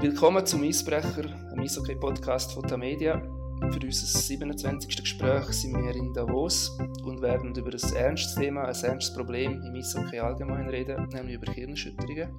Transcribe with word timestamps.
Willkommen 0.00 0.46
zum 0.46 0.62
Eisbrecher, 0.62 1.24
einem 1.24 1.58
Eishockey-Podcast 1.58 2.52
von 2.52 2.62
Tamedia. 2.62 3.20
Für 3.72 3.80
unser 3.82 4.06
27. 4.06 4.96
Gespräch 4.96 5.46
sind 5.46 5.74
wir 5.74 5.92
in 5.96 6.14
Davos 6.14 6.78
und 7.02 7.20
werden 7.20 7.52
über 7.56 7.72
ein 7.72 7.96
ernstes 7.96 8.36
Thema, 8.36 8.66
ein 8.66 8.84
ernstes 8.84 9.12
Problem 9.12 9.60
im 9.60 9.74
Eishockey 9.74 10.20
allgemein 10.20 10.68
reden, 10.68 11.08
nämlich 11.08 11.34
über 11.34 11.52
Hirnerschütterungen. 11.52 12.32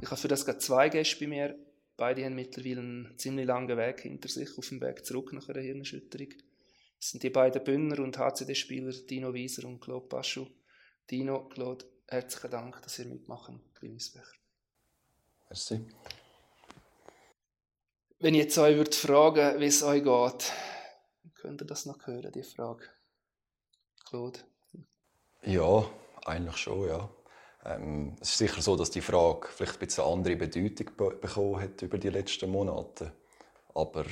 Ich 0.00 0.08
habe 0.08 0.16
für 0.16 0.28
das 0.28 0.46
gerade 0.46 0.58
zwei 0.58 0.88
Gäste 0.90 1.24
bei 1.24 1.26
mir. 1.26 1.58
Beide 1.96 2.24
haben 2.24 2.36
mittlerweile 2.36 2.82
einen 2.82 3.18
ziemlich 3.18 3.46
langen 3.46 3.76
Weg 3.76 4.02
hinter 4.02 4.28
sich 4.28 4.56
auf 4.56 4.68
dem 4.68 4.80
Weg 4.80 5.04
zurück 5.04 5.32
nach 5.32 5.48
einer 5.48 5.60
Hirnerschütterung. 5.60 6.34
Es 7.00 7.10
sind 7.10 7.24
die 7.24 7.30
beiden 7.30 7.64
Bünner 7.64 7.98
und 7.98 8.16
HCD-Spieler 8.16 8.92
Dino 9.10 9.34
Wieser 9.34 9.66
und 9.66 9.80
Claude 9.80 10.06
Paschu. 10.06 10.46
Dino, 11.10 11.48
Claude, 11.48 11.84
herzlichen 12.06 12.52
Dank, 12.52 12.80
dass 12.80 13.00
ihr 13.00 13.06
mitmachen 13.06 13.60
beim 13.80 13.96
Eisbrecher. 13.96 14.38
Merci. 15.50 15.84
Wenn 18.24 18.32
ich 18.32 18.44
jetzt 18.44 18.56
euch 18.56 18.78
würde 18.78 18.96
fragen, 18.96 19.60
wie 19.60 19.66
es 19.66 19.82
euch 19.82 20.02
geht, 20.02 20.52
könnt 21.34 21.60
ihr 21.60 21.66
das 21.66 21.84
noch 21.84 22.06
hören, 22.06 22.32
die 22.32 22.42
Frage? 22.42 22.82
Claude? 24.08 24.38
Ja, 25.42 25.84
eigentlich 26.24 26.56
schon, 26.56 26.88
ja. 26.88 27.10
Ähm, 27.66 28.16
es 28.22 28.30
ist 28.30 28.38
sicher 28.38 28.62
so, 28.62 28.76
dass 28.76 28.90
die 28.90 29.02
Frage 29.02 29.48
vielleicht 29.48 29.74
ein 29.74 29.78
bisschen 29.80 30.04
andere 30.04 30.36
Bedeutung 30.36 30.96
be 30.96 31.10
bekommen 31.16 31.60
hat 31.60 31.82
über 31.82 31.98
die 31.98 32.08
letzten 32.08 32.50
Monate. 32.50 33.12
Aber 33.74 34.06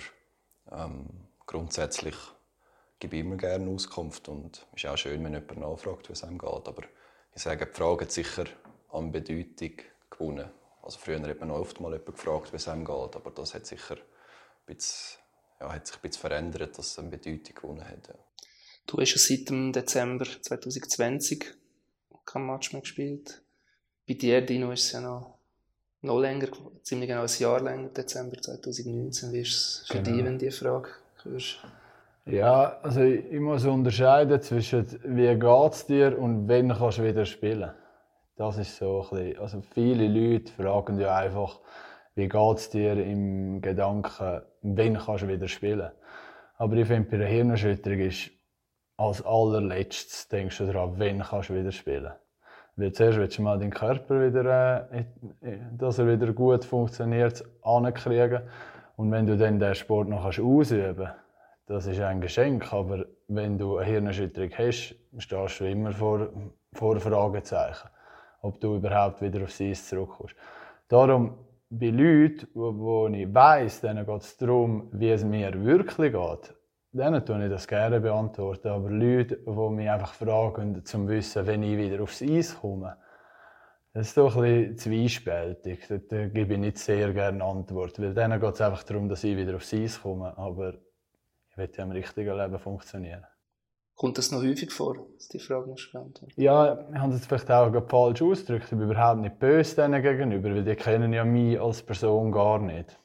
ähm, 0.71 1.07
grundsätzlich 1.47 2.17
gebe 2.99 3.17
ich 3.17 3.23
immer 3.23 3.37
gerne 3.37 3.71
Auskunft 3.71 4.29
und 4.29 4.67
es 4.75 4.85
ist 4.85 4.91
auch 4.91 4.99
schön, 4.99 5.25
wenn 5.25 5.33
jemand 5.33 5.57
nachfragt, 5.57 6.11
wie 6.11 6.13
es 6.13 6.23
einem 6.23 6.37
geht. 6.37 6.69
Aber 6.69 6.83
ich 7.35 7.41
sage, 7.41 7.65
die 7.65 7.73
Frage 7.73 8.05
hat 8.05 8.13
sicher 8.13 8.45
an 8.91 9.11
Bedeutung 9.11 9.73
gewonnen. 10.11 10.51
Also 10.83 10.99
früher 10.99 11.21
hat 11.21 11.41
man 11.41 11.51
oft 11.51 11.81
mal 11.81 11.93
jemanden 11.93 12.13
gefragt, 12.13 12.53
wie 12.53 12.57
es 12.57 12.69
einem 12.69 12.85
geht, 12.85 13.17
aber 13.17 13.31
das 13.31 13.55
hat, 13.55 13.67
sicher 13.67 13.95
ein 13.95 14.67
bisschen, 14.67 15.21
ja, 15.61 15.73
hat 15.73 15.87
sich 15.87 15.97
ein 15.97 16.03
bisschen 16.03 16.21
verändert, 16.21 16.77
dass 16.77 16.89
es 16.89 16.99
eine 16.99 17.09
Bedeutung 17.09 17.55
gewonnen 17.55 17.89
hat. 17.89 18.09
Ja. 18.09 18.15
Du 18.87 19.01
hast 19.01 19.13
ja 19.13 19.19
seit 19.19 19.49
dem 19.49 19.73
Dezember 19.73 20.25
2020 20.25 21.55
kein 22.25 22.47
Match 22.47 22.73
mehr 22.73 22.83
gespielt. 22.83 23.43
Bei 24.07 24.15
dir, 24.15 24.41
Dino, 24.45 24.73
ist 24.73 24.87
es 24.87 24.93
ja 24.93 25.01
noch, 25.01 25.39
noch 26.01 26.19
länger, 26.19 26.49
ziemlich 26.83 27.09
genau 27.09 27.23
ein 27.23 27.31
Jahr 27.39 27.61
länger, 27.61 27.89
Dezember 27.89 28.41
2019. 28.41 29.33
Wie 29.33 29.41
ist 29.41 29.55
es 29.55 29.87
für 29.87 30.03
genau. 30.03 30.17
dich, 30.17 30.25
wenn 30.25 30.39
du 30.39 30.45
diese 30.45 30.65
Frage 30.65 30.89
hörst? 31.23 31.59
Ja, 32.25 32.79
also 32.83 33.03
ich 33.03 33.41
muss 33.41 33.65
unterscheiden 33.65 34.41
zwischen 34.43 34.87
wie 35.05 35.39
geht 35.39 35.73
es 35.73 35.87
dir 35.87 36.19
und 36.19 36.49
wann 36.49 36.69
kannst 36.69 36.99
du 36.99 37.05
wieder 37.05 37.25
spielen. 37.25 37.73
Das 38.37 38.57
ist 38.57 38.77
so 38.79 39.01
bisschen, 39.11 39.39
also 39.39 39.61
viele 39.61 40.09
Leute 40.09 40.51
fragen 40.53 40.99
ja 40.99 41.15
einfach, 41.17 41.61
wie 42.15 42.29
geht 42.29 42.57
es 42.57 42.71
dir 42.71 42.93
im 42.93 43.61
Gedanken, 43.61 44.41
wann 44.63 44.99
kannst 44.99 45.25
du 45.25 45.29
wieder 45.29 45.49
spielen. 45.49 45.91
Aber 46.57 46.77
ich 46.77 46.87
finde, 46.87 47.11
bei 47.11 47.17
einer 47.17 47.27
Hirnerschütterung 47.27 48.01
ist 48.01 48.31
als 48.97 49.25
allerletztes 49.25 50.29
denkst 50.29 50.59
du 50.59 50.67
daran, 50.67 50.95
wann 50.97 51.21
kannst 51.21 51.51
du 51.51 51.55
wieder 51.55 51.73
spielen. 51.73 52.13
Weil 52.77 52.93
zuerst 52.93 53.19
willst 53.19 53.37
du 53.37 53.43
mal 53.43 53.59
deinen 53.59 53.71
Körper 53.71 54.27
wieder, 54.27 54.91
äh, 54.93 55.05
dass 55.77 55.99
er 55.99 56.07
wieder 56.07 56.33
gut 56.33 56.65
funktioniert, 56.65 57.45
ankriegen. 57.63 58.43
Und 58.97 59.11
wenn 59.11 59.27
du 59.27 59.37
dann 59.37 59.59
den 59.59 59.75
Sport 59.75 60.09
noch 60.09 60.25
ausüben 60.25 60.97
kannst, 60.97 61.17
das 61.67 61.87
ist 61.87 62.01
ein 62.01 62.21
Geschenk. 62.23 62.73
Aber 62.73 63.05
wenn 63.29 63.59
du 63.59 63.77
eine 63.77 63.91
Hirnerschütterung 63.91 64.53
hast, 64.57 64.95
stehst 65.19 65.61
du 65.61 65.65
immer 65.65 65.93
vor, 65.93 66.31
vor 66.73 66.99
Fragezeichen 66.99 67.92
ob 68.43 68.61
du 68.61 68.77
überhaupt 68.77 69.23
wieder 69.23 69.43
aufs 69.43 69.61
Eis 69.61 69.89
zurückkommst. 69.89 70.35
Darum, 70.89 71.39
bei 71.71 71.89
Leuten, 71.89 72.49
wo, 72.55 72.77
wo 72.77 73.09
ich 73.09 73.33
weiss, 73.33 73.81
denen 73.81 74.05
geht 74.05 74.23
es 74.23 74.37
darum, 74.37 74.89
wie 74.93 75.11
es 75.11 75.25
mir 75.25 75.53
wirklich 75.65 76.13
geht, 76.13 76.55
denen 76.93 77.25
tue 77.25 77.45
ich 77.45 77.51
das 77.51 77.67
gerne 77.67 78.01
beantworten. 78.01 78.69
Aber 78.69 78.91
Leute, 78.91 79.39
die 79.39 79.71
mich 79.71 79.89
einfach 79.89 80.13
fragen, 80.13 80.75
um 80.75 80.85
zu 80.85 81.09
wissen, 81.09 81.47
wenn 81.47 81.63
ich 81.63 81.79
wieder 81.79 82.03
aufs 82.03 82.21
Eis 82.21 82.59
komme, 82.61 82.97
das 83.95 84.09
ist 84.09 84.17
doch 84.17 84.37
ein 84.37 84.43
bisschen 84.43 84.79
zwiespältig. 84.79 85.87
Da, 85.89 85.99
da 85.99 86.27
gebe 86.27 86.55
ich 86.55 86.61
nicht 86.61 86.79
sehr 86.79 87.13
gerne 87.13 87.45
Antwort. 87.45 88.01
Weil 88.01 88.15
denen 88.15 88.41
geht 88.41 88.55
es 88.55 88.61
einfach 88.61 88.83
darum, 88.85 89.09
dass 89.09 89.25
ich 89.25 89.37
wieder 89.37 89.57
aufs 89.57 89.73
Eis 89.73 90.01
komme. 90.01 90.37
Aber 90.37 90.75
ich 91.51 91.57
will 91.57 91.71
ja 91.77 91.85
im 91.85 91.91
richtigen 91.91 92.37
Leben 92.37 92.59
funktionieren. 92.59 93.27
Kommt 94.03 94.19
das 94.19 94.33
noch 94.33 94.43
häufig 94.43 94.73
vor, 94.73 94.97
dass 95.15 95.29
die 95.29 95.39
Frage 95.39 95.69
musst 95.69 95.93
beantworten? 95.93 96.33
Ja, 96.35 96.89
ich 96.93 96.99
habe 96.99 97.15
es 97.15 97.25
vielleicht 97.25 97.49
auch 97.53 97.71
falsch 97.89 98.21
ausgedrückt. 98.21 98.65
Ich 98.65 98.71
bin 98.71 98.81
überhaupt 98.81 99.21
nicht 99.21 99.39
böse 99.39 99.77
denen 99.77 100.03
gegenüber, 100.03 100.51
weil 100.51 100.65
die 100.65 100.75
kennen 100.75 101.13
ja 101.13 101.25
mich 101.25 101.61
als 101.61 101.85
Person 101.85 102.33
gar 102.33 102.59
nicht. 102.59 102.99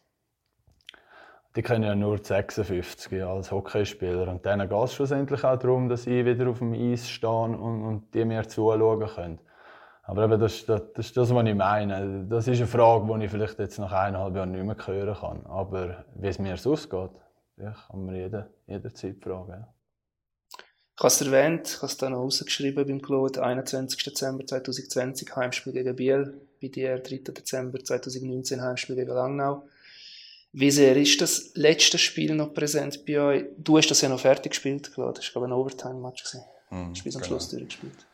Die 1.55 1.61
kennen 1.61 1.83
ja 1.83 1.93
nur 1.93 2.17
die 2.17 2.23
56 2.23 3.23
als 3.23 3.51
Hockeyspieler. 3.51 4.27
Und 4.27 4.43
denen 4.43 4.67
geht 4.67 4.83
es 4.85 4.95
schlussendlich 4.95 5.43
auch 5.43 5.59
darum, 5.59 5.87
dass 5.87 6.07
ich 6.07 6.25
wieder 6.25 6.49
auf 6.49 6.57
dem 6.57 6.73
Eis 6.73 7.07
stehe 7.07 7.29
und, 7.29 7.83
und 7.83 8.15
die 8.15 8.25
mir 8.25 8.47
zuschauen 8.47 9.07
können. 9.07 9.39
Aber 10.01 10.23
eben, 10.23 10.39
das, 10.39 10.65
das, 10.65 10.81
das 10.95 11.05
ist 11.05 11.15
das, 11.15 11.31
was 11.31 11.45
ich 11.45 11.53
meine. 11.53 12.25
Das 12.27 12.47
ist 12.47 12.57
eine 12.57 12.65
Frage, 12.65 13.19
die 13.19 13.25
ich 13.25 13.29
vielleicht 13.29 13.59
jetzt 13.59 13.77
nach 13.77 13.91
eineinhalb 13.91 14.35
Jahren 14.35 14.51
nicht 14.51 14.63
mehr 14.63 14.87
hören 14.87 15.15
kann. 15.15 15.45
Aber 15.45 16.05
wie 16.15 16.27
es 16.27 16.39
mir 16.39 16.57
sonst 16.57 16.89
geht, 16.89 17.11
kann 17.59 18.03
man 18.03 18.15
jede, 18.15 18.49
jederzeit 18.65 19.17
fragen. 19.21 19.51
Ja. 19.51 19.76
Ich 20.97 21.03
habe 21.03 21.13
es 21.13 21.21
erwähnt, 21.21 21.67
ich 21.67 21.75
habe 21.75 21.85
es 21.85 21.97
dann 21.97 22.13
noch 22.13 22.21
rausgeschrieben 22.21 22.87
beim 22.87 22.99
Claude, 22.99 23.43
21. 23.43 24.03
Dezember 24.03 24.47
2020 24.47 25.35
Heimspiel 25.35 25.71
gegen 25.71 25.95
Biel, 25.95 26.41
bei 26.59 26.69
dir 26.69 26.97
3. 26.97 27.17
Dezember 27.17 27.83
2019 27.83 28.59
Heimspiel 28.63 28.95
gegen 28.95 29.11
Langnau. 29.11 29.61
Wie 30.53 30.71
sehr 30.71 30.97
ist 30.97 31.21
das 31.21 31.51
letzte 31.53 31.99
Spiel 31.99 32.33
noch 32.33 32.51
präsent 32.51 33.05
bei 33.05 33.19
euch? 33.19 33.45
Du 33.59 33.77
hast 33.77 33.89
das 33.89 34.01
ja 34.01 34.09
noch 34.09 34.19
fertig 34.19 34.53
gespielt, 34.53 34.91
Claude. 34.91 35.19
Das 35.19 35.35
war 35.35 35.43
ein 35.43 35.51
Overtime-Match. 35.51 36.33
Mhm, 36.71 36.85
du 36.85 36.89
hast 36.89 37.03
bis 37.03 37.15
am 37.15 37.21
genau. 37.21 37.27
Schluss 37.27 37.49
durchgespielt. 37.49 38.07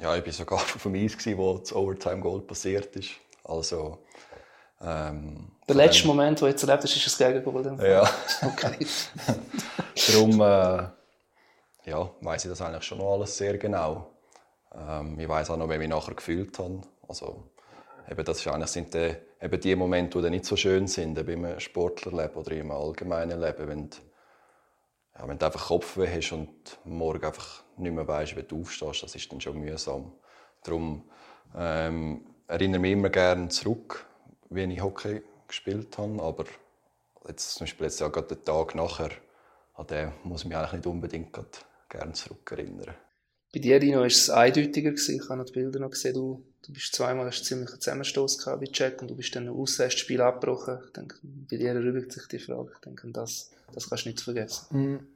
Ja, 0.00 0.16
ich 0.16 0.24
war 0.24 0.32
sogar 0.32 0.58
auf 0.74 0.82
dem 0.82 0.94
Eis, 0.94 1.12
wo 1.36 1.58
das 1.58 1.74
Overtime-Goal 1.74 2.40
passiert 2.40 2.96
ist. 2.96 3.10
Also, 3.44 3.98
ähm, 4.80 5.50
der 5.68 5.74
letzte 5.74 6.06
Moment, 6.06 6.38
den 6.38 6.46
du 6.46 6.50
jetzt 6.50 6.62
erlebt 6.62 6.84
hast, 6.84 6.96
ist 6.96 7.04
das 7.04 7.18
Gegengol. 7.18 7.76
Ja. 7.86 8.10
Okay. 8.42 8.86
Darum... 10.08 10.40
Äh, 10.40 11.01
ja, 11.84 12.10
weiß 12.20 12.44
ich 12.44 12.50
das 12.50 12.62
eigentlich 12.62 12.84
schon 12.84 12.98
noch 12.98 13.12
alles 13.12 13.36
sehr 13.36 13.58
genau. 13.58 14.10
Ähm, 14.74 15.18
ich 15.18 15.28
weiß 15.28 15.50
auch 15.50 15.56
noch, 15.56 15.68
wie 15.68 15.74
ich 15.74 15.78
mich 15.78 15.88
nachher 15.88 16.14
gefühlt 16.14 16.58
habe. 16.58 16.80
Also, 17.08 17.44
eben, 18.10 18.24
das 18.24 18.42
sind 18.72 18.94
die, 18.94 19.14
eben 19.40 19.60
die 19.60 19.76
Momente, 19.76 20.22
die 20.22 20.30
nicht 20.30 20.44
so 20.44 20.56
schön 20.56 20.86
sind, 20.86 21.14
beim 21.26 21.58
Sportlerleben 21.58 22.36
oder 22.36 22.52
im 22.52 22.70
allgemeinen 22.70 23.40
Leben, 23.40 23.68
wenn 23.68 23.90
du, 23.90 23.96
ja, 25.18 25.28
wenn 25.28 25.38
du 25.38 25.46
einfach 25.46 25.66
Kopfweh 25.66 26.08
hast 26.08 26.32
und 26.32 26.78
morgen 26.84 27.24
einfach 27.24 27.62
nicht 27.76 27.92
mehr 27.92 28.06
weißt, 28.06 28.36
wie 28.36 28.42
du 28.42 28.60
aufstehst, 28.60 29.02
das 29.02 29.14
ist 29.14 29.30
dann 29.32 29.40
schon 29.40 29.58
mühsam. 29.58 30.12
Darum 30.62 31.04
ähm, 31.56 32.24
erinnere 32.46 32.78
ich 32.78 32.82
mich 32.82 32.92
immer 32.92 33.10
gerne 33.10 33.48
zurück, 33.48 34.06
wie 34.50 34.62
ich 34.62 34.82
Hockey 34.82 35.22
gespielt 35.48 35.98
habe, 35.98 36.22
aber 36.22 36.44
jetzt 37.28 37.54
zum 37.54 37.64
Beispiel 37.64 37.86
jetzt 37.86 38.00
ja 38.00 38.08
gerade 38.08 38.34
den 38.34 38.44
Tag 38.44 38.74
nachher, 38.74 39.10
an 39.74 39.86
den 39.86 40.12
muss 40.24 40.42
ich 40.42 40.48
mich 40.48 40.56
eigentlich 40.56 40.72
nicht 40.72 40.86
unbedingt 40.86 41.32
gerne 41.92 42.12
zurückerinnern. 42.12 42.94
Bei 43.52 43.60
dir, 43.60 43.78
Dino, 43.78 43.98
war 43.98 44.06
es 44.06 44.30
eindeutiger. 44.30 44.90
Gewesen. 44.90 45.16
Ich 45.16 45.28
habe 45.28 45.38
noch 45.38 45.44
die 45.44 45.52
Bilder 45.52 45.78
noch 45.78 45.90
gesehen. 45.90 46.14
Du, 46.14 46.42
du 46.66 46.72
bist 46.72 46.94
zweimal 46.94 47.26
hast 47.26 47.44
ziemlich 47.44 47.70
einen 47.70 47.80
Zusammenstoß 47.80 48.44
bei 48.44 48.64
Jack 48.72 49.02
und 49.02 49.10
du 49.10 49.14
bist 49.14 49.36
dann 49.36 49.48
aus 49.48 49.76
das 49.76 49.92
Spiel 49.92 50.22
abgebrochen. 50.22 50.78
Ich 50.86 50.92
denke, 50.92 51.16
bei 51.22 51.56
dir 51.58 51.70
erübrigt 51.70 52.12
sich 52.12 52.26
die 52.28 52.38
Frage. 52.38 52.70
Ich 52.74 52.80
denke, 52.80 53.10
das, 53.12 53.50
das 53.74 53.88
kannst 53.88 54.06
du 54.06 54.08
nicht 54.08 54.22
vergessen. 54.22 54.78
Mm. 54.78 55.06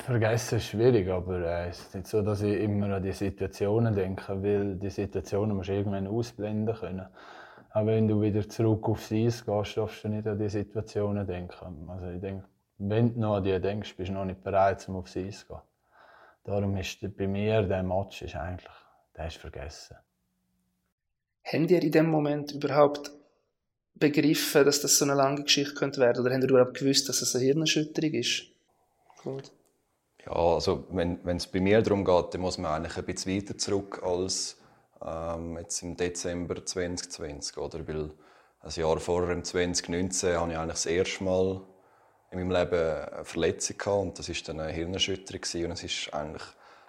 Vergessen 0.00 0.58
ist 0.58 0.66
schwierig, 0.66 1.08
aber 1.08 1.38
äh, 1.40 1.68
es 1.68 1.78
ist 1.80 1.94
nicht 1.94 2.06
so, 2.08 2.22
dass 2.22 2.42
ich 2.42 2.60
immer 2.60 2.96
an 2.96 3.02
die 3.02 3.12
Situationen 3.12 3.94
denke, 3.94 4.42
weil 4.42 4.76
die 4.76 4.90
Situationen 4.90 5.56
musst 5.56 5.68
du 5.68 5.74
irgendwann 5.74 6.08
ausblenden 6.08 6.74
können. 6.74 7.06
Aber 7.70 7.86
wenn 7.86 8.06
du 8.06 8.20
wieder 8.20 8.48
zurück 8.48 8.88
aufs 8.88 9.12
Eis 9.12 9.44
gehst, 9.44 9.76
darfst 9.76 10.04
du 10.04 10.08
nicht 10.08 10.26
an 10.26 10.38
die 10.38 10.48
Situationen 10.48 11.26
denken. 11.26 11.88
Also 11.88 12.06
ich 12.08 12.20
denke, 12.20 12.44
wenn 12.88 13.14
du 13.14 13.20
noch 13.20 13.36
an 13.36 13.44
die 13.44 13.60
denkst, 13.60 13.96
bist 13.96 14.10
du 14.10 14.14
noch 14.14 14.24
nicht 14.24 14.42
bereit, 14.42 14.86
um 14.88 14.96
aufs 14.96 15.16
Eis 15.16 15.40
zu 15.40 15.48
gehen. 15.48 15.60
Darum 16.44 16.76
ist 16.76 16.98
bei 17.16 17.26
mir 17.26 17.62
der 17.62 17.82
Match 17.82 18.22
ist 18.22 18.34
eigentlich, 18.34 18.72
der 19.16 19.28
ist 19.28 19.36
vergessen. 19.36 19.96
Habt 21.44 21.70
ihr 21.70 21.82
in 21.82 21.92
dem 21.92 22.10
Moment 22.10 22.52
überhaupt 22.52 23.12
begriffen, 23.94 24.64
dass 24.64 24.80
das 24.80 24.98
so 24.98 25.04
eine 25.04 25.14
lange 25.14 25.44
Geschichte 25.44 25.74
könnte 25.74 26.00
werden? 26.00 26.24
Oder 26.24 26.34
habt 26.34 26.42
ihr 26.42 26.50
überhaupt 26.50 26.78
gewusst, 26.78 27.08
dass 27.08 27.22
es 27.22 27.34
eine 27.36 27.44
Hirnerschütterung 27.44 28.14
ist? 28.14 28.46
Gut. 29.22 29.52
Ja, 30.24 30.32
also 30.32 30.86
wenn 30.90 31.20
es 31.24 31.46
bei 31.46 31.60
mir 31.60 31.82
darum 31.82 32.04
geht, 32.04 32.34
dann 32.34 32.40
muss 32.40 32.58
man 32.58 32.72
eigentlich 32.72 32.96
ein 32.96 33.04
bisschen 33.04 33.36
weiter 33.36 33.58
zurück 33.58 34.02
als 34.04 34.56
ähm, 35.04 35.58
jetzt 35.58 35.82
im 35.82 35.96
Dezember 35.96 36.64
2020, 36.64 37.56
oder? 37.58 37.86
Weil 37.86 38.10
ein 38.60 38.70
Jahr 38.70 38.98
vorher, 38.98 39.32
im 39.32 39.44
2019, 39.44 40.36
habe 40.36 40.52
ich 40.52 40.58
eigentlich 40.58 40.72
das 40.72 40.86
erste 40.86 41.24
Mal 41.24 41.62
in 42.32 42.38
meinem 42.38 42.50
Leben 42.50 42.80
eine 42.80 43.24
Verletzung 43.24 43.78
gehabt 43.78 44.02
und 44.02 44.18
das 44.18 44.28
ist 44.28 44.48
dann 44.48 44.58
eine 44.58 44.72
Hirnerschütterung 44.72 45.40
gewesen. 45.42 45.66
und 45.66 45.72
es 45.72 45.84
ist 45.84 46.14
eigentlich 46.14 46.42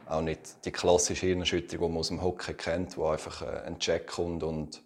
auch 0.05 0.21
nicht 0.21 0.65
die 0.65 0.71
klassische 0.71 1.25
Hirnerschütterung, 1.25 1.87
die 1.87 1.91
man 1.91 1.99
aus 1.99 2.07
dem 2.07 2.21
Hockey 2.21 2.53
kennt, 2.53 2.97
wo 2.97 3.07
einfach 3.07 3.41
ein 3.41 3.79
Check 3.79 4.07
kommt 4.07 4.43
und, 4.43 4.81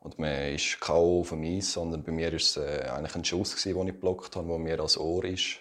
Und 0.00 0.18
man 0.18 0.52
ist 0.52 0.80
K.O. 0.80 1.20
auf 1.20 1.30
dem 1.30 1.44
Eis, 1.44 1.72
sondern 1.72 2.02
bei 2.02 2.12
mir 2.12 2.26
war 2.26 2.34
es 2.34 2.56
äh, 2.56 2.88
eigentlich 2.90 3.14
ein 3.14 3.24
Schuss, 3.24 3.52
gewesen, 3.56 3.78
den 3.78 3.88
ich 3.88 3.94
geblockt 3.94 4.36
habe, 4.36 4.46
der 4.48 4.58
mir 4.58 4.80
als 4.80 4.98
Ohr 4.98 5.24
ist. 5.24 5.60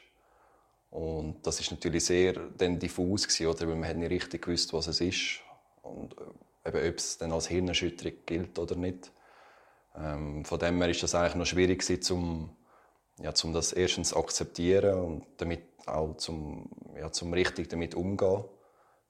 Und 0.89 1.47
das 1.47 1.59
ist 1.59 1.71
natürlich 1.71 2.05
sehr 2.05 2.33
dann 2.57 2.77
diffus, 2.77 3.27
gewesen, 3.27 3.47
oder? 3.47 3.67
weil 3.67 3.75
man 3.75 3.99
nicht 3.99 4.11
richtig 4.11 4.43
gewusst, 4.43 4.73
was 4.73 4.87
es 4.87 4.99
ist. 4.99 5.39
Und 5.81 6.15
äh, 6.17 6.69
eben, 6.69 6.89
ob 6.89 6.97
es 6.97 7.17
dann 7.17 7.31
als 7.31 7.47
Hirnerschütterung 7.47 8.17
gilt 8.25 8.59
oder 8.59 8.75
nicht. 8.75 9.11
Ähm, 9.95 10.43
von 10.43 10.59
dem 10.59 10.77
her 10.81 10.89
ist 10.89 11.03
das 11.03 11.15
eigentlich 11.15 11.35
noch 11.35 11.45
schwierig 11.45 11.79
gewesen, 11.79 12.13
um, 12.13 12.49
ja, 13.19 13.33
zum 13.33 13.53
das 13.53 13.73
erstens 13.73 14.09
zu 14.09 14.17
akzeptieren 14.17 14.99
und 14.99 15.25
damit 15.37 15.61
auch 15.85 16.15
zum, 16.17 16.69
ja, 16.97 17.11
zum 17.11 17.33
richtig 17.33 17.69
damit 17.69 17.95
umgehen. 17.95 18.43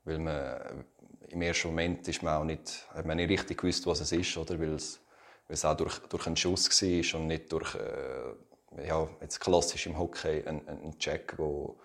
Weil 0.06 0.20
man 0.20 0.86
im 1.30 1.42
ersten 1.42 1.70
Moment 1.70 2.08
ist 2.08 2.24
man 2.24 2.42
auch 2.42 2.44
nicht, 2.44 2.88
hat 2.94 3.06
man 3.06 3.18
nicht 3.18 3.30
richtig 3.30 3.60
gewusst, 3.62 3.88
was 3.88 4.02
es 4.02 4.12
ist, 4.12 4.36
oder? 4.38 4.60
Weil 4.60 4.74
es 4.74 5.04
weil 5.48 5.56
es 5.56 5.66
auch 5.66 5.76
durch, 5.76 6.00
durch 6.10 6.28
einen 6.28 6.38
Schuss 6.38 6.70
war 6.70 7.20
und 7.20 7.28
nicht 7.28 7.52
durch, 7.52 7.76
äh, 7.76 8.88
ja, 8.88 9.08
jetzt 9.22 9.40
klassisch 9.40 9.88
im 9.88 9.98
Hockey, 9.98 10.44
ein, 10.46 10.68
ein 10.68 10.98
Check, 10.98 11.36
wo, 11.38 11.80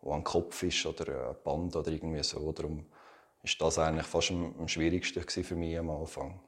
wo 0.00 0.12
am 0.12 0.24
Kopf 0.24 0.62
ist 0.62 0.84
oder 0.86 1.30
ein 1.30 1.36
Band 1.42 1.74
oder 1.74 1.90
irgendwie 1.90 2.22
so. 2.22 2.52
Darum 2.52 2.86
ist 3.42 3.60
das 3.60 3.78
eigentlich 3.78 4.06
fast 4.06 4.30
am, 4.30 4.54
am 4.58 4.68
schwierigsten 4.68 5.22
für 5.24 5.56
mich 5.56 5.78
am 5.78 5.90
Anfang. 5.90 6.40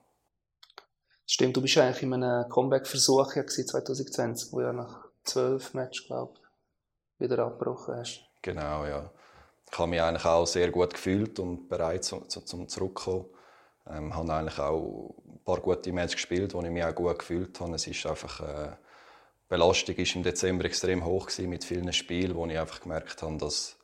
Stimmt, 1.26 1.56
du 1.56 1.62
bist 1.62 1.78
eigentlich 1.78 2.02
in 2.02 2.12
einem 2.12 2.48
Comeback-Versuch 2.48 3.32
2020, 3.32 4.52
wo 4.52 4.60
ja 4.60 4.72
nach 4.72 5.09
zwölf 5.30 5.74
Matches, 5.74 6.06
glaube 6.06 6.34
wieder 7.20 7.38
abgebrochen 7.38 7.96
hast. 7.96 8.22
Genau, 8.42 8.84
ja. 8.86 9.10
Ich 9.70 9.78
habe 9.78 9.90
mich 9.90 10.02
eigentlich 10.02 10.24
auch 10.24 10.46
sehr 10.46 10.70
gut 10.70 10.94
gefühlt 10.94 11.38
und 11.38 11.68
bereit 11.68 12.04
zum, 12.04 12.28
zum 12.28 12.68
Zurückkommen. 12.68 13.26
Ähm, 13.88 14.14
habe 14.14 14.32
eigentlich 14.32 14.58
auch 14.58 15.14
ein 15.28 15.44
paar 15.44 15.60
gute 15.60 15.92
Matches 15.92 16.14
gespielt, 16.14 16.54
wo 16.54 16.62
ich 16.62 16.70
mich 16.70 16.84
auch 16.84 16.94
gut 16.94 17.18
gefühlt 17.18 17.60
habe. 17.60 17.74
Es 17.74 17.86
ist 17.86 18.04
einfach, 18.06 18.40
äh, 18.40 18.70
die 18.70 19.48
Belastung 19.48 19.96
war 19.96 20.16
im 20.16 20.22
Dezember 20.22 20.64
extrem 20.64 21.04
hoch 21.04 21.26
gewesen, 21.26 21.50
mit 21.50 21.64
vielen 21.64 21.92
Spielen, 21.92 22.34
wo 22.34 22.46
ich 22.46 22.58
einfach 22.58 22.80
gemerkt 22.80 23.22
habe, 23.22 23.36
dass, 23.38 23.76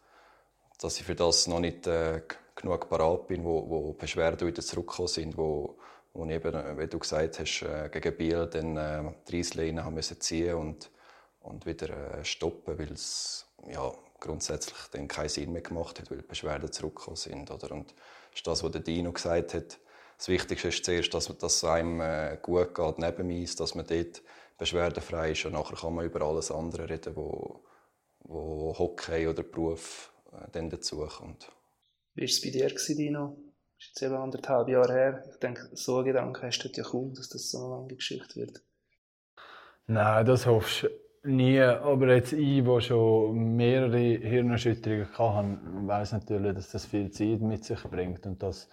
dass 0.81 0.99
ich 0.99 1.05
für 1.05 1.15
das 1.15 1.47
noch 1.47 1.61
nicht 1.61 1.87
äh, 1.87 2.23
genug 2.55 2.89
parat 2.89 3.29
bin, 3.29 3.45
wo, 3.45 3.69
wo 3.69 3.93
Beschwerden 3.93 4.49
wieder 4.49 4.63
zurückgekommen 4.63 5.09
sind, 5.09 5.37
wo, 5.37 5.79
ich 6.15 6.31
eben, 6.31 6.79
wie 6.79 6.87
du 6.87 6.99
gesagt 6.99 7.39
hast, 7.39 7.63
äh, 7.63 7.89
gegen 7.91 8.17
Biel 8.17 8.47
dann 8.47 8.77
äh, 8.77 9.13
die 9.29 9.37
Reissleine 9.37 9.85
haben 9.85 10.01
ziehen 10.01 10.55
und, 10.55 10.91
und 11.47 11.67
wieder 11.67 12.19
äh, 12.19 12.25
stoppen, 12.25 12.79
weil 12.79 12.93
es 12.93 13.47
ja, 13.69 13.93
grundsätzlich 14.21 14.77
dann 14.93 15.09
keinen 15.09 15.29
Sinn 15.29 15.53
mehr 15.53 15.63
gemacht 15.63 15.99
hat, 15.99 16.11
weil 16.11 16.19
die 16.19 16.27
Beschwerden 16.27 16.71
zurückgekommen 16.71 17.17
sind. 17.17 17.51
Oder? 17.51 17.71
Und 17.73 17.91
das 17.91 18.41
ist 18.41 18.47
das, 18.47 18.63
was 18.63 18.73
der 18.73 18.81
Dino 18.81 19.13
gesagt 19.13 19.55
hat, 19.55 19.79
das 20.19 20.29
Wichtigste 20.29 20.69
ist 20.69 20.85
zuerst, 20.85 21.13
dass, 21.13 21.27
dass 21.39 21.57
es 21.57 21.65
einem 21.65 22.01
äh, 22.01 22.39
gut 22.41 22.75
geht 22.75 22.99
neben 22.99 23.27
mir, 23.27 23.47
dass 23.57 23.75
man 23.75 23.87
dort 23.87 24.23
beschwerdefrei 24.59 25.33
ist 25.33 25.45
und 25.45 25.53
nachher 25.53 25.77
kann 25.77 25.95
man 25.95 26.07
über 26.07 26.23
alles 26.23 26.51
andere 26.51 26.89
reden, 26.89 27.15
wo, 27.17 27.63
wo 28.21 28.75
Hockey 28.79 29.29
oder 29.29 29.43
Beruf 29.43 30.11
äh, 30.33 30.51
dann 30.53 30.71
dazukommt. 30.71 31.53
Wie 32.15 32.23
war 32.23 32.25
es 32.25 32.41
bei 32.41 32.49
dir, 32.49 32.69
Dino? 32.69 33.37
Das 33.77 33.89
ist 33.89 33.89
jetzt 33.89 34.03
eben 34.03 34.15
anderthalb 34.15 34.69
Jahre 34.69 34.93
her. 34.95 35.25
Ich 35.31 35.39
denke, 35.39 35.69
so 35.75 35.97
einen 35.97 36.07
Gedanken 36.07 36.43
hast 36.43 36.61
du 36.61 36.69
ja 36.69 36.83
kaum, 36.83 37.13
dass 37.13 37.29
das 37.29 37.51
so 37.51 37.59
eine 37.59 37.75
lange 37.75 37.95
Geschichte 37.95 38.37
wird. 38.37 38.63
Nein, 39.87 40.25
das 40.25 40.47
hoffst 40.47 40.85
du 40.85 41.06
nie. 41.26 41.61
Aber 41.61 42.14
jetzt 42.14 42.32
ich, 42.32 42.64
der 42.64 42.81
schon 42.81 43.56
mehrere 43.56 43.99
Hirnerschütterungen 43.99 45.08
hatte, 45.19 45.58
weiß 45.87 46.12
natürlich, 46.12 46.55
dass 46.55 46.70
das 46.70 46.87
viel 46.87 47.11
Zeit 47.11 47.40
mit 47.40 47.64
sich 47.64 47.82
bringt 47.84 48.26
und 48.26 48.43
dass 48.43 48.69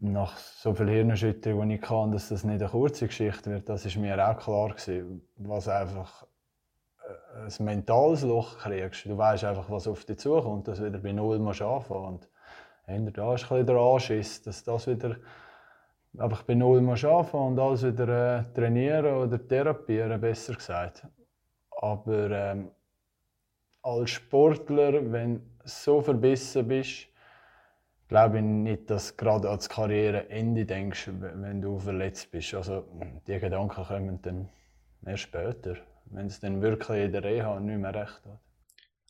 nach 0.00 0.36
so 0.36 0.74
viel 0.74 0.88
Hirnerschütterung, 0.88 1.68
die 1.68 1.76
ich 1.76 1.80
kann, 1.80 2.12
dass 2.12 2.28
das 2.28 2.44
nicht 2.44 2.60
eine 2.60 2.70
kurze 2.70 3.06
Geschichte 3.06 3.50
wird, 3.50 3.68
das 3.68 3.86
ist 3.86 3.96
mir 3.96 4.28
auch 4.28 4.38
klar 4.38 4.68
gewesen. 4.70 5.22
Was 5.36 5.68
einfach 5.68 6.26
äh, 7.02 7.46
ein 7.46 7.64
mentales 7.64 8.22
Loch 8.22 8.58
kriegst. 8.58 9.06
Du 9.06 9.16
weißt 9.16 9.44
einfach, 9.44 9.70
was 9.70 9.88
auf 9.88 10.04
dich 10.04 10.18
zukommt, 10.18 10.68
dass 10.68 10.78
du 10.78 10.86
wieder 10.86 10.98
bei 10.98 11.12
Null 11.12 11.38
musst 11.38 11.62
anfangen 11.62 12.06
und 12.06 12.28
da 13.16 13.34
ist 13.34 13.50
ein 13.52 13.66
der 13.66 13.76
Anschiss, 13.76 14.42
dass 14.42 14.64
das 14.64 14.86
wieder 14.88 15.16
einfach 16.18 16.42
bei 16.42 16.54
Null 16.54 16.80
musst 16.80 17.04
anfangen 17.04 17.52
und 17.52 17.58
alles 17.58 17.84
wieder 17.84 18.38
äh, 18.38 18.54
trainieren 18.54 19.14
oder 19.14 19.46
therapieren, 19.46 20.20
besser 20.20 20.54
gesagt. 20.54 21.06
Aber 21.70 22.30
ähm, 22.30 22.70
als 23.82 24.10
Sportler, 24.10 25.12
wenn 25.12 25.36
du 25.36 25.42
so 25.64 26.00
verbissen 26.00 26.68
bist, 26.68 27.06
glaube 28.08 28.38
ich 28.38 28.44
nicht, 28.44 28.90
dass 28.90 29.10
du 29.10 29.24
gerade 29.24 29.48
ans 29.48 29.68
Karriereende 29.68 30.66
denkst, 30.66 31.10
wenn 31.12 31.62
du 31.62 31.78
verletzt 31.78 32.30
bist. 32.30 32.54
Also 32.54 32.84
die 33.26 33.38
Gedanken 33.38 33.84
kommen 33.84 34.20
dann 34.22 34.48
erst 35.06 35.22
später, 35.22 35.76
wenn 36.06 36.26
es 36.26 36.40
dann 36.40 36.60
wirklich 36.60 37.04
in 37.04 37.12
der 37.12 37.24
Reha 37.24 37.60
nicht 37.60 37.78
mehr 37.78 37.94
recht 37.94 38.20
hat. 38.26 38.40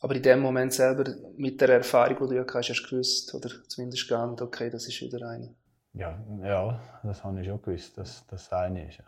Aber 0.01 0.15
in 0.15 0.23
dem 0.23 0.39
Moment 0.39 0.73
selber, 0.73 1.03
mit 1.35 1.61
der 1.61 1.69
Erfahrung, 1.69 2.17
die 2.21 2.35
du 2.35 2.35
ja 2.35 2.45
hast, 2.53 2.69
hast 2.69 2.83
du 2.83 2.89
gewusst, 2.89 3.33
oder 3.35 3.49
zumindest 3.67 4.07
geahnt, 4.07 4.41
okay, 4.41 4.69
das 4.69 4.87
ist 4.87 4.99
wieder 5.01 5.27
eine. 5.27 5.53
Ja, 5.93 6.17
ja 6.41 6.79
das 7.03 7.23
habe 7.23 7.41
ich 7.41 7.47
schon 7.47 7.61
gewusst, 7.61 7.97
dass 7.97 8.25
das 8.27 8.51
eine 8.51 8.87
ist. 8.87 8.99
Ja. 8.99 9.05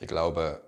Ich 0.00 0.08
glaube, 0.08 0.60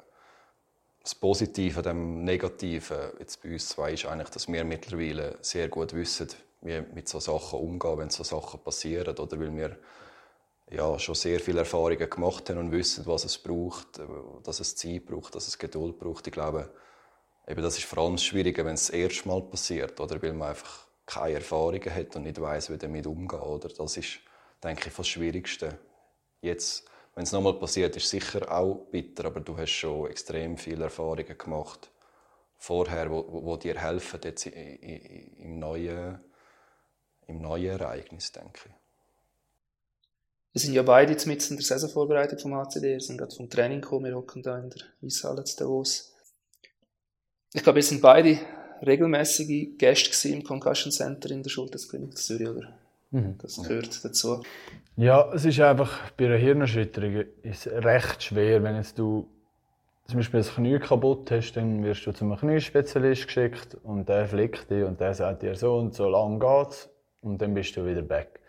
das 1.02 1.14
Positive 1.14 1.82
dem 1.82 2.24
Negativen 2.24 3.12
jetzt 3.18 3.42
bei 3.42 3.52
uns 3.52 3.68
zwei 3.68 3.92
ist 3.92 4.06
eigentlich, 4.06 4.30
dass 4.30 4.48
wir 4.48 4.64
mittlerweile 4.64 5.36
sehr 5.40 5.68
gut 5.68 5.94
wissen, 5.94 6.28
wie 6.62 6.80
mit 6.80 7.08
so 7.08 7.20
Sachen 7.20 7.60
umgehen, 7.60 7.98
wenn 7.98 8.10
so 8.10 8.24
Sachen 8.24 8.60
passieren. 8.60 9.16
Oder 9.16 9.38
weil 9.38 9.54
wir 9.54 9.76
ja, 10.70 10.98
schon 10.98 11.14
sehr 11.14 11.38
viele 11.38 11.60
Erfahrungen 11.60 12.10
gemacht 12.10 12.50
haben 12.50 12.58
und 12.58 12.72
wissen, 12.72 13.06
was 13.06 13.24
es 13.24 13.38
braucht, 13.38 14.00
dass 14.42 14.60
es 14.60 14.74
Zeit 14.74 15.06
braucht, 15.06 15.34
dass 15.34 15.46
es 15.46 15.58
Geduld 15.58 15.98
braucht. 15.98 16.26
Ich 16.26 16.32
glaube, 16.32 16.70
eben 17.46 17.62
das 17.62 17.78
ist 17.78 17.84
vor 17.84 17.98
allem 18.04 18.18
schwieriger, 18.18 18.64
wenn 18.64 18.74
es 18.74 18.86
das 18.86 18.94
erste 18.94 19.28
Mal 19.28 19.42
passiert, 19.42 20.00
oder 20.00 20.20
weil 20.20 20.32
man 20.32 20.48
einfach 20.48 20.86
keine 21.06 21.34
Erfahrungen 21.34 21.94
hat 21.94 22.16
und 22.16 22.24
nicht 22.24 22.40
weiß, 22.40 22.70
wie 22.70 22.78
damit 22.78 23.06
umgehen. 23.06 23.40
Oder 23.40 23.68
das 23.68 23.96
ist, 23.96 24.18
denke 24.66 24.88
ich, 24.88 24.94
das 24.94 25.08
Schwierigste. 25.08 25.78
Jetzt, 26.42 26.84
wenn 27.14 27.24
es 27.24 27.32
nochmal 27.32 27.54
passiert, 27.54 27.96
ist 27.96 28.10
sicher 28.10 28.50
auch 28.50 28.86
bitter, 28.90 29.26
aber 29.26 29.40
du 29.40 29.56
hast 29.56 29.70
schon 29.70 30.10
extrem 30.10 30.58
viele 30.58 30.84
Erfahrungen 30.84 31.38
gemacht 31.38 31.90
vorher, 32.58 33.10
wo, 33.10 33.26
wo 33.44 33.56
dir 33.56 33.78
helfen 33.78 34.20
jetzt 34.24 34.46
im 34.46 35.58
neuen 35.58 36.20
im 37.26 37.40
neuen 37.40 37.78
Ereignis, 37.78 38.32
denke 38.32 38.60
ich. 38.66 38.72
Wir 40.52 40.60
sind 40.60 40.74
ja 40.74 40.82
beide 40.82 41.12
jetzt 41.12 41.26
mit 41.26 41.48
in 41.50 41.56
der 41.56 41.64
Saisonvorbereitung 41.64 42.38
vom 42.38 42.54
ACD, 42.54 42.82
wir 42.82 43.00
sind 43.00 43.18
gerade 43.18 43.34
vom 43.34 43.50
Training 43.50 43.82
gekommen, 43.82 44.06
wir 44.06 44.14
hocken 44.14 44.42
da 44.42 44.58
in 44.58 44.70
der 44.70 44.82
Eishalle 45.04 45.44
zu 45.44 45.56
Davos. 45.56 46.14
Ich 47.52 47.62
glaube, 47.62 47.76
wir 47.76 47.82
sind 47.82 48.00
beide 48.00 48.38
regelmäßige 48.80 49.76
Gäste 49.76 50.28
im 50.28 50.42
Concussion 50.42 50.92
Center 50.92 51.30
in 51.30 51.42
der 51.42 51.50
Schultersklinik 51.50 52.16
Zürich, 52.16 52.48
oder? 52.48 52.78
Mhm. 53.10 53.36
Das 53.38 53.62
gehört 53.62 54.04
dazu. 54.04 54.42
Ja, 54.96 55.30
es 55.32 55.44
ist 55.44 55.60
einfach 55.60 56.10
bei 56.12 56.26
einer 56.26 56.36
Hirnerschütterung 56.36 57.24
ist 57.42 57.66
recht 57.66 58.22
schwer, 58.22 58.62
wenn 58.62 58.76
jetzt 58.76 58.98
du 58.98 59.28
zum 60.06 60.18
Beispiel 60.18 60.40
das 60.40 60.54
Knie 60.54 60.78
kaputt 60.78 61.30
hast, 61.30 61.52
dann 61.54 61.82
wirst 61.82 62.06
du 62.06 62.12
zu 62.12 62.24
einem 62.24 62.36
Kniespezialist 62.36 63.26
geschickt 63.26 63.76
und 63.82 64.08
der 64.08 64.26
flickt 64.26 64.70
dich 64.70 64.84
und 64.84 65.00
der 65.00 65.14
sagt 65.14 65.42
dir 65.42 65.56
so 65.56 65.76
und 65.76 65.94
so 65.94 66.08
lang 66.08 66.38
geht's 66.38 66.88
und 67.20 67.42
dann 67.42 67.54
bist 67.54 67.76
du 67.76 67.84
wieder 67.84 68.02
back. 68.02 68.40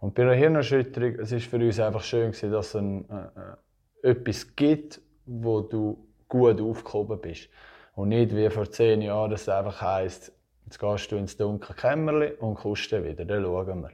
Und 0.00 0.14
bei 0.14 0.22
einer 0.22 0.34
Hirnerschütterung, 0.34 1.20
es 1.20 1.32
ist 1.32 1.46
für 1.46 1.56
uns 1.56 1.80
einfach 1.80 2.02
schön 2.02 2.32
gewesen, 2.32 2.52
dass 2.52 2.68
es 2.68 2.74
ein, 2.76 3.08
äh, 3.08 4.08
äh, 4.08 4.10
etwas 4.10 4.54
gibt, 4.54 5.00
wo 5.24 5.62
du 5.62 6.06
gut 6.28 6.60
aufgehoben 6.60 7.20
bist. 7.20 7.48
Und 7.94 8.08
nicht 8.08 8.36
wie 8.36 8.50
vor 8.50 8.70
zehn 8.70 9.00
Jahren, 9.00 9.30
dass 9.30 9.42
es 9.42 9.48
einfach 9.48 9.80
heisst, 9.80 10.32
jetzt 10.64 10.78
gehst 10.78 11.12
du 11.12 11.16
ins 11.16 11.36
dunkle 11.36 11.74
Kämmerchen 11.74 12.36
und 12.38 12.54
kommst 12.54 12.92
dann 12.92 13.04
wieder, 13.04 13.24
dann 13.24 13.42
schauen 13.42 13.82
wir. 13.82 13.90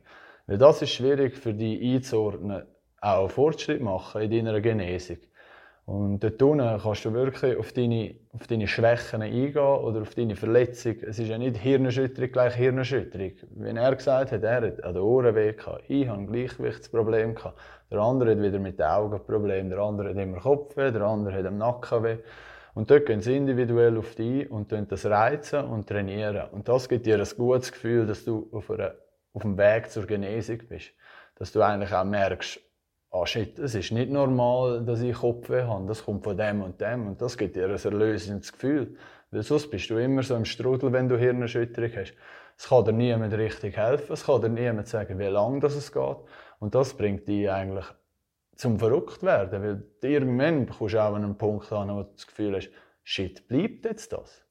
Weil 0.47 0.59
das 0.59 0.83
ist 0.83 0.91
schwierig 0.91 1.37
für 1.37 1.55
dich 1.55 1.81
einzuordnen, 1.83 2.65
auch 3.01 3.31
Fortschritt 3.31 3.81
machen 3.81 4.23
in 4.23 4.31
deiner 4.31 4.61
Genesung. 4.61 5.19
Und 5.87 6.23
dort 6.23 6.41
unten 6.41 6.81
kannst 6.81 7.05
du 7.05 7.13
wirklich 7.13 7.57
auf 7.57 7.73
deine, 7.73 8.15
auf 8.33 8.47
deine 8.47 8.69
Schwächen 8.69 9.23
eingehen 9.23 9.57
oder 9.57 10.03
auf 10.03 10.15
deine 10.15 10.37
Verletzung. 10.37 10.95
Es 11.03 11.19
ist 11.19 11.29
ja 11.29 11.37
nicht 11.37 11.57
Hirnerschütterung 11.57 12.31
gleich 12.31 12.55
Hirnerschütterung. 12.55 13.33
Wie 13.57 13.71
er 13.71 13.97
gesagt 13.97 14.31
hat, 14.31 14.43
er 14.45 14.63
hat 14.63 14.85
an 14.85 14.95
den 14.95 15.03
Ohren 15.03 15.35
weh 15.35 15.53
gehabt. 15.53 15.83
Ich 15.89 16.07
habe 16.07 16.21
ein 16.21 16.27
Gleichgewichtsproblem 16.29 17.35
gehabt. 17.35 17.59
Der 17.91 17.99
andere 17.99 18.31
hat 18.31 18.41
wieder 18.41 18.61
mit 18.61 18.79
den 18.79 18.87
Augen 18.87 19.21
Problem. 19.27 19.69
Der 19.69 19.81
andere 19.81 20.11
hat 20.11 20.17
immer 20.17 20.39
Kopfweh, 20.39 20.93
der 20.93 21.03
andere 21.03 21.35
hat 21.35 21.47
am 21.47 21.59
Nacken 21.59 22.05
weh. 22.05 22.19
Und 22.75 22.91
dort 22.91 23.07
gehen 23.07 23.21
sie 23.21 23.37
individuell 23.37 23.97
auf 23.99 24.15
dich 24.15 24.51
und 24.51 24.73
das 24.73 25.07
reizen 25.07 25.65
und 25.65 25.89
trainieren. 25.89 26.49
Und 26.51 26.69
das 26.69 26.89
gibt 26.89 27.07
dir 27.07 27.19
ein 27.19 27.29
gutes 27.37 27.73
Gefühl, 27.73 28.07
dass 28.07 28.25
du 28.25 28.49
auf, 28.53 28.71
einer, 28.71 28.95
auf 29.33 29.43
dem 29.43 29.59
Weg 29.59 29.91
zur 29.91 30.07
Genesung 30.07 30.59
bist. 30.69 30.93
Dass 31.37 31.53
du 31.53 31.63
eigentlich 31.63 31.93
auch 31.93 32.05
merkst, 32.05 32.61
ah 33.11 33.27
shit, 33.27 33.59
es 33.59 33.75
ist 33.75 33.91
nicht 33.93 34.11
normal, 34.11 34.85
dass 34.85 35.01
ich 35.03 35.17
Kopfweh 35.17 35.63
habe, 35.63 35.87
das 35.87 36.05
kommt 36.05 36.25
von 36.25 36.37
dem 36.37 36.63
und 36.63 36.81
dem 36.81 37.09
und 37.09 37.21
das 37.21 37.37
gibt 37.37 37.57
dir 37.57 37.65
ein 37.67 37.77
erlösendes 37.77 38.53
Gefühl. 38.53 38.97
Weil 39.31 39.43
sonst 39.43 39.71
bist 39.71 39.91
du 39.91 39.97
immer 39.97 40.23
so 40.23 40.35
im 40.37 40.45
Strudel, 40.45 40.93
wenn 40.93 41.09
du 41.09 41.17
Hirnerschütterung 41.17 41.91
hast. 41.97 42.15
Es 42.57 42.69
kann 42.69 42.85
dir 42.85 42.93
niemand 42.93 43.33
richtig 43.33 43.77
helfen, 43.77 44.13
es 44.13 44.27
kann 44.27 44.43
dir 44.43 44.49
niemand 44.49 44.87
sagen, 44.87 45.19
wie 45.19 45.25
lange 45.25 45.61
das 45.61 45.93
geht. 45.93 46.17
Und 46.59 46.75
das 46.75 46.95
bringt 46.95 47.27
dich 47.27 47.51
eigentlich 47.51 47.87
zum 48.61 48.79
verrückt 48.79 49.23
werden, 49.23 49.63
weil 49.63 49.83
irgendwann 50.03 50.69
kommst 50.69 50.95
du 50.95 51.03
auch 51.03 51.15
an 51.15 51.25
einen 51.25 51.39
Punkt 51.39 51.73
an, 51.73 51.89
wo 51.89 52.03
du 52.03 52.11
das 52.13 52.27
Gefühl 52.27 52.57
hast, 52.57 52.71
shit, 53.03 53.49
bleibt 53.49 53.87
jetzt 53.87 54.13
das? 54.13 54.45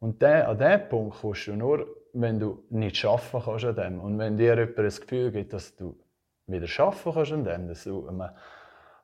Und 0.00 0.20
der, 0.22 0.48
an 0.48 0.58
diesem 0.58 0.88
Punkt 0.88 1.20
kommst 1.20 1.46
du 1.46 1.56
nur, 1.56 1.86
wenn 2.12 2.40
du 2.40 2.64
nicht 2.70 3.04
arbeiten 3.04 3.42
kannst 3.44 3.64
an 3.64 3.76
dem. 3.76 4.00
Und 4.00 4.18
wenn 4.18 4.36
dir 4.36 4.56
jemand 4.56 4.78
das 4.78 5.00
Gefühl 5.00 5.30
gibt, 5.30 5.52
dass 5.52 5.74
du 5.76 5.96
wieder 6.46 6.66
arbeiten 6.84 7.12
kannst 7.12 7.32
an 7.32 7.44
dem, 7.44 7.68
dass 7.68 7.84
du 7.84 8.08
an 8.08 8.30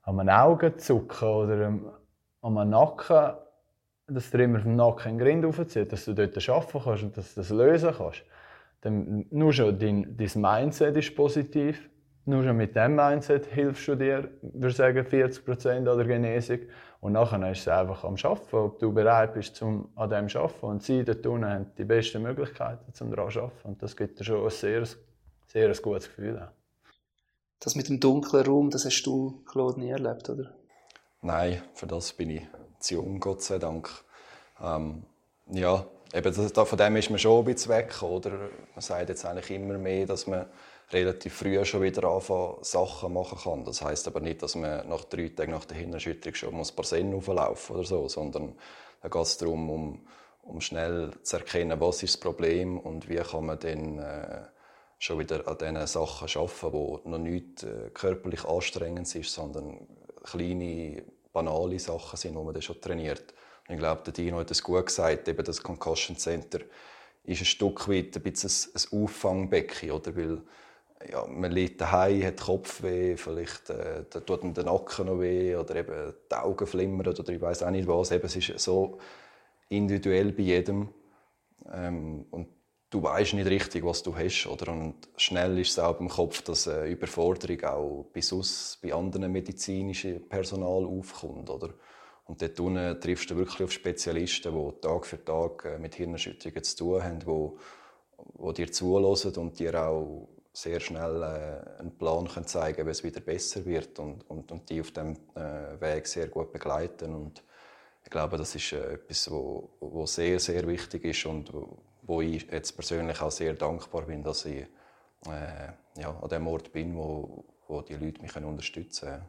einem 0.05 0.29
Augenzucken 0.29 1.29
oder 1.29 1.67
an 1.67 2.59
einem 2.59 2.71
Nacken, 2.71 3.35
dass 4.07 4.31
dir 4.31 4.41
immer 4.41 4.61
vom 4.61 4.77
Nacken 4.77 5.13
ein 5.13 5.19
Grind 5.19 5.45
aufzieht, 5.45 5.93
dass 5.93 6.05
du 6.05 6.13
dort 6.13 6.49
arbeiten 6.49 6.81
kannst 6.83 7.03
und 7.05 7.17
dass 7.17 7.35
du 7.35 7.41
das 7.41 7.51
lösen 7.51 7.95
kannst, 7.97 8.25
dann 8.81 9.27
nur 9.31 9.53
schon 9.53 9.79
dein, 9.79 10.17
dein 10.17 10.41
Mindset 10.41 10.97
ist 10.97 11.15
positiv. 11.15 11.89
Nur 12.27 12.43
schon 12.43 12.57
mit 12.57 12.75
diesem 12.75 12.97
Mindset 12.97 13.47
hilfst 13.47 13.87
du 13.87 13.97
dir, 13.97 14.31
würde 14.41 14.69
ich 14.69 14.77
sagen, 14.77 14.99
40% 14.99 15.77
an 15.77 15.85
der 15.85 16.07
Genesung. 16.07 16.61
Und 17.01 17.13
nachher 17.13 17.51
ist 17.53 17.61
es 17.61 17.69
einfach 17.69 18.03
am 18.05 18.15
Arbeiten, 18.15 18.57
ob 18.57 18.79
du 18.79 18.93
bereit 18.93 19.35
bist, 19.35 19.57
zum 19.57 19.91
an 19.95 20.09
dem 20.09 20.29
zu 20.29 20.39
arbeiten. 20.39 20.67
Und 20.67 20.83
sie 20.83 21.05
dort 21.05 21.27
unten 21.27 21.47
haben 21.47 21.71
die 21.77 21.85
besten 21.85 22.23
Möglichkeiten, 22.23 22.93
um 22.99 23.11
daran 23.11 23.31
zu 23.31 23.43
arbeiten. 23.43 23.69
Und 23.69 23.83
das 23.83 23.95
gibt 23.95 24.19
dir 24.19 24.25
schon 24.25 24.43
ein 24.43 24.51
sehr, 24.51 24.85
sehr 25.47 25.69
ein 25.69 25.77
gutes 25.83 26.09
Gefühl. 26.09 26.49
Das 27.61 27.75
mit 27.75 27.89
dem 27.89 28.01
dunklen 28.01 28.47
Raum, 28.47 28.71
das 28.71 28.87
hast 28.87 29.03
du, 29.03 29.43
Claude, 29.45 29.81
nie 29.81 29.91
erlebt, 29.91 30.29
oder? 30.31 30.55
Nein, 31.21 31.63
für 31.75 31.87
das 31.87 32.13
bin 32.13 32.31
ich 32.31 32.47
zu 32.79 32.95
jung, 32.95 33.21
Gott 33.21 33.43
sei 33.43 33.59
Dank. 33.59 33.91
Ähm, 34.63 35.05
ja, 35.51 35.85
eben 36.13 36.35
das, 36.35 36.69
von 36.69 36.79
dem 36.79 36.97
ist 36.97 37.11
man 37.11 37.19
schon 37.19 37.39
ein 37.39 37.53
bisschen 37.53 37.73
weg, 37.73 38.03
oder? 38.03 38.31
Man 38.31 38.81
sagt 38.81 39.11
jetzt 39.11 39.27
eigentlich 39.27 39.51
immer 39.51 39.77
mehr, 39.79 40.07
dass 40.07 40.27
man 40.27 40.47
relativ 40.95 41.35
früh 41.35 41.63
schon 41.65 41.83
wieder 41.83 42.05
anfangen, 42.05 42.57
Sachen 42.63 43.13
machen 43.13 43.39
kann. 43.43 43.65
Das 43.65 43.83
heißt 43.83 44.07
aber 44.07 44.21
nicht, 44.21 44.43
dass 44.43 44.55
man 44.55 44.89
nach 44.89 45.05
drei 45.05 45.29
Tagen 45.29 45.53
nach 45.53 45.65
der 45.65 45.77
Hirnerschütterung 45.77 46.35
schon 46.35 46.55
muss 46.55 46.73
Parsen 46.73 47.13
auflaufen 47.15 47.77
oder 47.77 47.85
so, 47.85 48.09
sondern 48.09 48.55
da 49.03 49.09
geht 49.09 49.23
es 49.23 49.37
darum, 49.37 49.69
um, 49.69 50.07
um 50.43 50.61
schnell 50.61 51.11
zu 51.23 51.37
erkennen, 51.37 51.81
was 51.81 52.03
ist 52.03 52.15
das 52.15 52.21
Problem 52.21 52.79
und 52.79 53.09
wie 53.09 53.17
kann 53.17 53.47
man 53.47 53.59
dann 53.59 53.99
äh, 53.99 54.43
schon 54.99 55.19
wieder 55.19 55.47
an 55.47 55.59
diesen 55.59 55.87
Sachen 55.87 56.41
arbeiten, 56.41 57.03
die 57.05 57.11
noch 57.11 57.19
nicht 57.19 57.63
äh, 57.65 57.91
körperlich 57.93 58.45
anstrengend 58.45 59.09
sind, 59.09 59.27
sondern 59.27 59.87
kleine, 60.23 61.03
banale 61.33 61.79
Sachen 61.79 62.17
sind, 62.17 62.37
die 62.37 62.43
man 62.43 62.55
dann 62.55 62.63
schon 62.63 62.81
trainiert. 62.81 63.35
Und 63.69 63.75
ich 63.75 63.81
glaube, 63.81 64.03
der 64.05 64.13
Dino 64.13 64.39
hat 64.39 64.51
es 64.51 64.63
gut 64.63 64.87
gesagt, 64.87 65.29
eben 65.29 65.45
das 65.45 65.63
Concussion 65.63 66.17
Center 66.17 66.61
ist 67.25 67.41
ein 67.41 67.47
Stück 67.47 67.89
weit 67.89 68.17
ein 68.17 68.23
bisschen 68.23 68.73
ein 68.75 69.03
Auffangbecken, 69.03 69.91
oder? 69.91 70.15
Weil 70.15 70.43
ja, 71.11 71.27
man 71.27 71.53
liegt 71.53 71.81
daheim, 71.81 72.23
hat 72.25 72.41
Kopfweh, 72.41 73.17
vielleicht 73.17 73.71
äh, 73.71 74.05
tut 74.05 74.43
man 74.43 74.55
den 74.55 74.67
Nacken 74.67 75.07
noch 75.07 75.21
weh 75.21 75.57
oder 75.57 75.77
eben 75.77 76.15
die 76.31 76.35
Augen 76.35 76.67
flimmern 76.67 77.07
oder 77.07 77.29
ich 77.33 77.41
weiß 77.41 77.63
auch 77.63 77.71
nicht 77.71 77.89
was. 77.89 78.11
Eben, 78.11 78.27
es 78.27 78.37
ist 78.37 78.59
so 78.61 78.99
individuell 79.69 80.33
bei 80.33 80.43
jedem 80.43 80.89
ähm, 81.73 82.27
und 82.31 82.49
du 82.91 83.03
weißt 83.03 83.35
nicht 83.35 83.49
richtig, 83.49 83.85
was 83.85 84.03
du 84.03 84.17
hast. 84.17 84.47
Oder? 84.47 84.73
Und 84.73 84.95
schnell 85.17 85.59
ist 85.59 85.73
es 85.73 85.79
auch 85.79 85.99
im 86.01 86.09
Kopf, 86.09 86.43
dass 86.43 86.69
eine 86.69 86.87
Überforderung 86.87 87.63
auch 87.65 88.07
bei, 88.13 88.21
sonst, 88.21 88.81
bei 88.83 88.95
anderen 88.95 89.33
medizinischen 89.33 90.29
Personal 90.29 90.85
aufkommt. 90.85 91.51
Oder? 91.51 91.75
Und 92.27 92.41
dort 92.41 92.59
unten 92.61 93.01
triffst 93.01 93.31
du 93.31 93.37
wirklich 93.37 93.63
auf 93.63 93.73
Spezialisten, 93.73 94.55
die 94.55 94.81
Tag 94.81 95.07
für 95.07 95.23
Tag 95.23 95.65
äh, 95.65 95.79
mit 95.79 95.97
Hirnerschütterungen 95.97 96.63
zu 96.65 96.77
tun 96.77 97.03
haben, 97.03 97.19
die, 97.19 98.49
die 98.49 98.55
dir 98.55 98.73
zulassen 98.73 99.35
und 99.37 99.59
dir 99.59 99.87
auch 99.87 100.29
sehr 100.55 100.79
schnell 100.79 101.23
äh, 101.23 101.81
einen 101.81 101.99
Plan 101.99 102.29
können 102.29 102.47
zeigen 102.47 102.87
wie 102.87 102.91
es 102.91 103.03
wieder 103.03 103.21
besser 103.21 103.65
wird 103.67 103.99
und, 103.99 104.29
und, 104.31 104.53
und 104.53 104.71
die 104.71 104.81
auf 104.81 104.93
dem 104.93 105.17
äh, 105.35 105.81
Weg 105.81 106.07
sehr 106.07 106.29
gut 106.29 106.53
begleiten. 106.53 107.13
Und 107.13 107.43
ich 108.05 108.11
glaube, 108.11 108.39
das 108.39 108.55
ist 108.55 108.73
äh, 108.73 108.95
etwas, 108.95 109.31
wo, 109.31 109.69
wo 109.81 110.07
sehr, 110.07 110.39
sehr 110.39 110.67
wichtig 110.67 111.05
ist 111.05 111.27
und 111.27 111.53
wo, 111.53 111.79
wo 112.03 112.23
ich 112.23 112.51
jetzt 112.51 112.73
persönlich 112.73 113.21
auch 113.21 113.33
sehr 113.33 113.55
dankbar 113.55 114.03
bin, 114.03 114.23
dass 114.23 114.45
ich 114.45 114.65
äh, 115.27 116.01
ja, 116.01 116.17
an 116.23 116.29
dem 116.29 116.47
Ort 116.47 116.73
bin, 116.73 116.97
wo, 116.97 117.45
wo 117.67 117.83
die 117.83 117.95
Leute 117.95 118.23
mich 118.23 118.33
können 118.33 118.47
unterstützen 118.47 119.09
können. 119.09 119.23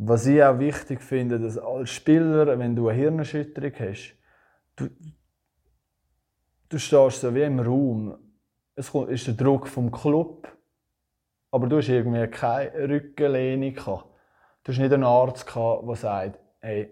Was 0.00 0.26
ich 0.26 0.40
auch 0.40 0.60
wichtig 0.60 1.02
finde, 1.02 1.40
dass 1.40 1.58
als 1.58 1.90
Spieler, 1.90 2.56
wenn 2.60 2.76
du 2.76 2.86
eine 2.86 2.96
Hirnerschütterung 2.96 3.72
hast, 3.80 4.14
du, 4.76 4.88
du 6.68 6.78
stehst 6.78 7.22
so 7.22 7.34
wie 7.34 7.42
im 7.42 7.58
Raum 7.58 8.16
es 8.78 8.94
ist 8.94 9.26
der 9.26 9.34
Druck 9.34 9.66
vom 9.66 9.90
Club, 9.90 10.46
aber 11.50 11.66
du 11.66 11.78
hast 11.78 11.88
irgendwie 11.88 12.28
keine 12.28 12.88
Rückenlehne 12.88 13.72
gehabt. 13.72 14.06
Du 14.62 14.72
hast 14.72 14.78
nicht 14.78 14.92
einen 14.92 15.04
Arzt 15.04 15.46
gehabt, 15.46 15.88
der 15.88 15.96
sagt, 15.96 16.38
hey, 16.60 16.90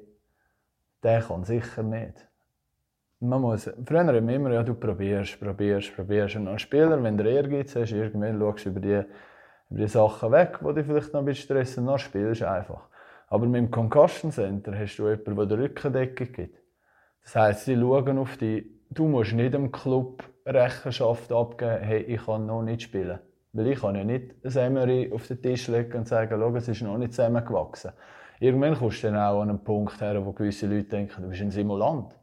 der 1.02 1.22
kann 1.22 1.44
sicher 1.44 1.84
nicht. 1.84 2.26
Man 3.20 3.40
muss, 3.40 3.70
früher 3.84 4.00
haben 4.00 4.26
wir 4.26 4.34
immer, 4.34 4.52
ja, 4.52 4.62
du 4.62 4.74
probierst, 4.74 5.40
probierst, 5.40 5.94
probierst. 5.94 6.36
Und 6.36 6.48
als 6.48 6.62
Spieler, 6.62 7.00
wenn 7.02 7.16
du 7.16 7.30
Ehrgeiz 7.30 7.76
hast, 7.76 7.92
irgendwann 7.92 8.38
schaust 8.38 8.64
du 8.64 8.70
über 8.70 8.80
die, 8.80 9.02
über 9.70 9.80
die 9.80 9.88
Sachen 9.88 10.32
weg, 10.32 10.58
die 10.60 10.74
dich 10.74 10.86
vielleicht 10.86 11.12
noch 11.12 11.20
ein 11.20 11.26
bisschen 11.26 11.44
stressen, 11.44 11.86
dann 11.86 11.98
spielst 11.98 12.40
du 12.40 12.50
einfach. 12.50 12.88
Aber 13.28 13.46
mit 13.46 13.56
dem 13.56 13.70
Concussion 13.70 14.32
Center 14.32 14.76
hast 14.76 14.96
du 14.96 15.08
jemanden, 15.08 15.36
der 15.36 15.46
die 15.46 15.54
Rückendeckung 15.54 16.32
gibt. 16.32 16.58
Das 17.22 17.36
heisst, 17.36 17.64
sie 17.64 17.76
schauen 17.76 18.18
auf 18.18 18.36
dich, 18.36 18.66
du 18.90 19.06
musst 19.06 19.32
nicht 19.32 19.54
dem 19.54 19.70
Club 19.70 20.24
Rechenschaft 20.46 21.32
abgeben, 21.32 21.82
hey, 21.82 22.02
ich 22.02 22.24
kann 22.24 22.46
noch 22.46 22.62
nicht 22.62 22.82
spielen. 22.82 23.18
Weil 23.52 23.68
ich 23.68 23.80
kann 23.80 23.94
ja 23.94 24.04
nicht 24.04 24.34
ein 24.44 24.56
Emery 24.56 25.10
auf 25.12 25.26
den 25.26 25.42
Tisch 25.42 25.68
legen 25.68 25.98
und 25.98 26.08
sagen, 26.08 26.38
schau, 26.38 26.54
es 26.54 26.68
ist 26.68 26.82
noch 26.82 26.98
nicht 26.98 27.14
zusammengewachsen. 27.14 27.92
Irgendwann 28.38 28.74
kommst 28.74 29.02
du 29.02 29.08
dann 29.08 29.16
auch 29.16 29.40
an 29.40 29.48
einen 29.48 29.64
Punkt 29.64 30.00
her, 30.00 30.24
wo 30.24 30.32
gewisse 30.32 30.66
Leute 30.66 30.84
denken, 30.84 31.22
du 31.22 31.28
bist 31.28 31.42
ein 31.42 31.50
Simulant. 31.50 32.14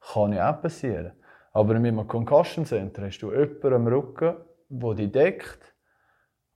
Kann 0.00 0.32
ja 0.32 0.54
auch 0.54 0.60
passieren. 0.60 1.12
Aber 1.52 1.74
mit 1.78 1.92
einem 1.92 2.06
Concussion 2.06 2.64
Center 2.64 3.06
hast 3.06 3.18
du 3.20 3.32
jemanden 3.32 3.74
am 3.74 3.86
Rücken, 3.86 4.36
der 4.68 4.94
dich 4.94 5.12
deckt, 5.12 5.74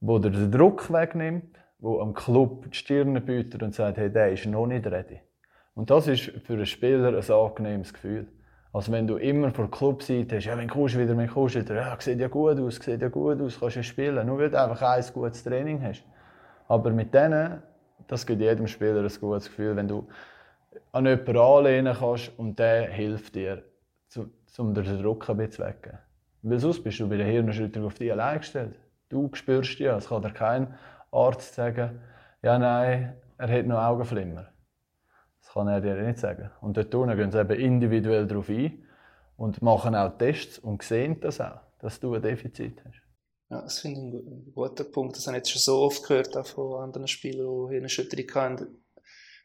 der 0.00 0.18
dir 0.18 0.30
den 0.30 0.52
Druck 0.52 0.92
wegnimmt, 0.92 1.56
der 1.78 2.00
am 2.00 2.14
Club 2.14 2.70
die 2.70 2.76
Stirn 2.76 3.24
bietet 3.24 3.62
und 3.62 3.74
sagt, 3.74 3.96
hey, 3.96 4.12
der 4.12 4.32
ist 4.32 4.46
noch 4.46 4.66
nicht 4.66 4.86
ready. 4.86 5.20
Und 5.74 5.90
das 5.90 6.06
ist 6.06 6.30
für 6.44 6.52
einen 6.52 6.66
Spieler 6.66 7.08
ein 7.08 7.30
angenehmes 7.30 7.92
Gefühl. 7.92 8.28
Also 8.74 8.90
wenn 8.90 9.06
du 9.06 9.18
immer 9.18 9.52
vor 9.52 9.70
Clubseite 9.70 10.34
hast, 10.36 10.46
ja, 10.46 10.58
wenn 10.58 10.68
kommst 10.68 10.96
du 10.96 10.98
wieder, 10.98 11.16
wenn 11.16 11.28
kommst 11.28 11.54
wieder, 11.54 11.76
ja, 11.76 11.96
sieht 12.00 12.18
ja 12.18 12.26
gut 12.26 12.58
aus, 12.58 12.74
sieht 12.74 13.00
ja 13.00 13.08
gut 13.08 13.40
aus, 13.40 13.60
kannst 13.60 13.76
ja 13.76 13.84
spielen, 13.84 14.26
nur 14.26 14.36
weil 14.36 14.50
du 14.50 14.60
einfach 14.60 14.82
ein 14.82 15.04
gutes 15.14 15.44
Training 15.44 15.80
hast. 15.80 16.02
Aber 16.66 16.90
mit 16.90 17.14
denen, 17.14 17.62
das 18.08 18.26
gibt 18.26 18.40
jedem 18.40 18.66
Spieler 18.66 19.02
ein 19.02 19.20
gutes 19.20 19.46
Gefühl, 19.46 19.76
wenn 19.76 19.86
du 19.86 20.08
an 20.90 21.06
jemanden 21.06 21.38
anlehnen 21.38 21.96
kannst 21.96 22.36
und 22.36 22.58
der 22.58 22.90
hilft 22.90 23.36
dir, 23.36 23.62
um 24.58 24.74
den 24.74 25.02
Druck 25.02 25.30
ein 25.30 25.36
bisschen 25.36 25.52
zu 25.52 25.62
wecken. 25.62 25.98
Weil 26.42 26.58
sonst 26.58 26.82
bist 26.82 26.98
du 26.98 27.08
bei 27.08 27.16
der 27.16 27.26
Hirnerschütterung 27.26 27.86
auf 27.86 27.94
dich 27.94 28.10
allein 28.10 28.38
gestellt. 28.38 28.74
Du 29.08 29.30
spürst 29.34 29.78
ja, 29.78 29.96
es 29.96 30.08
kann 30.08 30.22
dir 30.22 30.32
kein 30.32 30.74
Arzt 31.12 31.54
sagen, 31.54 32.00
ja 32.42 32.58
nein, 32.58 33.14
er 33.38 33.48
hat 33.48 33.66
noch 33.66 33.78
Augenflimmer 33.78 34.48
kann 35.54 35.68
er 35.68 35.80
dir 35.80 35.94
nicht 35.94 36.18
sagen. 36.18 36.50
Und 36.60 36.76
dort 36.76 36.94
unten 36.94 37.16
gehen 37.16 37.30
sie 37.30 37.40
eben 37.40 37.58
individuell 37.58 38.26
darauf 38.26 38.48
ein 38.48 38.84
und 39.36 39.62
machen 39.62 39.94
auch 39.94 40.18
Tests 40.18 40.58
und 40.58 40.82
sehen 40.82 41.20
das 41.20 41.40
auch, 41.40 41.60
dass 41.80 42.00
du 42.00 42.14
ein 42.14 42.22
Defizit 42.22 42.82
hast. 42.84 43.00
Ja, 43.50 43.62
das 43.62 43.78
finde 43.78 44.18
ich 44.18 44.26
ein 44.26 44.52
guter 44.52 44.84
Punkt. 44.84 45.16
Das 45.16 45.26
habe 45.26 45.36
ich 45.36 45.42
jetzt 45.42 45.50
schon 45.52 45.60
so 45.60 45.82
oft 45.82 46.02
gehört 46.06 46.36
auch 46.36 46.46
von 46.46 46.82
anderen 46.82 47.06
Spielern, 47.06 47.68
die 47.70 47.76
eine 47.76 47.88
Schütterung 47.88 48.34
haben. 48.34 48.84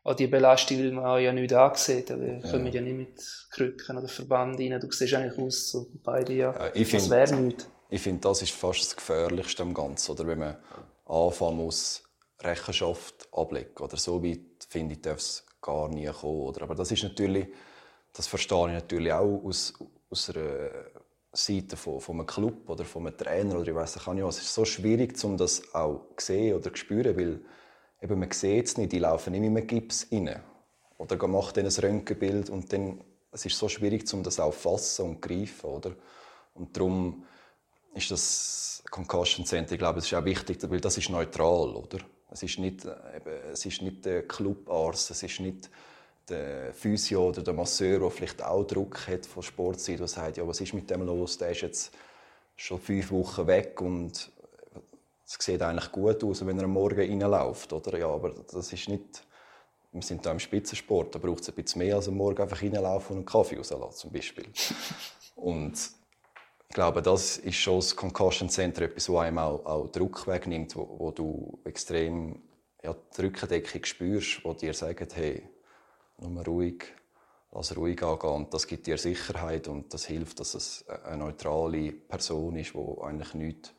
An 0.04 0.16
die 0.16 0.28
Belastung 0.28 0.78
will 0.80 0.94
man 0.94 1.22
ja 1.22 1.32
nicht 1.32 1.54
ansehen. 1.54 2.06
Wir 2.08 2.39
ja. 2.39 2.51
kommen 2.51 2.72
ja 2.72 2.82
nicht 2.82 2.98
mit 2.98 3.48
Krücken 3.51 3.98
oder 3.98 4.08
Verband 4.08 4.60
rein. 4.60 4.80
Du 4.80 4.89
siehst 4.92 5.13
eigentlich 5.13 5.38
aus, 5.38 5.70
so 5.70 5.92
beide 6.04 6.34
ja. 6.34 6.54
ja 6.54 6.72
ich 6.74 6.89
das 6.89 7.10
wäre 7.10 7.36
nichts. 7.36 7.70
Ich 7.89 8.01
finde, 8.01 8.22
das 8.22 8.42
ist 8.42 8.54
fast 8.54 8.82
das 8.82 8.96
Gefährlichste 8.96 9.62
am 9.62 9.74
Ganzen. 9.74 10.12
Oder 10.12 10.25
wenn 10.25 10.39
man 10.39 10.58
anfangen 11.06 11.58
muss, 11.58 12.04
Rechenschaft 12.42 13.28
ablegen. 13.32 13.78
Oder 13.80 13.98
so 13.98 14.24
weit, 14.24 14.66
finde 14.70 14.96
ich, 14.96 15.01
darf 15.01 15.18
es 15.18 15.46
gar 15.62 15.89
nie 15.89 16.08
kommen. 16.08 16.42
Oder? 16.42 16.63
Aber 16.63 16.75
das 16.75 16.92
ist 16.92 17.04
natürlich, 17.04 17.48
das 18.13 18.28
verstehe 18.28 18.68
ich 18.68 18.74
natürlich 18.74 19.13
auch 19.13 19.44
aus, 19.44 19.74
aus 20.10 20.30
einer 20.30 20.70
Seite 21.32 21.78
von, 21.78 22.01
von 22.01 22.16
einem 22.16 22.28
Club 22.28 22.70
oder 22.70 22.86
von 22.86 23.06
einem 23.06 23.18
Trainer 23.18 23.60
oder 23.60 23.68
ich 23.68 23.75
weiß 23.75 23.96
nicht. 23.96 24.24
Es 24.24 24.39
ist 24.39 24.54
so 24.54 24.66
schwierig, 24.66 25.24
um 25.24 25.38
das 25.38 25.74
auch 25.74 26.01
zu 26.18 26.25
sehen 26.25 26.56
oder 26.56 26.72
zu 26.72 26.78
spüren, 26.78 27.16
weil 27.18 27.42
eben 28.01 28.20
man 28.20 28.32
sieht 28.32 28.66
es 28.66 28.78
nicht, 28.78 28.92
die 28.92 29.00
laufen 29.00 29.32
nicht 29.32 29.42
mit 29.42 29.50
einem 29.50 29.68
Gips 29.68 30.08
rein. 30.12 30.42
Oder 30.98 31.28
macht 31.28 31.58
dann 31.58 31.66
ein 31.66 31.72
Röntgenbild 31.72 32.50
und 32.50 32.74
dann, 32.74 33.01
es 33.32 33.46
ist 33.46 33.58
so 33.58 33.70
schwierig, 33.70 34.12
um 34.13 34.24
das 34.24 34.39
auch 34.39 34.54
zu 34.54 34.60
fassen 34.60 35.06
und 35.06 35.16
zu 35.16 35.22
greifen. 35.22 35.70
Oder? 35.70 35.96
Und 36.56 36.75
darum 36.75 37.24
ist 37.94 38.12
das 38.12 38.84
Concussion 38.89 39.46
Center, 39.46 39.74
ich 39.74 39.80
glaube, 39.80 40.00
es 40.00 40.06
ist 40.06 40.13
auch 40.13 40.25
wichtig, 40.25 40.58
weil 40.70 40.82
das 40.82 40.98
ist 40.98 41.10
neutral, 41.10 41.75
oder? 41.75 42.00
Es 42.31 42.43
ist 42.43 42.59
nicht, 42.59 42.86
äh, 42.86 42.89
eben, 43.17 43.51
es 43.51 43.65
ist 43.65 43.81
nicht 43.81 44.05
der 44.05 44.27
Clubarzt, 44.27 45.12
es 45.12 45.24
ist 45.24 45.39
nicht 45.39 45.69
der 46.29 46.74
Physio 46.74 47.29
oder 47.29 47.41
der 47.41 47.53
Masseur, 47.53 48.00
der 48.00 48.12
vielleicht 48.12 48.43
auch 48.43 48.63
Druck 48.63 49.07
hat 49.07 49.25
von 49.25 49.41
Sportseite, 49.41 50.00
der 50.00 50.07
sagt, 50.07 50.38
ja, 50.38 50.48
was 50.48 50.62
ist 50.62 50.74
mit 50.74 50.89
dem 50.89 51.01
los, 51.03 51.38
der 51.38 51.51
ist 51.51 51.62
jetzt 51.62 51.91
schon 52.55 52.79
fünf 52.79 53.12
Wochen 53.12 53.48
weg 53.48 53.81
und 53.81 54.31
es 55.25 55.38
sieht 55.39 55.62
eigentlich 55.62 55.91
gut 55.91 56.24
aus, 56.24 56.45
wenn 56.45 56.57
er 56.57 56.65
am 56.65 56.74
Morgen 56.74 57.00
reinläuft, 57.00 57.71
oder? 57.74 57.98
Ja, 57.98 58.07
aber 58.07 58.33
das 58.51 58.74
ist 58.74 58.89
nicht, 58.89 59.24
wir 59.91 60.01
sind 60.01 60.25
da 60.25 60.31
im 60.31 60.39
Spitzensport, 60.39 61.15
da 61.15 61.19
braucht 61.19 61.41
es 61.41 61.50
ein 61.50 61.55
bisschen 61.55 61.79
mehr 61.79 61.95
als 61.95 62.07
am 62.07 62.15
Morgen 62.15 62.41
einfach 62.41 62.62
reinlaufen 62.62 63.12
und 63.12 63.17
einen 63.17 63.25
Kaffee 63.25 63.57
rauslassen, 63.57 63.98
zum 63.98 64.12
Beispiel. 64.12 64.45
und 65.36 65.99
ich 66.69 66.75
glaube, 66.75 67.01
das 67.01 67.38
ist 67.38 67.55
schon 67.55 67.77
das 67.77 67.95
Concussion 67.95 68.47
Center, 68.47 68.83
etwas, 68.83 69.09
wo 69.09 69.17
einem 69.17 69.39
auch, 69.39 69.65
auch 69.65 69.88
Druck 69.88 70.27
wegnimmt, 70.27 70.75
wo, 70.75 70.99
wo 70.99 71.11
du 71.11 71.59
extrem 71.65 72.43
ja, 72.83 72.95
die 73.17 73.21
Rückendeckung 73.21 73.83
spürst, 73.83 74.45
wo 74.45 74.53
dir 74.53 74.75
sagen, 74.75 75.07
hey, 75.11 75.49
nur 76.19 76.45
ruhig, 76.45 76.85
lass 77.51 77.75
ruhig 77.75 78.03
angehen. 78.03 78.29
Und 78.29 78.53
das 78.53 78.67
gibt 78.67 78.85
dir 78.85 78.99
Sicherheit 78.99 79.67
und 79.67 79.91
das 79.91 80.05
hilft, 80.05 80.39
dass 80.39 80.53
es 80.53 80.88
eine 81.05 81.17
neutrale 81.17 81.91
Person 81.91 82.55
ist, 82.55 82.75
die 82.75 83.01
eigentlich 83.01 83.33
nichts 83.33 83.73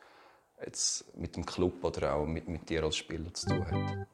jetzt 0.64 1.16
mit 1.16 1.37
dem 1.37 1.47
Club 1.47 1.85
oder 1.85 2.14
auch 2.14 2.26
mit, 2.26 2.49
mit 2.49 2.68
dir 2.68 2.82
als 2.82 2.97
Spieler 2.97 3.32
zu 3.32 3.47
tun 3.47 3.66
hat. 3.70 4.06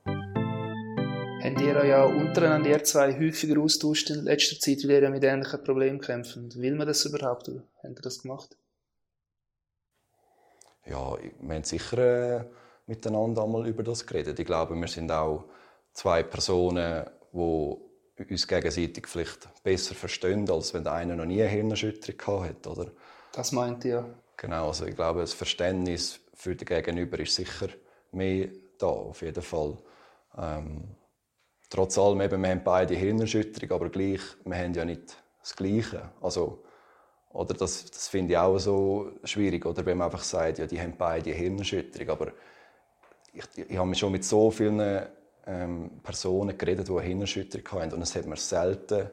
Habt 1.42 1.60
ihr 1.62 1.76
euch 1.76 1.88
ja 1.88 2.04
untereinander 2.04 2.68
ihr 2.68 2.84
zwei 2.84 3.18
häufiger 3.18 3.58
austauscht 3.58 4.10
in 4.10 4.24
letzter 4.24 4.60
Zeit, 4.60 4.84
weil 4.84 4.90
ihr 4.90 5.02
ja 5.04 5.10
mit 5.10 5.24
ähnlichen 5.24 5.64
Problemen 5.64 5.98
kämpft? 5.98 6.36
Will 6.56 6.74
man 6.74 6.86
das 6.86 7.06
überhaupt? 7.06 7.48
Oder 7.48 7.62
habt 7.82 7.98
ihr 7.98 8.02
das 8.02 8.20
gemacht? 8.20 8.56
Ja, 10.88 11.16
wir 11.40 11.54
haben 11.54 11.64
sicher 11.64 11.98
äh, 12.38 12.44
miteinander 12.86 13.42
einmal 13.42 13.66
über 13.66 13.82
das 13.82 14.06
geredet. 14.06 14.38
Ich 14.38 14.46
glaube, 14.46 14.74
wir 14.74 14.88
sind 14.88 15.10
auch 15.10 15.44
zwei 15.92 16.22
Personen, 16.22 17.04
die 17.32 17.76
uns 18.30 18.46
gegenseitig 18.46 19.06
vielleicht 19.06 19.62
besser 19.62 19.94
verstehen, 19.94 20.48
als 20.48 20.72
wenn 20.72 20.84
der 20.84 20.92
eine 20.94 21.16
noch 21.16 21.24
nie 21.24 21.42
eine 21.42 21.50
Hirnerschütterung 21.50 22.44
hat, 22.44 22.66
oder? 22.66 22.90
Das 23.32 23.52
meint 23.52 23.84
ihr? 23.84 24.14
Genau, 24.36 24.68
also 24.68 24.86
ich 24.86 24.94
glaube, 24.94 25.20
das 25.20 25.32
Verständnis 25.32 26.20
für 26.34 26.54
den 26.54 26.66
Gegenüber 26.66 27.18
ist 27.18 27.34
sicher 27.34 27.68
mehr 28.12 28.48
da, 28.78 28.86
auf 28.86 29.22
jeden 29.22 29.42
Fall. 29.42 29.76
Ähm, 30.38 30.84
trotz 31.68 31.98
allem, 31.98 32.20
eben, 32.20 32.42
wir 32.42 32.50
haben 32.50 32.64
beide 32.64 32.94
Hirnerschütterung, 32.94 33.72
aber 33.72 33.88
gleich, 33.90 34.20
wir 34.44 34.56
haben 34.56 34.74
ja 34.74 34.84
nicht 34.84 35.16
das 35.40 35.56
Gleiche. 35.56 36.10
Also, 36.20 36.62
oder 37.36 37.54
das, 37.54 37.84
das 37.90 38.08
finde 38.08 38.32
ich 38.32 38.38
auch 38.38 38.58
so 38.58 39.12
schwierig, 39.24 39.66
oder 39.66 39.84
wenn 39.84 39.98
man 39.98 40.06
einfach 40.06 40.24
sagt, 40.24 40.58
ja, 40.58 40.66
die 40.66 40.80
haben 40.80 40.94
beide 40.96 41.30
Hirnerschütterung, 41.30 42.08
aber 42.08 42.32
ich, 43.32 43.44
ich 43.68 43.76
habe 43.76 43.94
schon 43.94 44.12
mit 44.12 44.24
so 44.24 44.50
vielen 44.50 45.06
ähm, 45.46 45.90
Personen 46.02 46.56
geredet, 46.56 46.88
die 46.88 46.92
eine 46.92 47.02
Hirnerschütterung 47.02 47.82
haben 47.82 47.92
und 47.92 48.02
es 48.02 48.14
hat 48.14 48.26
mir 48.26 48.36
selten 48.36 49.10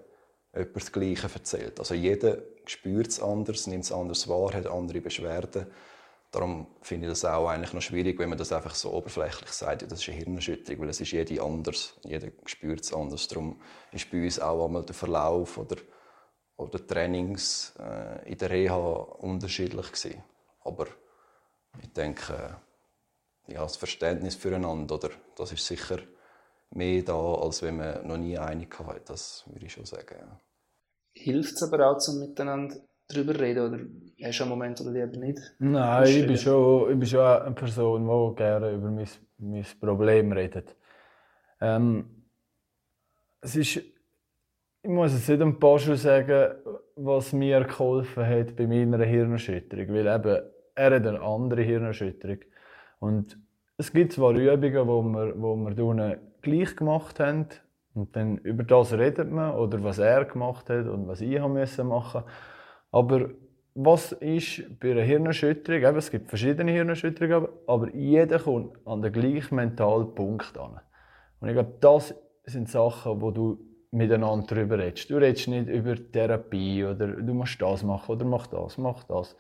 jemand 0.56 0.76
das 0.76 0.92
Gleiche 0.92 1.30
erzählt. 1.34 1.80
Also 1.80 1.96
jeder 1.96 2.38
spürt 2.66 3.08
es 3.08 3.22
anders, 3.22 3.68
nimmt 3.68 3.84
es 3.84 3.92
anders 3.92 4.28
wahr, 4.30 4.54
hat 4.54 4.68
andere 4.68 5.02
Beschwerden. 5.02 5.68
Darum 6.32 6.68
finde 6.82 7.08
ich 7.08 7.12
das 7.12 7.26
auch 7.26 7.48
eigentlich 7.48 7.74
noch 7.74 7.82
schwierig, 7.82 8.18
wenn 8.18 8.30
man 8.30 8.38
das 8.38 8.54
einfach 8.54 8.74
so 8.74 8.92
oberflächlich 8.94 9.50
sagt, 9.50 9.82
ja, 9.82 9.88
das 9.88 10.02
ist 10.02 10.10
eine 10.10 10.18
Hirnerschütterung, 10.18 10.82
weil 10.82 10.90
es 10.90 11.02
ist 11.02 11.12
jede 11.12 11.42
anders, 11.44 11.94
jeder 12.04 12.30
spürt 12.46 12.82
es 12.82 12.94
anders. 12.94 13.28
Darum 13.28 13.60
ist 13.92 14.10
bei 14.10 14.24
uns 14.24 14.40
auch 14.40 14.66
einmal 14.66 14.84
der 14.84 14.96
Verlauf 14.96 15.58
oder, 15.58 15.76
oder 16.58 16.86
Trainings 16.86 17.74
äh, 17.80 18.32
in 18.32 18.38
der 18.38 18.50
Reha 18.50 18.76
unterschiedlich 18.76 19.92
gewesen. 19.92 20.24
Aber 20.64 20.88
ich 21.82 21.92
denke, 21.92 22.58
ja, 23.48 23.62
das 23.62 23.76
Verständnis 23.76 24.36
füreinander, 24.36 24.96
oder, 24.96 25.10
das 25.36 25.52
ist 25.52 25.66
sicher 25.66 26.00
mehr 26.72 27.04
da, 27.04 27.36
als 27.36 27.62
wenn 27.62 27.78
man 27.78 28.08
noch 28.08 28.18
nie 28.18 28.38
einig 28.38 28.78
hatte. 28.80 29.02
Das 29.06 29.44
würde 29.48 29.66
ich 29.66 29.74
schon 29.74 29.86
sagen. 29.86 30.16
Ja. 30.20 30.40
Hilft 31.14 31.56
es 31.56 31.64
aber 31.64 31.90
auch, 31.90 31.98
zum 31.98 32.20
miteinander 32.20 32.76
darüber 33.08 33.40
reden? 33.40 33.68
Oder 33.68 34.28
hast 34.28 34.40
du 34.40 34.44
einen 34.44 34.50
Moment 34.50 34.82
oder 34.82 34.92
lieber 34.92 35.18
nicht? 35.18 35.40
Nein, 35.60 36.08
ich 36.08 36.28
bin, 36.28 36.38
schon, 36.38 36.92
ich 36.92 37.00
bin 37.00 37.08
schon 37.08 37.20
eine 37.20 37.56
Person, 37.56 38.08
die 38.08 38.36
gerne 38.36 38.72
über 38.72 38.90
mein, 38.90 39.08
mein 39.38 39.66
Problem 39.80 40.32
redet. 40.32 40.76
Ähm, 41.62 42.26
es 43.42 43.56
ist, 43.56 43.82
ich 44.84 44.90
muss 44.90 45.14
jetzt 45.14 45.30
nicht 45.30 45.42
ein 45.42 45.60
paar 45.60 45.80
schon 45.80 45.96
sagen, 45.96 46.56
was 46.98 47.32
mir 47.32 47.64
geholfen 47.64 48.28
hat 48.28 48.56
bei 48.58 48.68
meiner 48.68 49.04
Hirnerschütterung. 49.04 49.88
Weil 49.88 50.08
eben, 50.08 50.42
er 50.76 50.96
hat 50.96 51.08
eine 51.08 51.22
andere 51.22 51.62
Hirnerschütterung. 51.62 52.40
Und 53.00 53.38
es 53.78 53.94
gibt 53.94 54.12
zwar 54.12 54.34
Übungen, 54.34 54.88
wo 54.88 55.02
wir, 55.02 55.42
wo 55.42 55.56
wir 55.56 56.20
gleich 56.42 56.76
gemacht 56.76 57.20
haben, 57.20 57.48
und 57.96 58.16
dann 58.16 58.40
über 58.40 58.64
das 58.64 58.92
redet 58.92 59.32
man, 59.32 59.54
oder 59.56 59.84
was 59.84 60.00
er 60.00 60.26
gemacht 60.26 60.70
hat 60.70 60.88
und 60.88 61.08
was 61.08 61.22
ich 61.22 61.40
haben 61.40 61.54
müssen 61.54 61.88
machen. 61.88 62.24
Aber 62.92 63.30
was 63.76 64.12
ist 64.14 64.80
bei 64.80 64.92
einer 64.92 65.02
Hirnerschütterung? 65.02 65.82
Eben, 65.82 65.98
es 65.98 66.12
gibt 66.12 66.28
verschiedene 66.28 66.72
Hirnerschütterungen, 66.72 67.48
aber 67.68 67.94
jeder 67.96 68.40
kommt 68.40 68.76
an 68.86 69.02
den 69.02 69.14
gleichen 69.14 69.56
mentalen 69.56 70.14
Punkt 70.14 70.58
an. 70.58 70.82
Und 71.40 71.48
ich 71.48 71.54
glaube, 71.54 71.74
das 71.80 72.16
sind 72.46 72.68
Sachen, 72.68 73.22
wo 73.22 73.32
du 73.32 73.73
miteinander 73.94 74.46
darüber 74.48 74.80
redest. 74.80 75.10
Du 75.10 75.18
redest 75.18 75.48
nicht 75.48 75.70
über 75.70 75.96
Therapie 75.96 76.84
oder 76.84 77.08
du 77.08 77.34
musst 77.34 77.62
das 77.62 77.84
machen 77.84 78.12
oder 78.12 78.26
mach 78.26 78.48
das, 78.48 78.78
mach 78.78 79.04
das. 79.04 79.36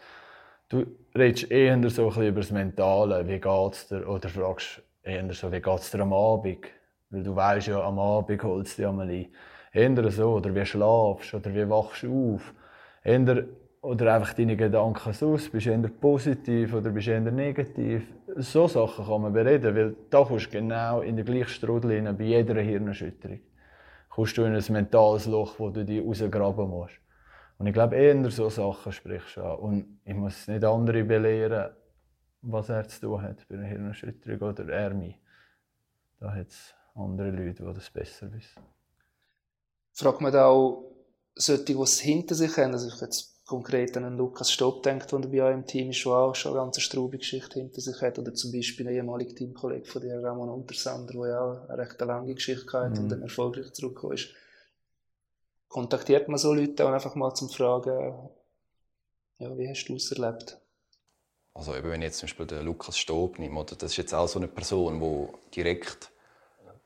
Du 0.69 0.85
redest 1.15 1.51
eher 1.51 1.89
so 1.89 2.09
über 2.09 2.41
das 2.41 2.51
Mentale, 2.51 3.27
wie 3.27 3.39
geht's 3.39 3.87
dir, 3.87 4.07
oder 4.07 4.29
fragst 4.29 4.81
eher 5.01 5.31
so, 5.33 5.51
wie 5.51 5.59
geht's 5.59 5.91
dir 5.91 6.01
am 6.01 6.13
Abend? 6.13 6.65
Weil 7.09 7.23
du 7.23 7.35
weißt 7.35 7.67
ja, 7.67 7.81
am 7.83 7.99
Abend 7.99 8.43
holst 8.43 8.77
du 8.77 8.81
dich 8.81 8.89
einmal 8.89 9.09
ein. 9.09 9.27
Eher 9.73 10.11
so, 10.11 10.33
oder 10.33 10.53
wie 10.53 10.65
schlafst 10.65 11.33
oder 11.33 11.53
wie 11.53 11.67
wachst 11.67 12.03
du 12.03 12.35
auf. 12.35 12.53
Eher, 13.03 13.45
oder 13.81 14.15
einfach 14.15 14.33
deine 14.33 14.55
Gedanken 14.55 15.13
sonst. 15.13 15.51
Bist 15.51 15.65
du 15.65 15.71
eher 15.71 15.89
positiv 15.89 16.73
oder 16.73 16.91
bist 16.91 17.07
du 17.07 17.11
eher 17.11 17.19
negativ? 17.19 18.03
So 18.37 18.67
Sachen 18.67 19.05
kann 19.05 19.21
man 19.21 19.33
bereden, 19.33 19.75
weil 19.75 19.95
da 20.09 20.23
kommst 20.23 20.47
du 20.47 20.59
genau 20.59 21.01
in 21.01 21.17
den 21.17 21.25
gleichen 21.25 21.49
Strudel 21.49 21.91
rein, 21.91 22.17
bei 22.17 22.23
jeder 22.23 22.61
Hirnerschütterung. 22.61 23.39
Kommst 24.13 24.37
du 24.37 24.43
in 24.43 24.55
ein 24.55 24.63
mentales 24.69 25.25
Loch, 25.25 25.57
wo 25.57 25.71
du 25.71 25.83
dich 25.83 26.05
rausgraben 26.05 26.69
musst. 26.69 26.99
Und 27.57 27.65
ich 27.65 27.73
glaube, 27.73 27.95
eher 27.95 28.29
so 28.29 28.47
Sachen 28.47 28.91
sprichst 28.91 29.37
du 29.37 29.41
an. 29.41 29.57
Und 29.57 29.99
ich 30.05 30.13
muss 30.13 30.47
nicht 30.47 30.63
andere 30.63 31.03
belehren, 31.03 31.71
was 32.43 32.69
er 32.69 32.87
zu 32.87 33.01
tun 33.01 33.21
hat 33.23 33.47
bei 33.47 33.55
einer 33.55 33.65
Hirnerschütterung 33.65 34.49
oder 34.49 34.69
er 34.69 34.93
mich. 34.93 35.19
Da 36.19 36.31
hat 36.31 36.47
es 36.47 36.75
andere 36.93 37.31
Leute, 37.31 37.63
die 37.63 37.73
das 37.73 37.89
besser 37.89 38.31
wissen. 38.31 38.61
Fragt 39.93 40.21
man 40.21 40.31
da 40.31 40.45
auch 40.45 40.91
solche, 41.33 41.63
die 41.63 41.73
es 41.73 41.99
hinter 41.99 42.35
sich 42.35 42.55
haben, 42.57 42.73
also 42.73 42.87
ich 42.87 43.01
jetzt 43.01 43.32
konkret 43.45 43.95
an 43.97 44.05
einen 44.05 44.17
Lukas 44.17 44.51
Stopp 44.51 44.83
denkt, 44.83 45.11
der 45.11 45.19
bei 45.19 45.43
euch 45.43 45.53
im 45.53 45.65
Team 45.65 45.89
ist, 45.89 46.05
der 46.05 46.13
auch 46.13 46.35
schon 46.35 46.53
eine 46.53 46.61
ganz 46.61 46.79
straube 46.81 47.17
Geschichte 47.17 47.59
hinter 47.59 47.81
sich 47.81 48.01
hat, 48.01 48.17
oder 48.19 48.33
zum 48.33 48.51
Beispiel 48.51 48.87
ein 48.87 48.95
ehemaliger 48.95 49.35
Teamkollege 49.35 49.85
von 49.85 50.01
dir, 50.01 50.23
Ramon 50.23 50.49
Untersander, 50.49 51.13
der 51.13 51.27
ja 51.27 51.41
auch 51.41 51.69
eine 51.69 51.77
recht 51.77 51.99
lange 51.99 52.33
Geschichte 52.33 52.71
hatte 52.71 52.95
mhm. 52.95 53.03
und 53.03 53.09
dann 53.09 53.21
erfolgreich 53.21 53.73
zurückgekommen 53.73 54.13
ist 54.13 54.29
kontaktiert 55.73 56.29
man 56.29 56.37
so 56.37 56.53
Leute 56.53 56.85
auch 56.85 56.91
einfach 56.91 57.15
mal 57.15 57.33
zum 57.33 57.49
Fragen, 57.49 58.29
ja, 59.39 59.57
wie 59.57 59.67
hast 59.67 59.85
du 59.85 59.95
es 59.95 60.11
erlebt? 60.11 60.59
Also 61.55 61.75
eben, 61.75 61.89
wenn 61.89 62.01
ich 62.01 62.09
jetzt 62.09 62.19
zum 62.19 62.27
Beispiel 62.27 62.45
den 62.45 62.63
Lukas 62.63 62.97
Stob 62.97 63.39
nehme, 63.39 63.59
oder, 63.59 63.75
das 63.75 63.91
ist 63.91 63.97
jetzt 63.97 64.13
auch 64.13 64.27
so 64.27 64.37
eine 64.37 64.47
Person, 64.47 64.99
die 64.99 65.27
direkt, 65.55 66.11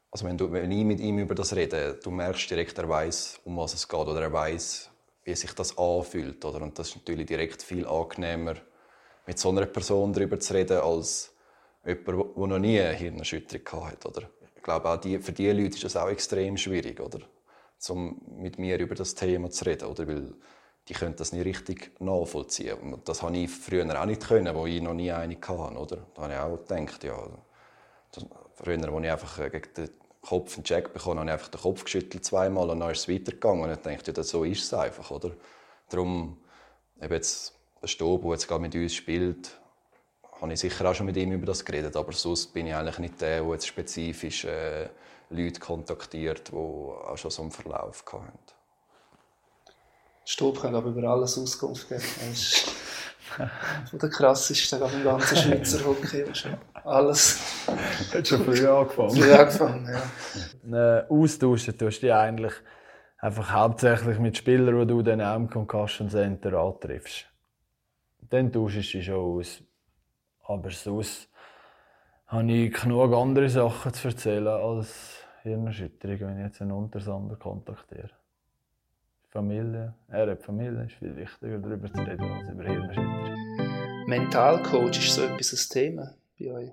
also 0.09 0.25
wenn, 0.25 0.37
du, 0.37 0.49
wenn 0.53 0.71
ich 0.71 0.85
mit 0.85 1.01
ihm 1.01 1.19
über 1.19 1.35
das 1.35 1.53
rede, 1.53 1.99
du 2.01 2.09
merkst 2.11 2.49
direkt, 2.49 2.77
er 2.77 2.87
weiß, 2.87 3.41
um 3.43 3.57
was 3.57 3.73
es 3.73 3.87
geht, 3.87 3.99
oder 3.99 4.21
er 4.21 4.31
weiß, 4.31 4.89
wie 5.27 5.35
sich 5.35 5.51
das 5.51 5.77
anfühlt, 5.77 6.43
oder? 6.45 6.61
Und 6.61 6.79
das 6.79 6.89
ist 6.89 6.95
natürlich 6.95 7.25
direkt 7.25 7.61
viel 7.61 7.85
angenehmer, 7.85 8.55
mit 9.25 9.37
so 9.37 9.49
einer 9.49 9.65
Person 9.65 10.13
darüber 10.13 10.39
zu 10.39 10.53
reden, 10.53 10.79
als 10.79 11.33
jemand, 11.85 12.07
der 12.07 12.47
noch 12.47 12.59
nie 12.59 12.79
eine 12.79 12.93
Hirnerschütterung 12.93 13.89
hatte, 13.89 14.07
oder? 14.07 14.29
Ich 14.55 14.63
glaube, 14.63 14.89
auch 14.89 14.97
die, 14.97 15.19
für 15.19 15.33
diese 15.33 15.51
Leute 15.51 15.75
ist 15.75 15.83
das 15.83 15.97
auch 15.97 16.07
extrem 16.07 16.55
schwierig, 16.55 17.01
oder? 17.01 17.19
um 17.89 18.21
mit 18.39 18.57
mir 18.57 18.79
über 18.79 18.95
das 18.95 19.15
Thema 19.15 19.49
zu 19.49 19.65
reden. 19.65 19.87
Oder? 19.89 20.07
Weil 20.07 20.33
die 20.87 20.93
können 20.93 21.15
das 21.15 21.33
nicht 21.33 21.45
richtig 21.45 21.91
nachvollziehen. 21.99 22.77
Und 22.79 23.07
das 23.07 23.21
habe 23.21 23.37
ich 23.37 23.51
früher 23.51 24.01
auch 24.01 24.05
nicht 24.05 24.25
können, 24.25 24.55
wo 24.55 24.65
ich 24.65 24.81
noch 24.81 24.93
nie 24.93 25.11
eine 25.11 25.35
hatte. 25.35 25.77
Oder? 25.77 26.07
Da 26.15 26.21
habe 26.23 26.33
ich 26.33 26.39
auch 26.39 26.67
gedacht, 26.67 27.03
ja, 27.03 27.29
früher, 28.55 28.77
als 28.77 29.03
ich 29.03 29.11
einfach 29.11 29.51
gegen 29.51 29.73
den 29.75 29.89
Kopf 30.27 30.55
einen 30.55 30.63
Check 30.63 30.93
bekommen 30.93 31.19
habe, 31.19 31.29
habe 31.29 31.29
ich 31.29 31.33
einfach 31.33 31.51
den 31.51 31.61
Kopf 31.61 31.83
geschüttelt 31.83 32.25
zweimal 32.25 32.69
und 32.69 32.79
dann 32.79 32.91
ist 32.91 32.99
es 32.99 33.09
weitergegangen. 33.09 33.63
Und 33.63 33.71
ich 33.71 33.77
dachte, 33.77 34.13
ja, 34.15 34.23
so 34.23 34.43
ist 34.43 34.63
es 34.63 34.73
einfach. 34.73 35.09
Oder? 35.11 35.31
Darum, 35.89 36.37
eben 37.01 37.13
jetzt, 37.13 37.53
der 37.81 37.87
Stob, 37.87 38.23
der 38.23 38.31
jetzt 38.31 38.47
gerade 38.47 38.61
mit 38.61 38.75
uns 38.75 38.93
spielt, 38.93 39.57
habe 40.41 40.53
ich 40.53 40.59
sicher 40.59 40.89
auch 40.89 40.93
schon 40.93 41.05
mit 41.05 41.17
ihm 41.17 41.31
über 41.31 41.45
das 41.45 41.63
geredet. 41.63 41.95
Aber 41.95 42.11
sonst 42.11 42.53
bin 42.53 42.67
ich 42.67 42.75
eigentlich 42.75 42.99
nicht 42.99 43.21
der, 43.21 43.41
der 43.41 43.51
jetzt 43.51 43.67
spezifisch 43.67 44.45
äh, 44.45 44.89
Leute 45.29 45.59
kontaktiert, 45.59 46.49
die 46.49 46.55
auch 46.55 47.17
schon 47.17 47.31
so 47.31 47.41
einen 47.41 47.51
Verlauf 47.51 48.03
hatten. 48.11 48.37
Stob 50.25 50.61
kann 50.61 50.75
aber 50.75 50.89
über 50.89 51.09
alles 51.09 51.37
Auskunft 51.37 51.87
geben. 51.87 52.03
Das 53.37 53.49
ist 53.83 53.89
von 53.89 53.99
der 53.99 54.09
krassesten 54.09 54.81
im 54.81 55.03
ganzen 55.03 55.37
Schweizer 55.37 55.85
Hockey. 55.85 56.25
Alles. 56.83 57.67
Hat 58.13 58.27
schon 58.27 58.43
früh 58.43 58.67
angefangen. 58.67 59.11
Früh 59.11 59.31
angefangen, 59.31 59.99
ja. 60.63 61.05
Austauschen 61.09 61.77
tust 61.77 62.03
du 62.03 62.15
eigentlich 62.15 62.53
einfach 63.19 63.51
hauptsächlich 63.51 64.19
mit 64.19 64.37
Spielern, 64.37 64.79
die 64.79 64.87
du 64.87 65.01
dann 65.01 65.21
auch 65.21 65.35
im 65.35 65.49
Concussion 65.49 66.09
Center 66.09 66.53
antriffst. 66.53 67.25
Dann 68.29 68.51
tauschst 68.51 68.93
du 68.93 68.97
dich 68.97 69.05
schon 69.05 69.15
aus. 69.15 69.63
Aber 70.43 70.71
sonst 70.71 71.29
habe 72.27 72.51
ich 72.51 72.73
genug 72.73 73.13
andere 73.13 73.49
Sachen 73.49 73.93
zu 73.93 74.09
erzählen 74.09 74.47
als 74.47 75.17
Hirnerschütterung, 75.43 76.19
wenn 76.19 76.37
ich 76.39 76.45
jetzt 76.45 76.61
einen 76.61 76.71
Untersander 76.71 77.35
kontaktiere. 77.35 78.09
Familie, 79.37 79.93
er 80.07 80.31
hat 80.31 80.41
Familie, 80.41 80.85
ist 80.85 80.95
viel 80.95 81.15
wichtiger 81.15 81.59
darüber 81.59 81.93
zu 81.93 82.01
reden 82.01 82.31
als 82.31 82.49
über 82.49 82.63
Hirnerschütterung. 82.63 84.07
Mentalcoach 84.07 84.97
ist 84.97 85.13
so 85.13 85.21
etwas 85.21 85.53
ein 85.53 85.73
Thema 85.73 86.15
bei 86.39 86.51
euch. 86.51 86.71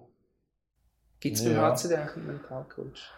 Gibt 1.21 1.37
es 1.37 1.45
beim 1.45 1.57
Ja. 1.57 1.73
HCD 1.73 1.95
eigentlich 1.97 2.17
einen 2.17 2.27
Mentalcoach? 2.27 3.13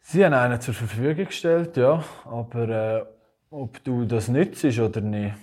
Sie 0.00 0.24
haben 0.24 0.34
einen 0.34 0.60
zur 0.60 0.74
Verfügung 0.74 1.26
gestellt, 1.26 1.76
ja, 1.76 2.02
aber 2.24 2.68
äh, 2.68 3.04
ob 3.50 3.84
du 3.84 4.04
das 4.04 4.26
nützt 4.26 4.64
oder 4.64 5.00
nicht, 5.00 5.36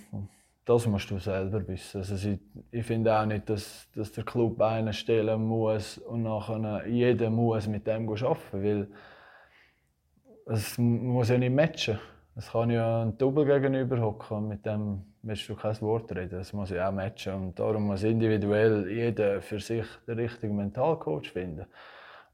das 0.66 0.86
musst 0.86 1.10
du 1.10 1.18
selber 1.18 1.66
wissen. 1.66 1.96
Also 1.96 2.14
sie, 2.16 2.38
ich 2.70 2.84
finde 2.84 3.18
auch 3.18 3.24
nicht, 3.24 3.48
dass, 3.48 3.88
dass 3.94 4.12
der 4.12 4.24
Club 4.24 4.60
einen 4.60 4.92
stellen 4.92 5.42
muss 5.42 5.96
und 5.96 6.24
nachher 6.24 6.86
jeder 6.86 7.30
muss 7.30 7.66
mit 7.68 7.86
dem 7.86 8.06
arbeiten, 8.06 8.36
weil 8.52 8.88
es 10.44 10.76
muss 10.76 11.30
ja 11.30 11.38
nicht 11.38 11.54
matchen. 11.54 11.98
Es 12.38 12.50
kann 12.50 12.68
ja 12.68 13.00
ein 13.00 13.16
Double 13.16 13.46
gegenüber 13.46 13.98
hocken 13.98 14.46
mit 14.48 14.66
dem 14.66 15.06
willst 15.22 15.48
du 15.48 15.56
kein 15.56 15.80
Wort 15.80 16.14
reden. 16.14 16.38
Es 16.38 16.52
muss 16.52 16.68
ja 16.68 16.86
auch 16.86 16.92
matchen 16.92 17.32
und 17.32 17.58
darum 17.58 17.84
muss 17.84 18.02
individuell 18.02 18.90
jeder 18.90 19.40
für 19.40 19.58
sich 19.58 19.86
den 20.06 20.18
richtigen 20.18 20.54
Mentalcoach 20.54 21.30
finden. 21.32 21.64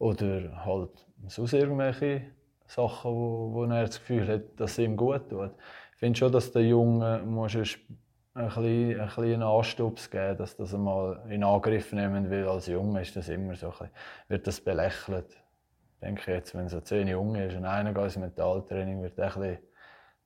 Oder 0.01 0.65
halt 0.65 0.91
sonst 1.29 1.53
irgendwelche 1.53 2.23
Sachen, 2.67 3.13
wo, 3.13 3.53
wo 3.53 3.65
er 3.65 3.87
das 3.87 4.01
Gefühl 4.01 4.27
hat, 4.27 4.43
dass 4.57 4.73
es 4.73 4.79
ihm 4.79 4.97
gut 4.97 5.31
tut. 5.31 5.53
Ich 5.93 5.99
finde 6.01 6.19
schon, 6.19 6.33
dass 6.33 6.51
der 6.51 6.63
Junge 6.63 7.23
muss 7.25 7.55
ein, 7.55 7.61
bisschen, 7.61 9.01
ein 9.01 9.07
bisschen 9.07 9.43
Anstups 9.45 10.11
geben, 10.11 10.37
dass 10.37 10.57
das 10.57 10.75
einmal 10.75 11.23
in 11.29 11.45
Angriff 11.45 11.93
nehmen 11.93 12.29
will. 12.29 12.49
Als 12.49 12.67
Junge 12.67 13.03
ist 13.03 13.15
das 13.15 13.29
immer 13.29 13.55
so 13.55 13.67
ein 13.67 13.71
bisschen, 13.71 13.91
wird 14.27 14.47
das 14.49 14.61
belächelt. 14.61 15.31
Ich 15.31 16.01
denke 16.01 16.33
jetzt, 16.33 16.57
wenn 16.57 16.69
so 16.69 16.81
zehn 16.81 17.07
Junge 17.07 17.47
ist 17.47 17.57
und 17.57 17.67
einer 17.67 17.95
geht 17.95 18.03
ins 18.03 18.17
Mentaltraining, 18.17 19.01
wird 19.01 19.17
er 19.17 19.37
ein 19.37 19.41
bisschen 19.41 19.72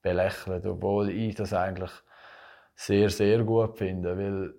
belächelt, 0.07 0.65
obwohl 0.67 1.11
ich 1.11 1.35
das 1.35 1.53
eigentlich 1.53 1.91
sehr, 2.75 3.11
sehr 3.11 3.43
gut 3.43 3.77
finde, 3.77 4.17
weil 4.17 4.55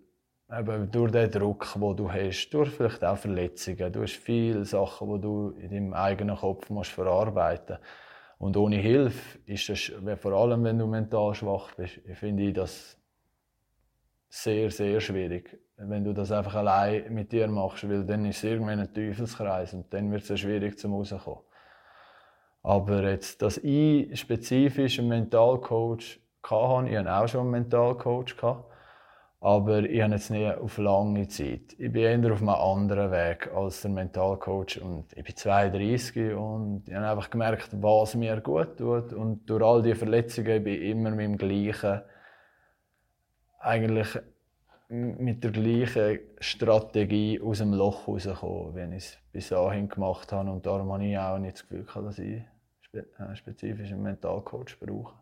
eben 0.59 0.91
durch 0.91 1.11
den 1.11 1.31
Druck, 1.31 1.73
den 1.73 1.95
du 1.95 2.11
hast, 2.11 2.49
durch 2.49 2.71
vielleicht 2.71 3.03
auch 3.03 3.17
Verletzungen, 3.17 3.91
du 3.91 4.01
hast 4.01 4.15
viele 4.15 4.65
Sachen, 4.65 5.13
die 5.13 5.21
du 5.21 5.51
in 5.59 5.69
deinem 5.69 5.93
eigenen 5.93 6.35
Kopf 6.35 6.69
musst 6.69 6.91
verarbeiten 6.91 7.77
Und 8.39 8.57
ohne 8.57 8.77
Hilfe 8.77 9.39
ist 9.45 9.69
das, 9.69 9.91
vor 10.19 10.33
allem 10.33 10.63
wenn 10.63 10.79
du 10.79 10.87
mental 10.87 11.33
schwach 11.33 11.73
bist, 11.75 11.99
finde 12.13 12.43
ich 12.43 12.53
das 12.53 12.97
sehr, 14.29 14.69
sehr 14.69 14.99
schwierig. 14.99 15.59
Wenn 15.77 16.03
du 16.03 16.13
das 16.13 16.31
einfach 16.31 16.55
allein 16.55 17.13
mit 17.13 17.31
dir 17.31 17.47
machst, 17.47 17.87
weil 17.87 18.03
dann 18.03 18.25
ist 18.25 18.37
es 18.37 18.43
irgendwann 18.43 18.79
ein 18.79 18.93
Teufelskreis 18.93 19.73
und 19.73 19.93
dann 19.93 20.11
wird 20.11 20.29
es 20.29 20.39
schwierig 20.39 20.77
zum 20.77 20.93
rauskommen. 20.93 21.46
Aber 22.67 23.01
jetzt, 23.09 23.41
dass 23.41 23.59
ich 23.59 24.19
spezifisch 24.19 24.99
einen 24.99 25.07
Mentalcoach 25.07 26.19
hatte, 26.43 26.89
ich 26.89 26.97
hatte 26.97 27.13
auch 27.13 27.25
schon 27.29 27.39
einen 27.39 27.51
Mentalcoach, 27.51 28.35
aber 29.39 29.83
ich 29.83 30.01
habe 30.01 30.13
jetzt 30.13 30.31
nicht 30.31 30.57
auf 30.57 30.77
lange 30.77 31.29
Zeit. 31.29 31.75
Ich 31.77 31.89
bin 31.93 32.23
eher 32.23 32.33
auf 32.33 32.41
einem 32.41 32.49
anderen 32.49 33.09
Weg 33.09 33.49
als 33.55 33.83
der 33.83 33.91
Mentalcoach 33.91 34.81
und 34.81 35.05
ich 35.15 35.23
bin 35.23 35.35
32 35.37 36.33
und 36.33 36.83
ich 36.89 36.93
habe 36.93 37.07
einfach 37.07 37.29
gemerkt, 37.29 37.69
was 37.71 38.15
mir 38.15 38.41
gut 38.41 38.75
tut 38.75 39.13
und 39.13 39.49
durch 39.49 39.63
all 39.63 39.81
die 39.81 39.95
Verletzungen 39.95 40.61
bin 40.61 40.73
ich 40.73 40.89
immer 40.89 41.11
mit 41.11 41.25
dem 41.25 41.37
gleichen, 41.37 42.01
eigentlich 43.59 44.09
mit 44.89 45.41
der 45.41 45.51
gleichen 45.51 46.19
Strategie 46.41 47.39
aus 47.39 47.59
dem 47.59 47.73
Loch 47.73 48.09
rausgekommen, 48.09 48.75
wie 48.75 48.97
ich 48.97 49.05
es 49.05 49.17
bis 49.31 49.47
dahin 49.47 49.87
gemacht 49.87 50.33
habe 50.33 50.51
und 50.51 50.65
darum 50.65 50.91
habe 50.91 51.05
ich 51.05 51.17
auch 51.17 51.37
nicht 51.37 51.53
das 51.53 51.69
Gefühl 51.69 52.03
dass 52.03 52.19
ich 52.19 52.41
äh, 52.97 53.35
spezifisch 53.35 53.91
einen 53.91 54.03
Mentalcoach 54.03 54.77
brauche. 54.79 55.13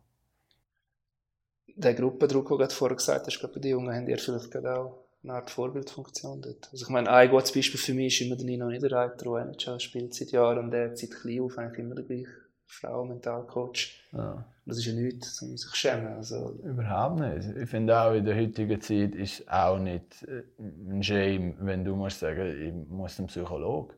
Der 1.76 1.94
Gruppendruck, 1.94 2.48
den 2.48 2.54
du 2.54 2.58
gerade 2.58 2.74
vorher 2.74 2.96
gesagt 2.96 3.28
hast, 3.28 3.40
glaube, 3.40 3.60
die 3.60 3.70
Jungen 3.70 3.94
haben 3.94 4.08
ja 4.08 4.18
vielleicht 4.18 4.52
gerade 4.52 4.80
auch 4.80 5.06
eine 5.24 5.34
Art 5.34 5.50
Vorbildfunktion 5.50 6.42
dort. 6.42 6.70
Also 6.72 6.86
ich 6.86 6.90
meine, 6.90 7.10
ein 7.10 7.30
gutes 7.30 7.52
Beispiel 7.52 7.80
für 7.80 7.94
mich 7.94 8.22
ist 8.22 8.28
immer 8.28 8.36
der 8.36 8.46
Nino 8.46 8.68
Niederreiter, 8.68 9.26
der 9.26 9.46
NHL 9.48 9.80
spielt 9.80 10.14
seit 10.14 10.32
Jahren 10.32 10.60
und 10.60 10.72
der 10.72 10.96
seit 10.96 11.12
klein 11.12 11.42
auf 11.42 11.58
eigentlich 11.58 11.80
immer 11.80 11.96
der 11.96 12.06
gleiche 12.06 12.28
Frau 12.68 13.06
Mentalcoach. 13.06 14.02
Ja. 14.12 14.46
Das 14.66 14.78
ist 14.78 14.86
ja 14.86 14.94
nichts, 14.94 15.42
um 15.42 15.56
sich 15.56 15.70
zu 15.70 15.76
schämen. 15.76 16.08
Also, 16.08 16.58
Überhaupt 16.64 17.20
nicht. 17.20 17.56
Ich 17.56 17.70
finde 17.70 18.00
auch 18.00 18.14
in 18.14 18.26
der 18.26 18.36
heutigen 18.36 18.82
Zeit 18.82 19.14
ist 19.16 19.42
es 19.42 19.48
auch 19.48 19.78
nicht 19.78 20.24
äh, 20.24 20.44
ein 20.60 21.04
Shame, 21.04 21.56
wenn 21.60 21.86
du 21.86 21.96
musst 21.96 22.20
sagen, 22.20 22.48
ich 22.48 22.90
muss 22.90 23.16
zum 23.16 23.28
Psychologen. 23.28 23.94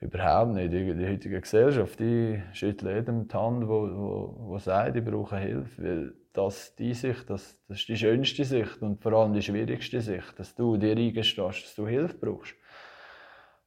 Überhaupt 0.00 0.52
nicht. 0.52 0.72
In 0.72 0.98
der 0.98 1.10
heutigen 1.10 1.40
Gesellschaft, 1.40 1.98
die 1.98 2.40
schüttelt 2.52 2.94
jedem 2.94 3.26
die 3.26 3.34
Hand, 3.34 3.66
wo, 3.66 3.88
wo, 3.90 4.36
wo 4.38 4.58
sagt, 4.58 4.96
ich 4.96 5.04
brauche 5.04 5.36
Hilfe. 5.38 5.82
Weil 5.82 6.14
das, 6.32 6.74
die 6.76 6.94
Sicht, 6.94 7.28
das, 7.28 7.58
das 7.66 7.78
ist 7.78 7.88
die 7.88 7.96
schönste 7.96 8.44
Sicht 8.44 8.80
und 8.80 9.02
vor 9.02 9.12
allem 9.14 9.32
die 9.32 9.42
schwierigste 9.42 10.00
Sicht, 10.00 10.38
dass 10.38 10.54
du 10.54 10.76
dir 10.76 10.96
eingestehst, 10.96 11.64
dass 11.64 11.74
du 11.74 11.88
Hilfe 11.88 12.14
brauchst. 12.14 12.54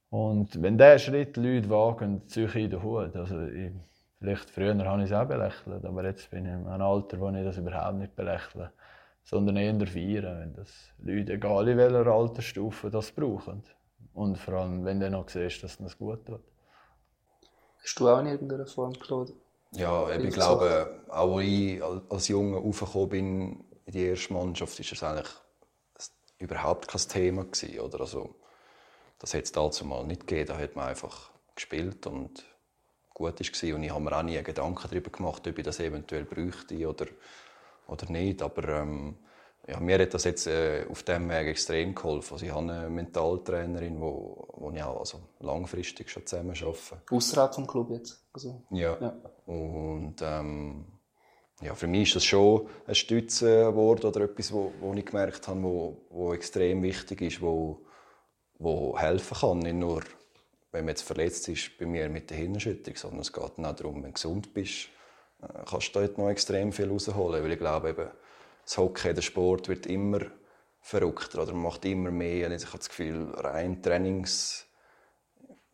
Und 0.08 0.62
wenn 0.62 0.78
dieser 0.78 0.98
Schritt 0.98 1.36
Leute 1.36 1.68
wagen, 1.68 2.26
ziehe 2.28 2.46
ich 2.46 2.54
in 2.56 2.70
den 2.70 2.82
Hut. 2.82 3.14
Also 3.14 3.46
ich, 3.46 3.72
vielleicht 4.18 4.48
früher 4.48 4.74
habe 4.86 5.02
ich 5.02 5.10
es 5.10 5.16
auch 5.16 5.26
belächelt, 5.26 5.84
aber 5.84 6.04
jetzt 6.04 6.30
bin 6.30 6.46
ich 6.46 6.52
in 6.52 6.66
einem 6.66 6.82
Alter, 6.82 7.20
wo 7.20 7.28
ich 7.28 7.44
das 7.44 7.58
überhaupt 7.58 7.98
nicht 7.98 8.16
belächle, 8.16 8.72
sondern 9.22 9.56
eher 9.56 9.86
feiern, 9.86 10.40
wenn 10.40 10.54
das 10.54 10.94
Leute, 10.98 11.34
egal 11.34 11.68
in 11.68 11.76
welcher 11.76 12.06
Altersstufe, 12.06 12.88
das 12.88 13.12
brauchen. 13.12 13.62
Und 14.14 14.38
vor 14.38 14.54
allem, 14.54 14.84
wenn 14.84 15.00
du 15.00 15.10
noch 15.10 15.28
siehst, 15.28 15.62
dass 15.62 15.72
es 15.72 15.78
das 15.78 15.98
gut 15.98 16.26
tut. 16.26 16.42
hast 17.82 17.94
du 17.98 18.08
auch 18.08 18.20
in 18.20 18.26
irgendeiner 18.26 18.66
Form, 18.66 18.92
Claude? 18.92 19.32
Ja, 19.72 20.10
ich 20.10 20.34
glaube, 20.34 21.00
auch 21.08 21.38
als 21.38 21.46
ich 21.46 21.82
als 21.82 22.28
Junge 22.28 22.58
aufgekommen 22.58 23.08
bin 23.08 23.64
in 23.86 23.92
die 23.92 24.04
erste 24.04 24.34
Mannschaft, 24.34 24.78
war 24.78 24.84
das 24.90 25.02
eigentlich 25.02 25.32
überhaupt 26.38 26.88
kein 26.88 27.00
Thema. 27.00 27.44
Gewesen, 27.44 27.80
oder? 27.80 28.00
Also, 28.00 28.34
das 29.18 29.32
hat 29.32 29.44
es 29.44 29.52
dazu 29.52 29.86
mal 29.86 30.04
nicht 30.04 30.26
gegeben. 30.26 30.48
Da 30.48 30.58
hat 30.58 30.76
man 30.76 30.88
einfach 30.88 31.30
gespielt 31.54 32.06
und 32.06 32.44
gut 33.14 33.40
war. 33.40 33.74
Und 33.74 33.82
ich 33.82 33.90
habe 33.90 34.04
mir 34.04 34.16
auch 34.16 34.22
nie 34.22 34.42
Gedanken 34.42 34.88
darüber 34.90 35.10
gemacht, 35.10 35.46
ob 35.48 35.56
ich 35.56 35.64
das 35.64 35.80
eventuell 35.80 36.24
bräuchte 36.24 36.86
oder, 36.86 37.06
oder 37.86 38.10
nicht. 38.10 38.42
Aber 38.42 38.68
ähm, 38.68 39.16
ja, 39.68 39.78
mir 39.78 39.98
hat 39.98 40.12
das 40.12 40.24
jetzt 40.24 40.46
äh, 40.46 40.84
auf 40.90 41.02
diesem 41.04 41.28
Weg 41.28 41.46
extrem 41.46 41.94
geholfen. 41.94 42.34
Also 42.34 42.46
ich 42.46 42.52
habe 42.52 42.72
eine 42.72 42.90
Mentaltrainerin, 42.90 44.00
wo, 44.00 44.48
wo 44.54 44.70
ich 44.72 44.82
auch 44.82 45.00
also 45.00 45.20
langfristig 45.40 46.10
schon 46.10 46.26
zusammen 46.26 46.56
arbeite. 46.60 47.02
Außerhalb 47.10 47.54
vom 47.54 47.66
Club 47.66 47.90
jetzt? 47.90 48.24
Also, 48.32 48.62
Ja. 48.70 48.98
Ja. 49.00 49.14
Und 49.46 50.16
ähm, 50.20 50.84
ja, 51.62 51.76
für 51.76 51.86
mich 51.86 52.08
ist 52.08 52.16
das 52.16 52.24
schon 52.24 52.68
ein 52.88 52.94
Stützenwort 52.94 54.04
oder 54.04 54.22
etwas, 54.22 54.52
wo, 54.52 54.72
wo 54.80 54.94
ich 54.94 55.06
gemerkt 55.06 55.46
habe, 55.46 55.62
wo, 55.62 56.06
wo 56.10 56.34
extrem 56.34 56.82
wichtig 56.82 57.20
ist, 57.22 57.40
wo, 57.40 57.82
wo 58.58 58.98
helfen 58.98 59.36
kann. 59.38 59.58
Nicht 59.60 59.76
nur, 59.76 60.02
wenn 60.72 60.84
man 60.84 60.88
jetzt 60.88 61.02
verletzt 61.02 61.48
ist, 61.48 61.78
bei 61.78 61.86
mir 61.86 62.08
mit 62.08 62.30
der 62.30 62.36
Hirnerschütterung, 62.36 62.96
sondern 62.96 63.20
es 63.20 63.32
geht 63.32 63.52
dann 63.58 63.66
auch 63.66 63.76
darum, 63.76 63.96
wenn 63.96 64.10
du 64.10 64.14
gesund 64.14 64.52
bist, 64.52 64.88
äh, 65.40 65.46
kannst 65.70 65.94
du 65.94 66.00
dort 66.00 66.18
noch 66.18 66.30
extrem 66.30 66.72
viel 66.72 66.88
rausholen. 66.88 67.44
Weil 67.44 67.52
ich 67.52 67.58
glaube, 67.58 67.90
eben, 67.90 68.08
das 68.64 68.78
Hockey, 68.78 69.14
der 69.14 69.22
Sport 69.22 69.68
wird 69.68 69.86
immer 69.86 70.20
verrückter 70.80 71.42
oder 71.42 71.52
man 71.52 71.62
macht 71.62 71.84
immer 71.84 72.10
mehr. 72.10 72.50
Ich 72.50 72.66
habe 72.66 72.78
das 72.78 72.88
Gefühl, 72.88 73.32
rein 73.36 73.82
Trainings 73.82 74.66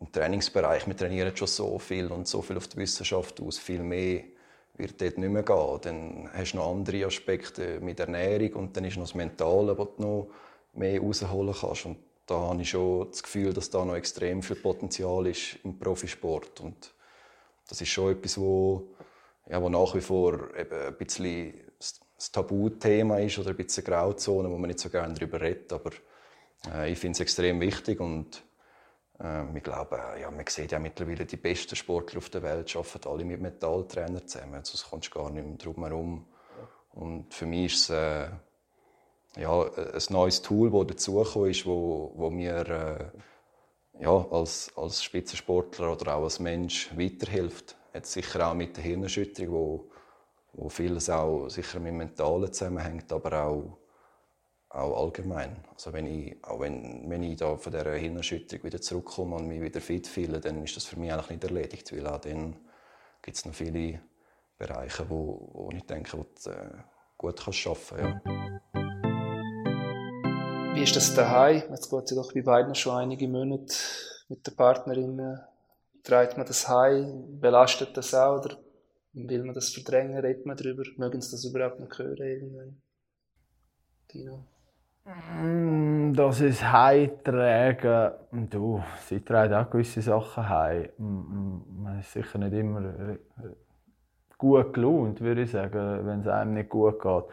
im 0.01 0.13
Trainingsbereich, 0.13 0.87
wir 0.87 0.97
trainieren 0.97 1.37
schon 1.37 1.49
so 1.49 1.79
viel 1.79 2.07
und 2.13 2.29
so 2.29 2.41
viel 2.43 2.57
auf 2.57 2.69
die 2.69 2.77
Wissenschaft 2.77 3.41
aus, 3.41 3.59
viel 3.59 3.83
mehr 3.83 4.23
wird 4.77 5.01
dort 5.01 5.19
nicht 5.19 5.31
mehr 5.31 5.43
gehen. 5.43 5.79
Dann 5.83 6.31
hast 6.33 6.53
du 6.53 6.59
noch 6.59 6.71
andere 6.71 7.07
Aspekte 7.07 7.81
mit 7.81 7.99
Ernährung 7.99 8.53
und 8.55 8.77
dann 8.77 8.85
ist 8.85 8.97
noch 8.97 9.05
das 9.05 9.15
Mentale, 9.15 9.77
wo 9.77 9.85
du 9.85 10.03
noch 10.03 10.29
mehr 10.75 11.01
rausholen 11.01 11.55
kannst. 11.55 11.87
Und 11.87 11.99
da 12.27 12.39
habe 12.39 12.63
ich 12.63 12.71
schon 12.71 13.11
das 13.11 13.23
Gefühl, 13.23 13.53
dass 13.53 13.71
da 13.71 13.85
noch 13.85 13.97
extrem 13.97 14.43
viel 14.43 14.57
Potenzial 14.57 15.27
ist 15.27 15.59
im 15.65 15.79
Profisport. 15.79 16.61
Und 16.61 16.95
das 17.69 17.81
ist 17.81 17.89
schon 17.89 18.13
etwas, 18.13 18.39
wo, 18.39 18.89
ja, 19.49 19.61
wo 19.61 19.69
nach 19.69 19.95
wie 19.95 20.01
vor 20.01 20.55
eben 20.57 20.81
ein 20.81 20.97
bisschen 20.97 21.55
das 22.19 22.33
Tabuthema 22.33 23.19
ist 23.21 23.39
oder 23.39 23.51
ein 23.51 23.57
bisschen 23.57 23.87
eine 23.87 23.95
Grauzone, 23.95 24.51
wo 24.51 24.59
man 24.59 24.69
nicht 24.69 24.81
so 24.81 24.91
gerne 24.91 25.15
darüber 25.15 25.41
redet. 25.41 25.73
Aber 25.73 25.91
äh, 26.75 26.91
ich 26.91 26.99
finde 26.99 27.13
es 27.13 27.21
extrem 27.21 27.61
wichtig 27.61 28.01
und 28.01 28.43
äh, 29.21 29.57
ich 29.57 29.63
glaube, 29.63 30.01
ja, 30.21 30.29
man 30.31 30.45
sieht 30.49 30.73
ja 30.73 30.81
mittlerweile, 30.81 31.25
die 31.25 31.37
besten 31.37 31.77
Sportler 31.77 32.19
auf 32.19 32.29
der 32.29 32.43
Welt 32.43 32.75
arbeiten 32.75 33.09
alle 33.09 33.25
mit 33.25 33.41
Metalltrainern 33.41 34.27
zusammen. 34.27 34.65
Sonst 34.65 34.91
kommst 34.91 35.15
du 35.15 35.19
gar 35.19 35.31
nicht 35.31 35.47
mehr 35.47 35.57
drum 35.57 35.85
herum. 35.85 36.27
Und 36.91 37.33
für 37.33 37.47
mich 37.47 37.73
ist 37.73 37.83
es 37.83 37.91
äh, 37.91 38.29
ja, 39.37 39.63
ein 39.63 40.03
neues 40.09 40.43
Tool, 40.43 40.73
das 40.73 40.97
dazugekommen 40.97 41.51
ist, 41.51 41.67
wo, 41.67 42.13
wo 42.17 42.31
mir 42.31 42.69
äh, 42.69 44.03
ja, 44.03 44.27
als, 44.31 44.73
als 44.75 45.05
Spitzensportler 45.05 45.93
oder 45.93 46.17
auch 46.17 46.25
als 46.25 46.41
Mensch 46.41 46.91
weiterhilft. 46.99 47.77
Jetzt 47.95 48.13
sicher 48.13 48.49
auch 48.49 48.55
mit 48.55 48.77
der 48.77 48.83
Hirnerschütterung, 48.83 49.53
wo, 49.53 49.91
wo 50.53 50.69
vieles 50.69 51.11
auch 51.11 51.49
sicher 51.49 51.79
mit 51.79 51.89
dem 51.89 51.99
Mentalen 51.99 52.53
zusammenhängt, 52.53 53.13
aber 53.13 53.45
auch 53.45 53.79
auch 54.71 55.05
allgemein. 55.05 55.57
Also 55.73 55.93
wenn 55.93 56.07
ich, 56.07 56.45
auch 56.45 56.61
wenn, 56.61 57.09
wenn 57.09 57.23
ich 57.23 57.37
da 57.37 57.57
von 57.57 57.73
dieser 57.73 57.95
Hirnerschütterung 57.95 58.65
wieder 58.65 58.81
zurückkomme 58.81 59.37
und 59.37 59.49
mich 59.49 59.61
wieder 59.61 59.81
fit 59.81 60.07
fühle, 60.07 60.41
dann 60.41 60.63
ist 60.63 60.77
das 60.77 60.85
für 60.85 60.99
mich 60.99 61.13
eigentlich 61.13 61.31
nicht 61.31 61.45
erledigt, 61.45 61.93
weil 61.93 62.07
auch 62.07 62.21
dann 62.21 62.57
gibt 63.23 63.37
es 63.37 63.45
noch 63.45 63.55
viele 63.55 64.01
Bereiche, 64.59 65.09
wo, 65.09 65.51
wo 65.53 65.71
ich 65.73 65.85
denke, 65.87 66.19
wo 66.19 66.27
du 66.45 66.51
äh, 66.51 66.71
gut 67.17 67.41
kannst 67.43 67.67
arbeiten 67.67 68.21
ja. 68.25 68.61
Wie 70.75 70.83
ist 70.83 70.95
das 70.95 71.15
daheim? 71.15 71.63
Jetzt 71.71 71.91
geht 71.91 72.05
es 72.05 72.11
ja 72.11 72.17
doch 72.17 72.33
bei 72.33 72.43
beiden 72.43 72.75
schon 72.75 72.97
einige 72.97 73.27
Monate 73.27 73.75
mit 74.29 74.47
der 74.47 74.53
Partnerin. 74.53 75.41
Treibt 76.05 76.37
man 76.37 76.47
das 76.47 76.69
heim? 76.69 77.41
Belastet 77.41 77.97
das 77.97 78.15
auch? 78.15 78.39
Oder 78.39 78.59
will 79.27 79.45
man 79.45 79.55
das 79.55 79.71
verdrängen? 79.71 80.19
Redet 80.19 80.47
man 80.47 80.57
darüber? 80.57 80.85
Mögen 80.97 81.21
sie 81.21 81.33
das 81.33 81.45
überhaupt 81.45 81.81
noch 81.81 81.99
hören? 81.99 82.81
Dino? 84.13 84.45
Mm, 85.05 86.13
das 86.13 86.41
ist 86.41 86.63
Heimtragen. 86.63 88.13
Du, 88.51 88.83
sie 89.07 89.21
tragen 89.21 89.55
auch 89.55 89.71
gewisse 89.71 90.03
Sachen 90.03 90.49
heim. 90.49 90.89
Man 90.99 92.01
ist 92.01 92.13
sicher 92.13 92.39
nicht 92.39 92.53
immer 92.53 92.81
äh, 92.81 93.19
gut 94.37 94.73
gelohnt, 94.75 95.21
würde 95.21 95.43
ich 95.43 95.51
sagen, 95.51 96.07
wenn 96.07 96.21
es 96.21 96.29
einem 96.29 96.55
nicht 96.55 96.69
gut 96.69 97.01
geht. 97.01 97.25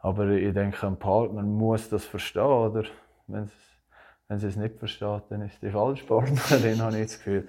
Aber 0.00 0.28
ich 0.28 0.54
denke, 0.54 0.86
ein 0.86 0.98
Partner 0.98 1.42
muss 1.42 1.88
das 1.88 2.04
verstehen. 2.04 2.42
Oder 2.42 2.84
wenn 3.26 4.38
sie 4.38 4.46
es 4.46 4.56
nicht 4.56 4.78
versteht, 4.78 5.22
dann 5.30 5.42
ist 5.42 5.62
die 5.62 5.70
falsche 5.70 6.04
Partnerin, 6.04 6.78
habe 6.82 6.98
ich 6.98 7.06
das 7.06 7.18
Gefühl. 7.18 7.48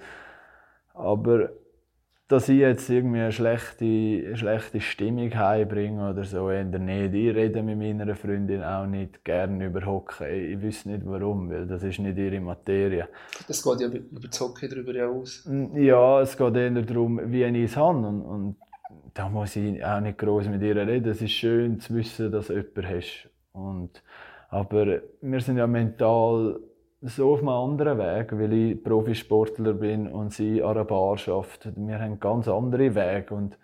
Aber 0.94 1.50
dass 2.30 2.48
ich 2.48 2.60
jetzt 2.60 2.88
irgendwie 2.88 3.18
eine 3.18 3.32
schlechte, 3.32 3.84
eine 3.84 4.36
schlechte 4.36 4.80
Stimmung 4.80 5.34
heimbringe 5.34 6.10
oder 6.10 6.22
so, 6.22 6.48
eher 6.48 6.64
nicht. 6.64 7.12
Ich 7.12 7.34
rede 7.34 7.60
mit 7.60 7.76
meiner 7.76 8.14
Freundin 8.14 8.62
auch 8.62 8.86
nicht 8.86 9.24
gerne 9.24 9.66
über 9.66 9.84
Hockey. 9.84 10.54
Ich 10.54 10.62
weiß 10.62 10.86
nicht 10.86 11.04
warum, 11.04 11.50
weil 11.50 11.66
das 11.66 11.82
ist 11.82 11.98
nicht 11.98 12.16
ihre 12.16 12.38
Materie. 12.38 13.08
Das 13.48 13.60
geht 13.60 13.80
ja 13.80 13.88
über 13.88 14.28
das 14.28 14.40
Hockey 14.40 14.68
darüber 14.68 14.94
ja 14.94 15.08
aus. 15.08 15.44
Ja, 15.74 16.20
es 16.20 16.36
geht 16.36 16.54
eher 16.54 16.70
darum, 16.70 17.20
wie 17.32 17.42
ich 17.42 17.64
es 17.64 17.76
habe. 17.76 17.98
Und, 17.98 18.22
und 18.22 18.56
da 19.12 19.28
muss 19.28 19.56
ich 19.56 19.84
auch 19.84 20.00
nicht 20.00 20.18
groß 20.18 20.46
mit 20.50 20.62
ihr 20.62 20.76
reden. 20.76 21.10
Es 21.10 21.20
ist 21.20 21.32
schön 21.32 21.80
zu 21.80 21.96
wissen, 21.96 22.30
dass 22.30 22.46
du 22.46 22.52
jemanden 22.52 22.96
hast. 22.96 23.28
Und, 23.50 24.04
aber 24.50 25.00
wir 25.20 25.40
sind 25.40 25.56
ja 25.56 25.66
mental 25.66 26.60
so 27.02 27.32
auf 27.32 27.40
einem 27.40 27.48
anderen 27.48 27.98
Weg, 27.98 28.32
weil 28.32 28.52
ich 28.52 28.84
Profisportler 28.84 29.72
bin 29.72 30.06
und 30.06 30.32
sie 30.32 30.62
an 30.62 30.72
einer 30.72 30.84
Bar 30.84 31.16
arbeitet. 31.26 31.74
Wir 31.76 31.98
haben 31.98 32.20
ganz 32.20 32.46
andere 32.46 32.94
Wege 32.94 33.34
und, 33.34 33.56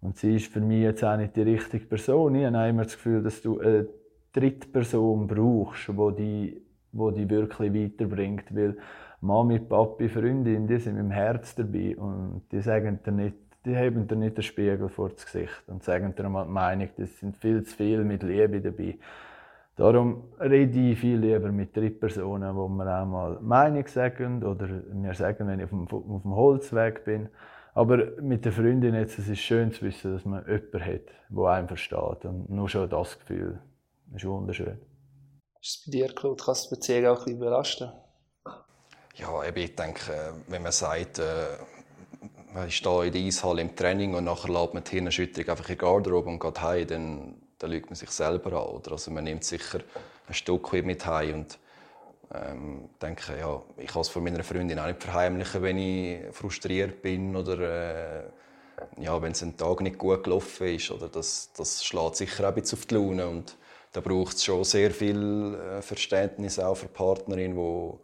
und 0.00 0.16
sie 0.16 0.36
ist 0.36 0.52
für 0.52 0.60
mich 0.60 0.82
jetzt 0.82 1.04
auch 1.04 1.16
nicht 1.16 1.36
die 1.36 1.42
richtige 1.42 1.86
Person. 1.86 2.34
Ich 2.34 2.44
habe 2.44 2.68
immer 2.68 2.82
das 2.82 2.94
Gefühl, 2.94 3.22
dass 3.22 3.40
du 3.40 3.60
eine 3.60 3.86
dritte 4.32 4.66
Person 4.66 5.28
brauchst, 5.28 5.88
die 5.88 6.14
die, 6.16 6.62
die 6.92 7.14
die 7.14 7.30
wirklich 7.30 7.72
weiterbringt, 7.72 8.54
weil 8.54 8.76
Mami, 9.20 9.60
Papi, 9.60 10.08
Freundin, 10.08 10.66
die 10.66 10.78
sind 10.78 10.94
mit 10.94 11.04
dem 11.04 11.10
Herz 11.12 11.54
dabei 11.54 11.96
und 11.96 12.42
die 12.50 12.60
sagen 12.60 12.98
dir 13.06 13.12
nicht, 13.12 13.36
die 13.64 13.76
haben 13.76 14.08
dir 14.08 14.16
nicht 14.16 14.36
den 14.36 14.42
Spiegel 14.42 14.88
vor 14.88 15.10
das 15.10 15.24
Gesicht 15.24 15.62
und 15.68 15.84
sagen 15.84 16.16
dir 16.16 16.28
mal 16.28 16.46
die 16.46 16.50
Meinung, 16.50 16.88
das 16.96 17.20
sind 17.20 17.36
viel 17.36 17.62
zu 17.62 17.76
viel 17.76 18.02
mit 18.02 18.24
Liebe 18.24 18.60
dabei. 18.60 18.98
Darum 19.76 20.34
rede 20.38 20.78
ich 20.78 20.98
viel 20.98 21.16
lieber 21.16 21.50
mit 21.50 21.74
drei 21.74 21.88
Personen, 21.88 22.54
wo 22.54 22.68
mir 22.68 23.00
auch 23.00 23.06
mal 23.06 23.38
Meinung 23.40 23.86
sagen 23.86 24.44
oder 24.44 24.66
mir 24.92 25.14
sagen, 25.14 25.48
wenn 25.48 25.60
ich 25.60 25.64
auf 25.64 25.70
dem, 25.70 25.88
auf 25.88 26.22
dem 26.22 26.34
Holzweg 26.34 27.04
bin. 27.04 27.30
Aber 27.74 28.20
mit 28.20 28.44
der 28.44 28.52
Freundin 28.52 28.94
jetzt, 28.94 29.18
es 29.18 29.28
ist 29.28 29.40
schön 29.40 29.72
zu 29.72 29.82
wissen, 29.82 30.12
dass 30.12 30.26
man 30.26 30.44
jemanden 30.44 30.84
hat, 30.84 31.06
der 31.30 31.44
einem 31.46 31.68
versteht. 31.68 32.24
Und 32.24 32.50
nur 32.50 32.68
schon 32.68 32.90
das 32.90 33.18
Gefühl 33.18 33.62
ist 34.14 34.26
wunderschön. 34.26 34.78
Ist 35.60 35.78
es 35.78 35.84
bei 35.86 35.92
dir, 35.92 36.14
Claude, 36.14 36.42
kann 36.42 36.52
es 36.52 36.68
die 36.68 36.74
Beziehung 36.74 37.06
auch 37.06 37.18
ein 37.20 37.24
bisschen 37.24 37.40
belasten? 37.40 37.92
Ja, 39.14 39.42
ich 39.42 39.74
denke, 39.76 40.00
wenn 40.48 40.62
man 40.62 40.72
sagt, 40.72 41.18
äh, 41.18 41.22
man 42.52 42.68
ist 42.68 42.86
hier 42.86 43.02
in 43.04 43.12
der 43.12 43.22
Eishalle 43.22 43.62
im 43.62 43.74
Training 43.74 44.14
und 44.14 44.24
nachher 44.24 44.52
lädt 44.52 44.74
man 44.74 44.84
die 44.84 44.90
Hirnerschütterung 44.90 45.50
einfach 45.50 45.68
in 45.68 45.74
die 45.74 45.78
Garderobe 45.78 46.28
und 46.28 46.40
geht 46.40 46.60
heim, 46.60 46.86
dann 46.86 47.41
da 47.62 47.68
lügt 47.68 47.90
man 47.90 47.94
sich 47.94 48.10
selber 48.10 48.52
an. 48.52 48.76
Oder? 48.76 48.92
Also 48.92 49.10
man 49.10 49.24
nimmt 49.24 49.44
sicher 49.44 49.80
ein 50.26 50.34
Stück 50.34 50.72
mit 50.72 51.06
heim 51.06 51.34
und 51.34 51.58
ähm, 52.34 52.88
denke, 53.00 53.38
ja, 53.38 53.62
ich 53.76 53.88
kann 53.88 54.02
es 54.02 54.08
von 54.08 54.24
meiner 54.24 54.42
Freundin 54.42 54.78
auch 54.78 54.86
nicht 54.86 55.02
verheimlichen, 55.02 55.62
wenn 55.62 55.78
ich 55.78 56.34
frustriert 56.34 57.02
bin 57.02 57.36
oder 57.36 57.58
äh, 57.58 58.22
ja, 58.98 59.20
wenn 59.22 59.32
es 59.32 59.42
ein 59.42 59.56
Tag 59.56 59.80
nicht 59.80 59.98
gut 59.98 60.24
gelaufen 60.24 60.66
ist. 60.66 60.90
Oder 60.90 61.08
das, 61.08 61.52
das 61.56 61.84
schlägt 61.84 62.16
sicher 62.16 62.44
auch 62.44 62.48
ein 62.48 62.60
bisschen 62.60 62.78
auf 62.78 62.86
die 62.86 62.94
Laune 62.94 63.28
und 63.28 63.56
da 63.92 64.00
braucht 64.00 64.36
es 64.36 64.44
schon 64.44 64.64
sehr 64.64 64.90
viel 64.90 65.54
äh, 65.54 65.82
Verständnis 65.82 66.58
auch 66.58 66.74
für 66.74 66.86
die 66.86 66.92
Partnerin, 66.92 67.56
wo 67.56 68.00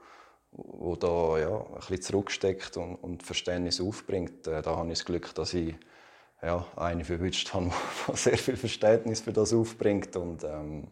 wo 0.53 0.97
da 0.97 1.39
ja, 1.39 1.57
ein 1.57 1.75
bisschen 1.75 2.03
zurücksteckt 2.03 2.77
und, 2.77 2.97
und 2.97 3.23
Verständnis 3.23 3.81
aufbringt. 3.81 4.47
Äh, 4.47 4.63
da 4.63 4.77
habe 4.77 4.89
ich 4.89 4.99
das 4.99 5.05
Glück, 5.05 5.35
dass 5.35 5.55
ich 5.55 5.75
ja, 6.43 6.67
eine 6.77 7.05
verwünscht 7.05 7.53
habe, 7.53 7.71
die 8.09 8.17
sehr 8.17 8.39
viel 8.39 8.57
Verständnis 8.57 9.21
für 9.21 9.33
das 9.33 9.53
aufbringt. 9.53 10.17
Und 10.17 10.45
ähm, 10.45 10.89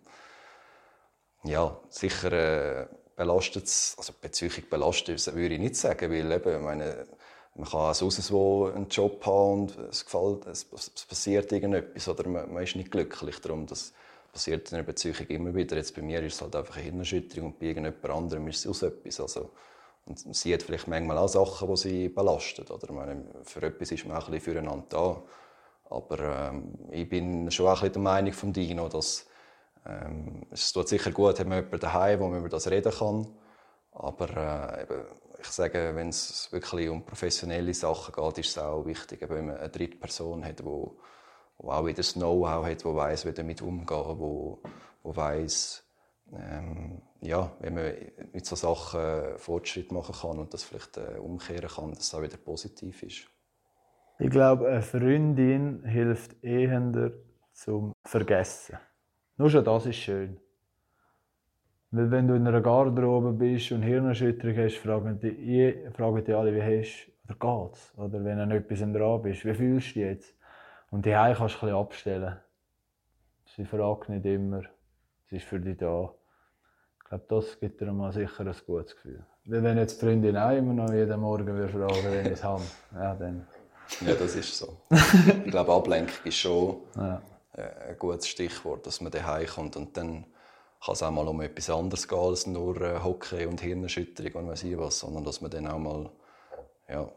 ja, 1.44 1.78
sicher 1.88 2.32
äh, 2.32 2.86
belastet 3.14 3.64
es, 3.64 3.94
also 3.98 4.12
bezüglich 4.20 4.68
belastet 4.68 5.34
würde 5.34 5.54
ich 5.54 5.60
nicht 5.60 5.76
sagen, 5.76 6.10
weil 6.10 6.30
eben, 6.30 6.64
meine, 6.64 7.06
man 7.54 7.68
kann 7.68 7.94
sonst 7.94 8.30
wo 8.30 8.66
einen 8.66 8.88
Job 8.88 9.24
haben 9.24 9.62
und 9.62 9.78
es, 9.90 10.04
gefällt, 10.04 10.46
es, 10.46 10.66
es 10.72 11.06
passiert 11.06 11.50
irgendetwas 11.52 12.08
oder 12.08 12.28
man, 12.28 12.52
man, 12.52 12.62
ist 12.62 12.76
nicht 12.76 12.90
glücklich. 12.90 13.40
Darum, 13.40 13.66
das 13.66 13.94
passiert 14.32 14.70
in 14.70 14.78
einer 14.78 14.86
Beziehung 14.86 15.16
immer 15.28 15.54
wieder. 15.54 15.76
Jetzt 15.76 15.94
bei 15.94 16.02
mir 16.02 16.22
ist 16.22 16.34
es 16.34 16.42
halt 16.42 16.54
einfach 16.54 16.76
eine 16.76 16.84
Hirnerschütterung 16.84 17.52
und 17.52 17.58
bei 17.58 17.66
irgendjemand 17.66 18.10
anderem 18.10 18.48
ist 18.48 18.58
es 18.58 18.66
aus 18.66 18.82
etwas. 18.82 19.20
Also, 19.20 19.50
und 20.06 20.36
sie 20.36 20.54
hat 20.54 20.62
vielleicht 20.62 20.86
manchmal 20.86 21.18
auch 21.18 21.28
Sachen, 21.28 21.68
die 21.68 21.76
sie 21.76 22.08
belastet. 22.08 22.70
Oder? 22.70 22.92
Meine, 22.92 23.24
für 23.42 23.62
etwas 23.62 23.90
ist 23.90 24.06
man 24.06 24.16
auch 24.16 24.28
ein 24.28 24.40
füreinander 24.40 24.86
da. 24.88 25.22
Aber 25.90 26.50
ähm, 26.50 26.78
ich 26.90 27.08
bin 27.08 27.50
schon 27.50 27.66
auch 27.66 27.82
ein 27.82 27.92
der 27.92 28.02
Meinung 28.02 28.32
von 28.32 28.52
Dino, 28.52 28.88
dass 28.88 29.26
ähm, 29.84 30.46
es 30.50 30.72
tut 30.72 30.88
sicher 30.88 31.10
gut, 31.10 31.38
wenn 31.38 31.48
man 31.48 31.58
jemanden 31.58 31.80
daheim, 31.80 32.20
wo 32.20 32.28
man 32.28 32.38
über 32.38 32.48
das 32.48 32.70
reden 32.70 32.92
kann. 32.92 33.26
Aber 33.92 34.28
äh, 34.30 34.82
eben, 34.82 35.04
ich 35.40 35.48
sage, 35.48 35.92
wenn 35.94 36.08
es 36.10 36.50
wirklich 36.52 36.88
um 36.88 37.04
professionelle 37.04 37.74
Sachen 37.74 38.14
geht, 38.14 38.38
ist 38.38 38.50
es 38.50 38.58
auch 38.58 38.86
wichtig, 38.86 39.20
wenn 39.28 39.46
man 39.46 39.56
eine 39.56 39.68
dritte 39.70 39.96
Person 39.96 40.44
hat, 40.44 40.64
wo 40.64 40.98
auch 41.58 41.84
wieder 41.84 41.96
das 41.96 42.14
Know-how 42.14 42.64
hat, 42.64 42.84
wo 42.84 42.94
weiß, 42.94 43.26
wie 43.26 43.32
damit 43.32 43.60
umgehen, 43.62 44.18
wo, 44.18 44.60
wo 45.02 45.16
weiß, 45.16 45.85
ähm, 46.32 47.02
ja, 47.20 47.52
wenn 47.60 47.74
man 47.74 47.92
mit 48.32 48.46
solchen 48.46 48.62
Sachen 48.62 49.38
Fortschritt 49.38 49.92
machen 49.92 50.14
kann 50.20 50.38
und 50.38 50.52
das 50.52 50.64
vielleicht 50.64 50.96
äh, 50.96 51.18
umkehren 51.18 51.68
kann, 51.68 51.90
dass 51.90 52.00
es 52.00 52.14
auch 52.14 52.22
wieder 52.22 52.36
positiv 52.36 53.02
ist. 53.02 53.28
Ich 54.18 54.30
glaube, 54.30 54.68
eine 54.68 54.82
Freundin 54.82 55.84
hilft 55.84 56.42
eher 56.42 57.12
zum 57.52 57.92
Vergessen. 58.04 58.78
Nur 59.36 59.50
schon 59.50 59.64
das 59.64 59.86
ist 59.86 59.96
schön. 59.96 60.40
Weil 61.90 62.10
wenn 62.10 62.26
du 62.26 62.34
in 62.34 62.46
einer 62.46 62.60
Garderobe 62.60 63.32
bist 63.32 63.72
und 63.72 63.82
Hirnerschütterung 63.82 64.56
hast, 64.56 64.76
fragen 64.76 65.18
die, 65.20 65.88
fragen 65.92 66.24
die 66.24 66.32
alle, 66.32 66.54
wie 66.54 66.80
hast 66.80 67.06
du, 67.06 67.34
oder 67.34 67.68
geht's? 67.68 67.92
Oder 67.96 68.24
wenn 68.24 68.48
du 68.48 68.56
etwas 68.56 68.80
dran 68.80 69.22
bist, 69.22 69.44
wie 69.44 69.54
fühlst 69.54 69.88
du 69.88 70.00
dich 70.00 70.08
jetzt? 70.08 70.34
Und 70.90 71.04
die 71.04 71.10
kannst 71.10 71.40
du 71.40 71.42
ein 71.42 71.48
bisschen 71.48 71.74
abstellen. 71.74 72.36
Sie 73.44 73.64
fragt 73.64 74.08
nicht 74.08 74.24
immer, 74.26 74.62
sie 75.30 75.36
ist 75.36 75.46
für 75.46 75.60
dich 75.60 75.76
da. 75.78 76.12
Ich 77.02 77.08
glaube, 77.08 77.24
das 77.28 77.60
gibt 77.60 77.80
dir 77.80 77.92
mal 77.92 78.12
sicher 78.12 78.40
ein 78.40 78.54
gutes 78.66 78.94
Gefühl. 78.96 79.24
Wenn 79.44 79.78
jetzt 79.78 80.00
die 80.00 80.06
Freundin 80.06 80.36
auch 80.36 80.50
immer 80.50 80.72
noch 80.72 80.92
jeden 80.92 81.20
Morgen 81.20 81.46
würde 81.46 81.72
fragen, 81.72 82.04
wenn 82.04 82.26
ich 82.26 82.32
es 82.32 82.44
habe, 82.44 82.62
ja, 82.94 83.14
dann... 83.14 83.46
Ja, 84.00 84.14
das 84.14 84.34
ist 84.34 84.58
so. 84.58 84.76
ich 85.44 85.50
glaube, 85.52 85.72
Ablenkung 85.72 86.16
ist 86.24 86.36
schon 86.36 86.78
ja. 86.96 87.22
Äh, 87.52 87.90
ein 87.90 87.98
gutes 87.98 88.26
Stichwort, 88.26 88.86
dass 88.86 89.00
man 89.00 89.12
daheim 89.12 89.46
kommt 89.46 89.76
und 89.76 89.96
dann 89.96 90.26
kann 90.84 90.92
es 90.92 91.02
auch 91.02 91.10
mal 91.10 91.28
um 91.28 91.40
etwas 91.40 91.70
anderes 91.70 92.08
gehen 92.08 92.18
als 92.18 92.46
nur 92.46 92.80
äh, 92.80 92.98
Hockey 93.02 93.46
und 93.46 93.60
Hirnerschütterung 93.60 94.42
und 94.42 94.48
weiß 94.48 94.64
ich 94.64 94.76
was, 94.76 94.98
sondern 94.98 95.24
dass 95.24 95.40
man 95.40 95.50
dann 95.52 95.68
auch 95.68 95.78
mal, 95.78 96.10
ja, 96.88 97.08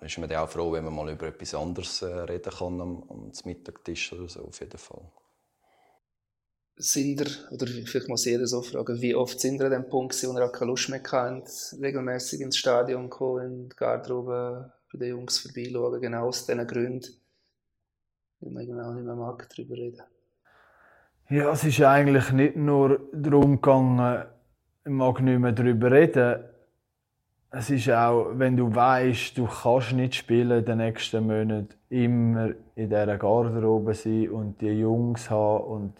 ist 0.00 0.18
man 0.18 0.28
dann 0.28 0.38
auch 0.38 0.48
froh, 0.48 0.72
wenn 0.72 0.84
man 0.84 0.94
mal 0.94 1.10
über 1.10 1.26
etwas 1.26 1.54
anderes 1.54 2.00
äh, 2.02 2.06
reden 2.06 2.52
kann 2.52 2.80
am, 2.80 3.02
am 3.08 3.32
Mittagtisch 3.44 4.12
oder 4.12 4.28
so, 4.28 4.44
auf 4.44 4.60
jeden 4.60 4.78
Fall 4.78 5.02
sind 6.76 7.20
ihr, 7.20 7.26
oder 7.50 7.66
vielleicht 7.66 8.08
muss 8.08 8.24
jeder 8.24 8.46
so 8.46 8.62
fragen, 8.62 9.00
wie 9.00 9.14
oft 9.14 9.40
sind 9.40 9.60
ihr 9.60 9.66
an 9.66 9.72
dem 9.72 9.88
Punkt, 9.88 10.20
wo 10.22 10.36
ihr 10.36 10.44
auch 10.44 10.52
keine 10.52 10.70
Lust 10.70 10.88
mehr 10.88 11.00
habt, 11.10 11.76
regelmäßig 11.80 12.40
ins 12.40 12.56
Stadion 12.56 13.08
kommen, 13.08 13.44
in 13.44 13.68
die 13.68 13.76
Garderobe 13.76 14.72
bei 14.92 14.98
den 14.98 15.08
Jungs 15.10 15.38
vorbeischauen, 15.38 16.00
genau 16.00 16.26
aus 16.28 16.46
diesen 16.46 16.66
Gründen, 16.66 17.08
weil 18.40 18.52
man 18.52 18.66
genau 18.66 18.92
nicht 18.92 19.04
mehr 19.04 19.14
mag, 19.14 19.48
darüber 19.54 19.76
reden. 19.76 20.02
Ja, 21.30 21.52
es 21.52 21.64
ist 21.64 21.80
eigentlich 21.80 22.32
nicht 22.32 22.56
nur 22.56 23.00
darum 23.12 23.60
gegangen, 23.60 24.24
ich 24.84 24.90
mag 24.90 25.20
nicht 25.22 25.38
mehr 25.38 25.52
darüber 25.52 25.90
reden. 25.90 26.44
Es 27.50 27.70
ist 27.70 27.88
auch, 27.88 28.32
wenn 28.34 28.56
du 28.56 28.74
weißt, 28.74 29.38
du 29.38 29.46
kannst 29.46 29.92
nicht 29.92 30.16
spielen 30.16 30.64
den 30.64 30.78
nächsten 30.78 31.26
Monat 31.26 31.76
immer 31.88 32.50
in 32.74 32.90
dieser 32.90 33.16
Garderobe 33.16 33.94
sein 33.94 34.28
und 34.30 34.60
die 34.60 34.80
Jungs 34.80 35.30
haben 35.30 35.64
und 35.64 35.94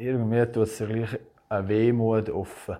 irgendwie 0.00 0.44
tut 0.46 0.64
es 0.64 0.78
gleich 0.78 1.18
eine 1.48 1.68
Wehmut 1.68 2.30
offen. 2.30 2.76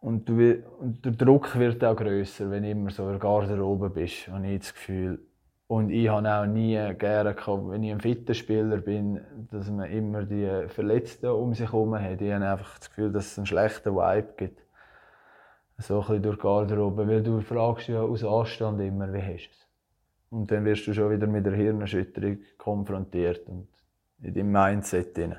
Und, 0.00 0.28
du, 0.28 0.62
und 0.78 1.04
der 1.04 1.12
Druck 1.12 1.58
wird 1.58 1.84
auch 1.84 1.94
grösser, 1.94 2.50
wenn 2.50 2.62
du 2.62 2.70
immer 2.70 2.90
so 2.90 3.04
in 3.04 3.10
der 3.10 3.18
Garderobe 3.18 3.90
bist, 3.90 4.28
habe 4.28 4.46
ich 4.46 4.60
das 4.60 4.72
Gefühl. 4.72 5.20
Und 5.66 5.90
ich 5.90 6.08
habe 6.08 6.28
auch 6.28 6.46
nie 6.46 6.74
gerne 6.94 7.36
wenn 7.36 7.82
ich 7.84 7.92
ein 7.92 8.00
fitter 8.00 8.34
Spieler 8.34 8.78
bin, 8.78 9.20
dass 9.50 9.70
man 9.70 9.90
immer 9.90 10.24
die 10.24 10.68
Verletzten 10.68 11.26
um 11.26 11.54
sich 11.54 11.70
herum 11.70 11.94
hat. 11.94 12.20
Ich 12.20 12.32
habe 12.32 12.44
einfach 12.44 12.78
das 12.78 12.88
Gefühl, 12.88 13.12
dass 13.12 13.26
es 13.26 13.38
einen 13.38 13.46
schlechten 13.46 13.94
Vibe 13.94 14.34
gibt. 14.36 14.62
So 15.78 16.00
ein 16.00 16.00
bisschen 16.00 16.22
durch 16.22 16.36
die 16.36 16.42
Garderobe, 16.42 17.06
weil 17.06 17.22
du 17.22 17.40
fragst 17.40 17.88
ja 17.88 18.00
aus 18.00 18.24
Anstand 18.24 18.80
immer, 18.80 19.12
wie 19.12 19.22
hast 19.22 19.48
du 19.48 19.52
es? 19.52 19.68
Und 20.30 20.50
dann 20.50 20.64
wirst 20.64 20.86
du 20.86 20.92
schon 20.92 21.10
wieder 21.10 21.26
mit 21.26 21.46
der 21.46 21.52
Hirnerschütterung 21.52 22.38
konfrontiert 22.58 23.46
und 23.46 23.68
in 24.22 24.34
deinem 24.34 24.52
Mindset 24.52 25.16
drin. 25.16 25.36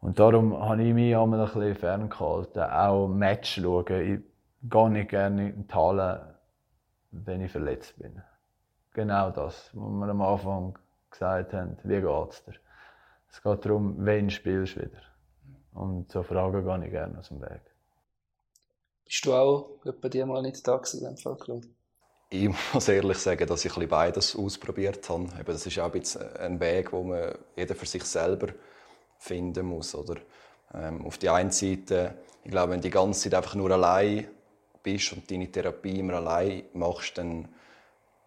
Und 0.00 0.18
darum 0.18 0.58
habe 0.58 0.82
ich 0.82 0.92
mich 0.92 1.16
einmal 1.16 1.40
ein 1.40 1.46
bisschen 1.46 1.74
ferngehalten. 1.76 2.62
Auch 2.62 3.08
Match 3.08 3.60
schauen. 3.60 3.86
Ich 3.88 4.20
gehe 4.68 4.90
nicht 4.90 5.10
gerne 5.10 5.50
in 5.50 5.66
die 5.66 5.74
Halle, 5.74 6.38
wenn 7.12 7.40
ich 7.40 7.52
verletzt 7.52 7.98
bin. 7.98 8.20
Genau 8.94 9.30
das, 9.30 9.70
was 9.72 9.90
wir 9.90 10.08
am 10.08 10.22
Anfang 10.22 10.78
gesagt 11.10 11.52
haben. 11.52 11.76
Wie 11.84 12.00
geht 12.00 12.30
es 12.30 12.44
dir? 12.44 12.54
Es 13.30 13.42
geht 13.42 13.64
darum, 13.64 14.04
wen 14.04 14.28
spielst 14.28 14.76
du 14.76 14.80
wieder. 14.80 15.00
Und 15.72 16.10
so 16.10 16.22
Fragen 16.22 16.64
gehe 16.64 16.84
ich 16.84 16.90
gerne 16.90 17.18
aus 17.18 17.28
dem 17.28 17.40
Weg. 17.40 17.62
Bist 19.04 19.24
du 19.24 19.34
auch 19.34 19.78
bei 20.00 20.08
dir 20.08 20.26
mal 20.26 20.42
nicht 20.42 20.66
da 20.66 20.76
gewesen, 20.76 21.00
in 21.00 21.14
dem 21.14 21.16
Fall, 21.16 21.36
Claude? 21.36 21.68
Ich 22.34 22.48
muss 22.72 22.88
ehrlich 22.88 23.18
sagen, 23.18 23.46
dass 23.46 23.62
ich 23.62 23.76
ein 23.76 23.86
beides 23.86 24.34
ausprobiert 24.34 25.06
habe. 25.10 25.28
Das 25.44 25.66
ist 25.66 25.78
auch 25.78 25.92
ein 26.40 26.60
Weg, 26.60 26.90
wo 26.90 27.02
man 27.02 27.34
jeder 27.54 27.74
für 27.74 27.84
sich 27.84 28.04
selber 28.04 28.54
finden 29.18 29.66
muss. 29.66 29.94
Oder? 29.94 30.16
Ähm, 30.72 31.04
auf 31.04 31.18
der 31.18 31.34
einen 31.34 31.50
Seite, 31.50 32.14
ich 32.42 32.50
glaube, 32.50 32.72
wenn 32.72 32.80
du 32.80 32.88
die 32.88 32.90
ganze 32.90 33.24
Zeit 33.24 33.34
einfach 33.34 33.54
nur 33.54 33.70
allein 33.70 34.28
bist 34.82 35.12
und 35.12 35.30
deine 35.30 35.52
Therapie 35.52 35.98
immer 35.98 36.14
allein 36.14 36.62
machst, 36.72 37.18
dann 37.18 37.48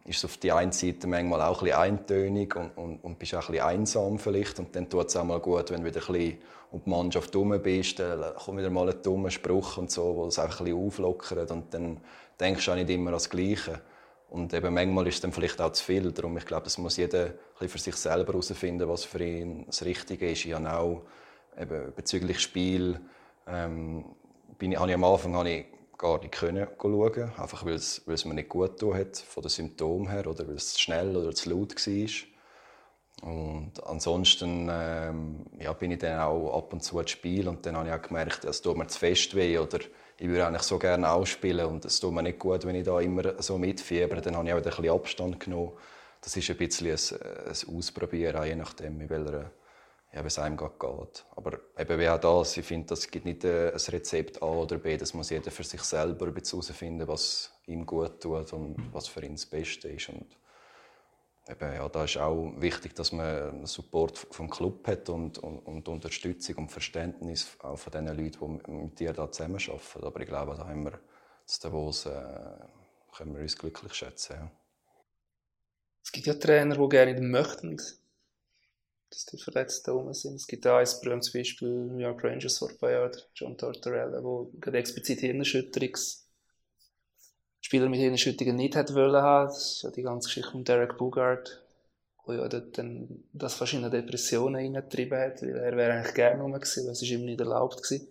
ist 0.04 0.20
es 0.20 0.26
auf 0.26 0.38
die 0.38 0.52
einen 0.52 0.72
Seite 0.72 1.08
manchmal 1.08 1.42
auch 1.42 1.64
ein 1.64 1.66
bisschen 1.66 1.80
eintönig 1.80 2.56
und, 2.56 2.78
und, 2.78 3.04
und 3.04 3.18
bist 3.18 3.34
auch 3.34 3.50
ein 3.50 3.54
bisschen 3.54 3.66
einsam 3.66 4.20
vielleicht. 4.20 4.60
Und 4.60 4.76
dann 4.76 4.88
tut 4.88 5.08
es 5.08 5.16
auch 5.16 5.24
mal 5.24 5.40
gut, 5.40 5.72
wenn 5.72 5.82
du 5.82 5.88
wieder 5.88 6.02
ein 6.02 6.14
bisschen 6.14 6.38
um 6.70 6.84
die 6.84 6.90
Mannschaft 6.92 7.34
herum 7.34 7.60
bist, 7.60 7.98
dann 7.98 8.36
kommt 8.36 8.60
wieder 8.60 8.70
mal 8.70 8.88
ein 8.88 9.02
dummer 9.02 9.32
Spruch 9.32 9.78
und 9.80 9.90
so, 9.90 10.16
wo 10.16 10.28
es 10.28 10.38
einfach 10.38 10.60
ein 10.60 10.66
bisschen 10.66 10.86
auflockert 10.86 11.50
und 11.50 11.74
dann 11.74 11.98
denkst 12.40 12.66
du 12.66 12.72
auch 12.72 12.76
nicht 12.76 12.92
immer 12.92 13.08
an 13.08 13.14
das 13.14 13.32
Gleiche. 13.32 13.82
Und 14.30 14.54
eben 14.54 14.74
manchmal 14.74 15.08
ist 15.08 15.16
es 15.16 15.22
dann 15.22 15.32
vielleicht 15.32 15.62
auch 15.62 15.72
zu 15.72 15.84
viel. 15.84 16.12
Darum, 16.12 16.38
ich 16.38 16.46
glaube, 16.46 16.64
das 16.64 16.78
muss 16.78 16.98
jeder 16.98 17.34
für 17.56 17.78
sich 17.78 17.96
selber 17.96 18.34
herausfinden, 18.34 18.90
was 18.90 19.06
für 19.06 19.24
ihn 19.24 19.66
das 19.68 19.86
Richtige 19.86 20.32
ist. 20.32 20.46
Ich 20.46 20.54
habe 20.54 20.74
auch 20.74 21.04
eben 21.58 21.94
bezüglich 21.96 22.40
Spiel, 22.40 23.00
ähm, 23.48 24.06
bin 24.58 24.72
ich, 24.72 24.80
habe 24.80 24.90
ich 24.90 24.96
am 24.96 25.04
Anfang 25.04 25.36
habe 25.36 25.50
ich 25.50 25.66
gar 25.98 26.20
nicht 26.20 26.34
können 26.34 26.68
schauen, 26.80 27.32
einfach 27.38 27.66
weil 27.66 27.76
es, 27.76 28.02
weil 28.06 28.16
es 28.16 28.26
mir 28.26 28.34
nicht 28.34 28.50
gut 28.50 28.80
getan 28.80 29.00
hat, 29.00 29.18
von 29.18 29.44
den 29.44 29.50
Symptomen 29.50 30.10
her, 30.10 30.28
oder 30.28 30.48
weil 30.48 30.56
es 30.56 30.74
zu 30.74 30.80
schnell 30.82 31.16
oder 31.16 31.34
zu 31.34 31.50
laut 31.50 31.76
war. 31.76 32.10
Und 33.22 33.72
ansonsten 33.86 34.70
ähm, 34.70 35.46
ja, 35.60 35.72
bin 35.74 35.92
ich 35.92 36.00
dann 36.00 36.20
auch 36.20 36.58
ab 36.58 36.74
und 36.74 36.84
zu 36.84 37.00
ins 37.00 37.12
Spiel 37.12 37.48
und 37.48 37.66
dann 37.66 37.78
habe 37.78 37.88
ich 37.88 37.94
auch 37.94 38.02
gemerkt, 38.02 38.44
es 38.44 38.62
tut 38.62 38.78
mir 38.78 38.88
zu 38.88 39.00
fest 39.00 39.36
weh 39.36 39.58
oder 39.58 39.80
ich 40.18 40.28
würde 40.28 40.48
eigentlich 40.48 40.64
so 40.64 40.80
gerne 40.80 41.10
ausspielen 41.10 41.66
und 41.66 41.86
es 41.86 42.00
tut 42.00 42.14
mir 42.14 42.24
nicht 42.24 42.40
gut, 42.40 42.66
wenn 42.66 42.76
ich 42.76 42.86
da 42.86 43.00
immer 43.00 43.42
so 43.42 43.58
mitfieber. 43.58 44.22
Dann 44.22 44.38
habe 44.38 44.48
ich 44.48 44.54
auch 44.54 44.58
ein 44.58 44.64
bisschen 44.64 44.90
Abstand 44.90 45.40
genommen. 45.40 45.74
Das 46.22 46.36
ist 46.36 46.50
ein 46.50 46.58
bisschen 46.58 46.88
ein, 46.88 47.48
ein 47.48 47.78
Ausprobieren, 47.78 48.46
je 48.46 48.56
nachdem, 48.56 49.02
in 49.02 49.10
welcher 49.10 49.52
ja, 50.14 50.24
wie 50.24 50.28
es 50.28 50.40
einem 50.40 50.56
geht. 50.56 51.26
Aber 51.36 51.60
eben 51.78 52.00
wie 52.00 52.08
auch 52.08 52.20
das, 52.20 52.56
ich 52.56 52.66
finde, 52.66 52.94
es 52.94 53.12
gibt 53.12 53.26
nicht 53.26 53.44
ein 53.44 53.74
Rezept 53.76 54.42
A 54.42 54.46
oder 54.46 54.78
B, 54.78 54.96
das 54.96 55.14
muss 55.14 55.30
jeder 55.30 55.52
für 55.52 55.64
sich 55.64 55.82
selber 55.82 56.28
herausfinden, 56.28 57.08
was 57.08 57.52
ihm 57.68 57.86
gut 57.86 58.22
tut 58.22 58.54
und 58.54 58.78
was 58.94 59.08
für 59.08 59.22
ihn 59.26 59.34
das 59.34 59.46
Beste 59.46 59.90
ist. 59.90 60.08
Und 60.10 60.26
eben, 61.48 61.74
ja, 61.74 61.88
da 61.90 62.04
ist 62.04 62.18
auch 62.18 62.54
wichtig, 62.58 62.96
dass 62.96 63.12
man 63.12 63.66
Support 63.66 64.18
vom 64.18 64.50
Club 64.50 64.88
hat 64.88 65.10
und, 65.10 65.38
und, 65.38 65.60
und 65.60 65.88
Unterstützung 65.88 66.56
und 66.58 66.72
Verständnis 66.72 67.58
auch 67.60 67.78
von 67.78 67.92
den 67.92 68.08
Leuten, 68.08 68.60
die 68.66 68.72
mit 68.72 69.00
dir 69.00 69.14
da 69.14 69.32
zusammenarbeiten. 69.32 70.04
Aber 70.04 70.20
ich 70.20 70.28
glaube, 70.28 70.56
da 70.56 70.68
haben 70.68 70.86
wir 70.86 71.00
zu 71.46 71.62
Davos, 71.62 72.06
äh, 72.08 72.12
können 73.16 73.36
wir 73.36 73.42
uns 73.42 73.58
glücklich 73.58 73.94
schätzen. 73.94 74.34
Ja. 74.34 74.52
Es 76.04 76.12
gibt 76.12 76.28
ja 76.28 76.34
Trainer, 76.34 76.78
die 76.78 76.90
gerne 76.90 77.20
möchten, 77.22 77.78
dass 79.10 79.26
die 79.26 79.38
Verletzten 79.38 80.06
da 80.06 80.14
sind. 80.14 80.36
Es 80.36 80.48
gibt 80.48 80.68
auch 80.68 80.78
ein 80.78 80.88
berühmtes 81.02 81.32
Beispiel, 81.32 81.70
New 81.70 82.00
York 82.00 82.24
Rangers 82.24 82.58
vor 82.58 82.70
ein 82.70 82.78
paar 82.78 82.92
Jahren, 82.92 83.22
John 83.34 83.58
Tortorella, 83.58 84.22
gerade 84.60 84.78
explizit 84.78 85.20
Hirnerschütterungs 85.22 86.25
Spieler 87.66 87.90
mit 87.90 88.00
Hirnerschütterungen 88.00 88.58
nicht 88.58 88.76
hätte 88.76 88.94
wollen 88.94 89.24
haben. 89.24 89.48
Das 89.48 89.58
ist 89.58 89.82
ja 89.82 89.90
die 89.90 90.04
ganze 90.04 90.28
Geschichte 90.28 90.52
von 90.52 90.64
Derek 90.64 91.00
Bugard, 91.00 91.64
wo 92.24 92.34
ja 92.34 92.48
dort 92.48 92.78
dann 92.78 93.24
das 93.34 93.56
fast 93.56 93.74
in 93.74 93.80
eine 93.80 93.90
Depression 93.90 94.56
hineingetrieben 94.56 95.18
hat, 95.18 95.42
weil 95.42 95.56
er 95.56 95.76
wäre 95.76 95.94
eigentlich 95.94 96.14
gerne 96.14 96.44
rum 96.44 96.54
gewesen, 96.54 96.86
weil 96.86 96.92
es 96.92 97.02
ist 97.02 97.10
ihm 97.10 97.26
nicht 97.26 97.40
erlaubt 97.40 97.82
gewesen. 97.82 98.08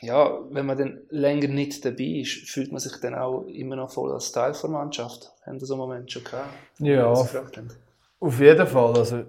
Ja, 0.00 0.40
wenn 0.50 0.66
man 0.66 0.78
dann 0.78 1.02
länger 1.10 1.46
nicht 1.46 1.84
dabei 1.84 2.22
ist, 2.22 2.50
fühlt 2.50 2.72
man 2.72 2.80
sich 2.80 3.00
dann 3.00 3.14
auch 3.14 3.42
immer 3.42 3.76
noch 3.76 3.92
voll 3.92 4.10
als 4.10 4.32
Teil 4.32 4.52
der 4.60 4.70
Mannschaft. 4.70 5.30
Haben 5.46 5.60
Sie 5.60 5.66
so 5.66 5.74
einen 5.74 5.82
Moment 5.82 6.10
schon 6.10 6.24
gehabt? 6.24 6.52
Ja, 6.80 7.06
auf 7.06 8.40
jeden 8.40 8.66
Fall. 8.66 8.98
Also, 8.98 9.22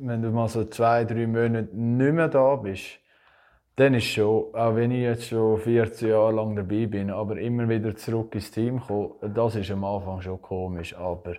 wenn 0.00 0.20
du 0.20 0.30
mal 0.30 0.48
so 0.48 0.64
zwei, 0.64 1.04
drei 1.04 1.28
Monate 1.28 1.68
nicht 1.76 2.12
mehr 2.12 2.26
da 2.26 2.56
bist, 2.56 2.98
dann 3.76 3.92
ist 3.92 4.06
schon, 4.06 4.54
auch 4.54 4.74
wenn 4.74 4.90
ich 4.90 5.02
jetzt 5.02 5.28
schon 5.28 5.58
14 5.58 6.08
Jahre 6.08 6.32
lang 6.32 6.56
dabei 6.56 6.86
bin, 6.86 7.10
aber 7.10 7.38
immer 7.38 7.68
wieder 7.68 7.94
zurück 7.94 8.34
ins 8.34 8.50
Team 8.50 8.80
kommen, 8.80 9.12
das 9.34 9.54
ist 9.54 9.70
am 9.70 9.84
Anfang 9.84 10.22
schon 10.22 10.40
komisch, 10.40 10.96
aber 10.96 11.34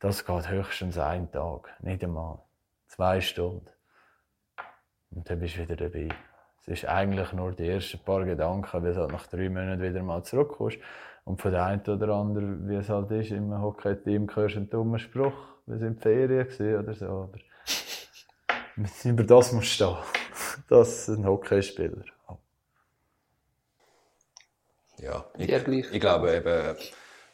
das 0.00 0.24
geht 0.24 0.50
höchstens 0.50 0.98
einen 0.98 1.30
Tag, 1.30 1.74
nicht 1.80 2.02
einmal. 2.02 2.38
Zwei 2.86 3.20
Stunden. 3.20 3.68
Und 5.10 5.28
dann 5.28 5.38
bist 5.38 5.56
du 5.56 5.60
wieder 5.60 5.76
dabei. 5.76 6.08
Es 6.62 6.68
ist 6.68 6.86
eigentlich 6.86 7.32
nur 7.32 7.52
die 7.52 7.68
ersten 7.68 7.98
paar 7.98 8.24
Gedanken, 8.24 8.82
wie 8.82 8.92
du 8.92 9.00
halt 9.00 9.12
nach 9.12 9.26
drei 9.26 9.48
Monaten 9.48 9.82
wieder 9.82 10.02
mal 10.02 10.22
zurückkommst. 10.22 10.78
Und 11.24 11.42
von 11.42 11.52
der 11.52 11.64
einen 11.64 11.82
oder 11.82 12.14
anderen, 12.14 12.68
wie 12.68 12.76
es 12.76 12.88
halt 12.88 13.10
ist, 13.10 13.32
im 13.32 13.52
Hockey-Team 13.60 14.28
hörst 14.34 14.54
du 14.54 14.60
einen 14.60 14.70
dummen 14.70 14.98
Spruch. 14.98 15.34
Wir 15.66 15.78
sind 15.78 15.96
in 15.96 15.98
Ferien 15.98 16.78
oder 16.78 16.94
so, 16.94 17.06
aber 17.06 17.38
über 19.04 19.24
das 19.24 19.52
musst 19.52 19.80
du 19.80 19.84
stehen. 19.84 20.25
Das 20.68 21.08
ist 21.08 21.16
ein 21.16 21.26
Hockeyspieler. 21.26 22.04
Ja, 24.98 25.26
ich, 25.36 25.50
ich 25.50 26.00
glaube 26.00 26.34
eben, 26.34 26.76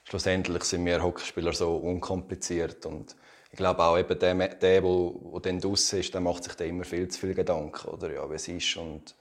schlussendlich 0.04 0.64
sind 0.64 0.84
wir 0.84 1.02
Hockeyspieler 1.02 1.52
so 1.52 1.76
unkompliziert 1.76 2.84
und 2.86 3.14
ich 3.50 3.56
glaube 3.56 3.82
auch 3.84 3.98
eben 3.98 4.18
der, 4.18 4.34
der, 4.48 4.82
wo, 4.82 5.38
dann 5.40 5.60
draußen 5.60 6.00
ist, 6.00 6.12
der 6.12 6.20
macht 6.20 6.44
sich 6.44 6.54
da 6.54 6.64
immer 6.64 6.84
viel 6.84 7.08
zu 7.08 7.20
viel 7.20 7.34
Gedanken, 7.34 7.88
oder 7.88 8.12
ja, 8.12 8.28
wie 8.28 8.34
es 8.34 8.48
ist 8.48 8.76
und 8.76 9.14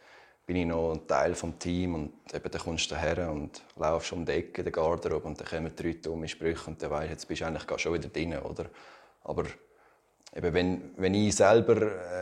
bin 0.46 0.56
ich 0.56 0.66
noch 0.66 0.94
ein 0.94 1.06
Teil 1.08 1.34
des 1.34 1.46
Teams 1.60 1.96
und 1.96 2.34
eben 2.34 2.52
dann 2.52 2.62
kommst 2.62 2.90
du 2.90 2.96
her 2.96 3.30
und 3.32 3.62
laufst 3.76 4.12
um 4.12 4.26
die 4.26 4.32
Ecke, 4.32 4.64
den 4.64 4.74
Garderobe 4.74 5.28
und 5.28 5.40
dann 5.40 5.48
kommen 5.48 5.76
drei 5.76 5.94
dumme 5.94 6.28
Sprüche 6.28 6.70
und 6.70 6.82
dann 6.82 6.92
weißt 6.92 7.12
jetzt 7.12 7.28
bist 7.28 7.42
du 7.42 7.46
eigentlich 7.46 7.80
schon 7.80 7.94
wieder 7.94 8.10
drin, 8.10 8.38
oder? 8.38 8.66
Aber 9.24 9.44
eben, 10.36 10.54
wenn, 10.54 10.92
wenn 10.98 11.14
ich 11.14 11.36
selber 11.36 11.82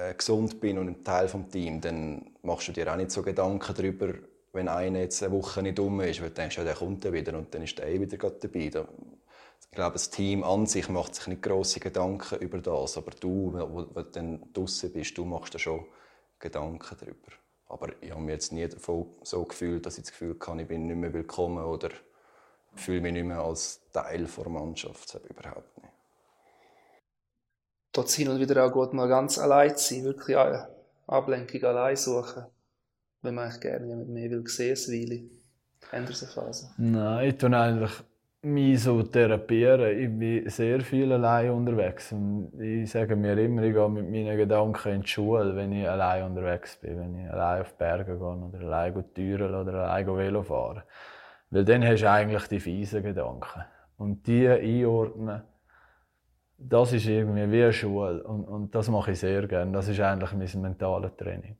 äh, 0.09 0.13
gesund 0.13 0.59
bin 0.59 0.77
und 0.77 0.87
ein 0.87 1.03
Teil 1.03 1.27
des 1.27 1.49
Teams, 1.51 1.81
dann 1.81 2.31
machst 2.41 2.67
du 2.67 2.71
dir 2.71 2.91
auch 2.91 2.97
nicht 2.97 3.11
so 3.11 3.21
Gedanken 3.21 3.73
darüber, 3.75 4.13
wenn 4.53 4.67
einer 4.67 4.99
jetzt 4.99 5.21
eine 5.23 5.33
Woche 5.33 5.61
nicht 5.61 5.77
dumm 5.77 6.01
ist, 6.01 6.21
weil 6.21 6.29
du 6.29 6.35
denkst, 6.35 6.57
ja, 6.57 6.63
der 6.63 6.75
kommt 6.75 7.05
dann 7.05 7.13
wieder 7.13 7.37
und 7.37 7.53
dann 7.53 7.63
ist 7.63 7.77
der 7.77 7.87
eh 7.87 7.99
wieder 7.99 8.17
dabei. 8.17 8.69
Da, 8.69 8.87
ich 9.61 9.71
glaube, 9.71 9.93
das 9.93 10.09
Team 10.09 10.43
an 10.43 10.65
sich 10.65 10.89
macht 10.89 11.13
sich 11.13 11.27
nicht 11.27 11.43
grosse 11.43 11.79
Gedanken 11.79 12.39
über 12.39 12.57
das, 12.57 12.97
aber 12.97 13.11
du, 13.11 13.53
wo, 13.53 13.83
du 13.83 14.03
dann 14.03 14.41
draußen 14.53 14.91
bist, 14.91 15.17
du 15.17 15.25
machst 15.25 15.53
da 15.53 15.59
schon 15.59 15.85
Gedanken 16.39 16.97
darüber. 16.99 17.31
Aber 17.67 17.89
ich 18.01 18.09
habe 18.09 18.21
mich 18.21 18.31
jetzt 18.31 18.51
nie 18.51 18.67
so 18.77 19.43
gefühlt, 19.45 19.85
dass 19.85 19.99
ich 19.99 20.05
das 20.05 20.11
Gefühl 20.11 20.35
hatte, 20.39 20.61
ich 20.61 20.67
bin 20.67 20.87
nicht 20.87 20.95
mehr 20.95 21.13
willkommen 21.13 21.63
oder 21.63 21.89
fühle 22.73 23.01
mich 23.01 23.13
nicht 23.13 23.25
mehr 23.25 23.41
als 23.41 23.81
Teil 23.93 24.25
der 24.25 24.49
Mannschaft. 24.49 25.19
Überhaupt 25.29 25.78
nicht 27.99 28.09
dort 28.09 28.09
hin 28.11 28.29
und 28.29 28.39
wieder 28.39 28.65
auch 28.65 28.71
gut 28.71 28.93
mal 28.93 29.07
ganz 29.07 29.37
allein 29.37 29.75
zu 29.75 29.93
sein, 29.93 30.03
wirklich 30.05 30.37
eine 30.37 30.67
Ablenkung 31.07 31.63
allein 31.63 31.95
suchen, 31.95 32.45
wenn 33.21 33.35
man 33.35 33.45
eigentlich 33.45 33.61
gerne 33.61 33.87
jemand 33.87 34.09
mehr 34.09 34.29
will 34.29 34.47
sehen, 34.47 34.75
Weile. 34.75 35.21
Haben 35.91 36.07
Sie 36.07 36.25
Phase? 36.25 36.71
Nein, 36.77 37.29
ich 37.29 37.37
tue 37.37 37.57
eigentlich 37.57 37.91
mich 38.41 38.83
so 38.83 39.01
therapieren. 39.03 39.97
Ich 39.97 40.19
bin 40.19 40.49
sehr 40.49 40.81
viel 40.81 41.11
allein 41.11 41.51
unterwegs. 41.51 42.11
Und 42.11 42.51
ich 42.59 42.89
sage 42.91 43.15
mir 43.15 43.37
immer, 43.37 43.63
ich 43.63 43.73
gehe 43.73 43.89
mit 43.89 44.09
meinen 44.09 44.37
Gedanken 44.37 44.89
in 44.89 45.01
die 45.01 45.07
Schule, 45.07 45.55
wenn 45.55 45.73
ich 45.73 45.87
allein 45.89 46.25
unterwegs 46.25 46.77
bin. 46.77 46.99
Wenn 46.99 47.17
ich 47.17 47.29
allein 47.29 47.61
auf 47.61 47.71
die 47.71 47.77
Berge 47.77 48.17
gehe 48.17 48.17
oder 48.17 48.59
allein 48.59 49.13
Türen 49.13 49.55
oder 49.55 49.73
allein 49.73 50.07
Velo 50.07 50.43
fahren. 50.43 50.83
Weil 51.49 51.65
dann 51.65 51.85
hast 51.85 52.01
du 52.01 52.09
eigentlich 52.09 52.47
die 52.47 52.59
fiesen 52.59 53.03
Gedanken. 53.03 53.65
Und 53.97 54.27
die 54.27 54.47
einordnen, 54.47 55.41
das 56.59 56.93
ist 56.93 57.07
irgendwie 57.07 57.51
wie 57.51 57.63
eine 57.63 57.73
Schule 57.73 58.23
und, 58.23 58.43
und 58.43 58.75
das 58.75 58.89
mache 58.89 59.11
ich 59.11 59.19
sehr 59.19 59.47
gerne. 59.47 59.71
Das 59.71 59.87
ist 59.87 59.99
eigentlich 59.99 60.33
mein 60.33 60.61
mentales 60.61 61.15
Training. 61.15 61.57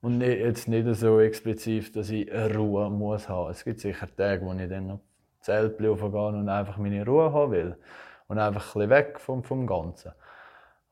Und 0.00 0.20
jetzt 0.20 0.68
nicht 0.68 0.86
so 0.94 1.20
explizit, 1.20 1.94
dass 1.96 2.10
ich 2.10 2.30
Ruhe 2.32 2.90
muss 2.90 3.28
haben. 3.28 3.50
Es 3.50 3.64
gibt 3.64 3.80
sicher 3.80 4.08
Tage, 4.14 4.44
wo 4.44 4.52
ich 4.52 4.68
dann 4.68 4.86
noch 4.88 5.00
Zelt 5.40 5.78
gehe 5.78 5.92
und 5.92 6.48
einfach 6.48 6.76
meine 6.76 7.04
Ruhe 7.04 7.32
haben 7.32 7.52
will. 7.52 7.76
Und 8.26 8.38
einfach 8.38 8.76
ein 8.76 8.90
weg 8.90 9.18
vom, 9.18 9.42
vom 9.42 9.66
Ganzen. 9.66 10.12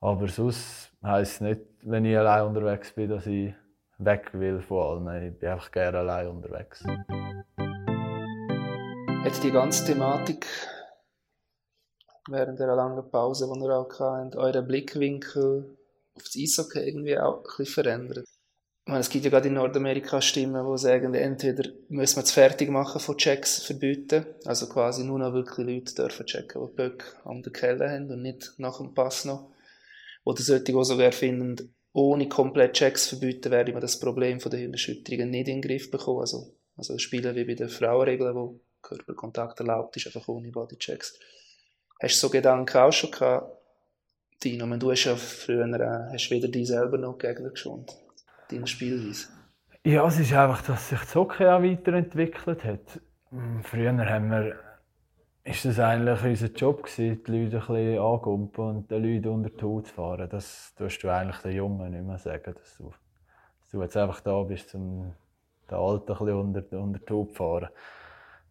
Aber 0.00 0.28
sonst 0.28 0.92
heisst 1.02 1.34
es 1.34 1.40
nicht, 1.40 1.60
wenn 1.82 2.04
ich 2.04 2.16
allein 2.16 2.46
unterwegs 2.46 2.92
bin, 2.92 3.10
dass 3.10 3.26
ich 3.26 3.54
weg 3.98 4.30
will 4.32 4.60
von 4.60 5.06
allem. 5.06 5.28
Ich 5.28 5.38
bin 5.38 5.48
einfach 5.50 5.70
gerne 5.70 5.98
allein 5.98 6.28
unterwegs. 6.28 6.84
Hat 9.24 9.42
die 9.42 9.50
ganze 9.50 9.84
Thematik 9.86 10.46
während 12.28 12.58
der 12.58 12.74
langen 12.74 13.10
Pause, 13.10 13.50
die 13.52 13.64
ihr 13.64 13.76
auch 13.76 14.00
hattet, 14.00 14.36
euren 14.36 14.66
Blickwinkel 14.66 15.76
auf 16.14 16.22
das 16.22 16.36
Eishockey 16.36 16.80
irgendwie 16.80 17.18
auch 17.18 17.42
ein 17.58 17.66
verändert? 17.66 18.26
Ich 18.86 18.90
meine, 18.90 19.00
es 19.00 19.10
gibt 19.10 19.24
ja 19.24 19.30
gerade 19.32 19.48
in 19.48 19.54
Nordamerika 19.54 20.22
Stimmen, 20.22 20.64
die 20.64 20.78
sagen, 20.78 21.12
entweder 21.14 21.68
müssen 21.88 22.16
wir 22.16 22.22
es 22.22 22.30
fertig 22.30 22.70
machen 22.70 23.00
von 23.00 23.16
Checks 23.16 23.64
verbieten, 23.64 24.26
also 24.44 24.68
quasi 24.68 25.02
nur 25.02 25.18
noch 25.18 25.32
wirklich 25.32 25.66
Leute 25.66 25.94
dürfen 25.94 26.24
checken, 26.24 26.64
die 26.64 26.76
Böck 26.76 27.16
an 27.24 27.42
der 27.42 27.52
Kelle 27.52 27.90
haben 27.90 28.10
und 28.12 28.22
nicht 28.22 28.54
nach 28.58 28.78
dem 28.78 28.94
Pass 28.94 29.24
noch. 29.24 29.50
Oder 30.22 30.40
sollte 30.40 30.70
ich 30.70 30.78
auch 30.78 30.84
sogar 30.84 31.10
finden, 31.10 31.74
ohne 31.92 32.28
komplett 32.28 32.74
Checks 32.74 33.08
verbieten, 33.08 33.50
werde 33.50 33.72
man 33.72 33.80
das 33.80 33.98
Problem 33.98 34.38
von 34.38 34.50
der 34.50 34.60
Hirnerschütterungen 34.60 35.30
nicht 35.30 35.48
in 35.48 35.60
den 35.60 35.68
Griff 35.68 35.90
bekommen. 35.90 36.20
Also, 36.20 36.54
also 36.76 36.96
Spielen 36.98 37.34
wie 37.34 37.44
bei 37.44 37.54
den 37.54 37.68
Frauenregeln, 37.68 38.36
wo 38.36 38.60
Körperkontakt 38.82 39.58
erlaubt 39.58 39.96
ist, 39.96 40.06
einfach 40.06 40.28
ohne 40.28 40.52
Bodychecks. 40.52 41.18
Hast 42.00 42.22
du 42.22 42.26
so 42.26 42.30
Gedanken 42.30 42.76
auch 42.76 42.92
schon 42.92 43.10
gehabt, 43.10 43.50
Dino? 44.44 44.66
Du 44.76 44.90
hast 44.90 45.04
ja 45.04 45.16
früher 45.16 45.66
äh, 45.80 46.12
hast 46.12 46.30
weder 46.30 46.48
dich 46.48 46.68
selber 46.68 46.98
noch 46.98 47.16
Gegner 47.16 47.50
geschont 47.50 47.96
deiner 48.50 48.66
Spielweise? 48.66 49.28
Ja, 49.84 50.06
es 50.06 50.18
ist 50.18 50.32
einfach, 50.32 50.62
dass 50.62 50.88
sich 50.88 50.98
das 50.98 51.14
Hockey 51.14 51.46
auch 51.46 51.62
weiterentwickelt 51.62 52.64
hat. 52.64 53.00
Hm, 53.30 53.62
früher 53.62 53.92
haben 54.10 54.30
wir, 54.30 54.56
ist 55.44 55.64
das 55.64 55.78
eigentlich 55.78 56.22
unser 56.22 56.48
Job 56.48 56.82
gewesen, 56.82 57.22
die 57.24 57.30
Leute 57.30 57.56
ein 57.56 57.66
bisschen 57.66 57.98
angumpen 57.98 58.64
und 58.64 58.90
den 58.90 59.02
Leuten 59.02 59.28
unter 59.28 59.50
die 59.50 59.62
Haut 59.62 59.86
zu 59.86 59.94
fahren. 59.94 60.28
Das 60.28 60.74
tust 60.76 61.02
du 61.02 61.08
eigentlich 61.08 61.38
den 61.38 61.52
Jungen 61.52 61.90
nicht 61.90 62.04
mehr 62.04 62.18
sagen, 62.18 62.54
dass 62.54 62.76
du, 62.76 62.92
dass 63.60 63.70
du 63.70 63.82
jetzt 63.82 63.96
einfach 63.96 64.20
da 64.20 64.42
bist, 64.42 64.74
um 64.74 65.14
den 65.70 65.74
Alten 65.76 66.12
ein 66.12 66.18
bisschen 66.18 66.40
unter, 66.40 66.78
unter 66.78 66.98
die 66.98 67.12
Haut 67.12 67.28
zu 67.30 67.34
fahren. 67.34 67.68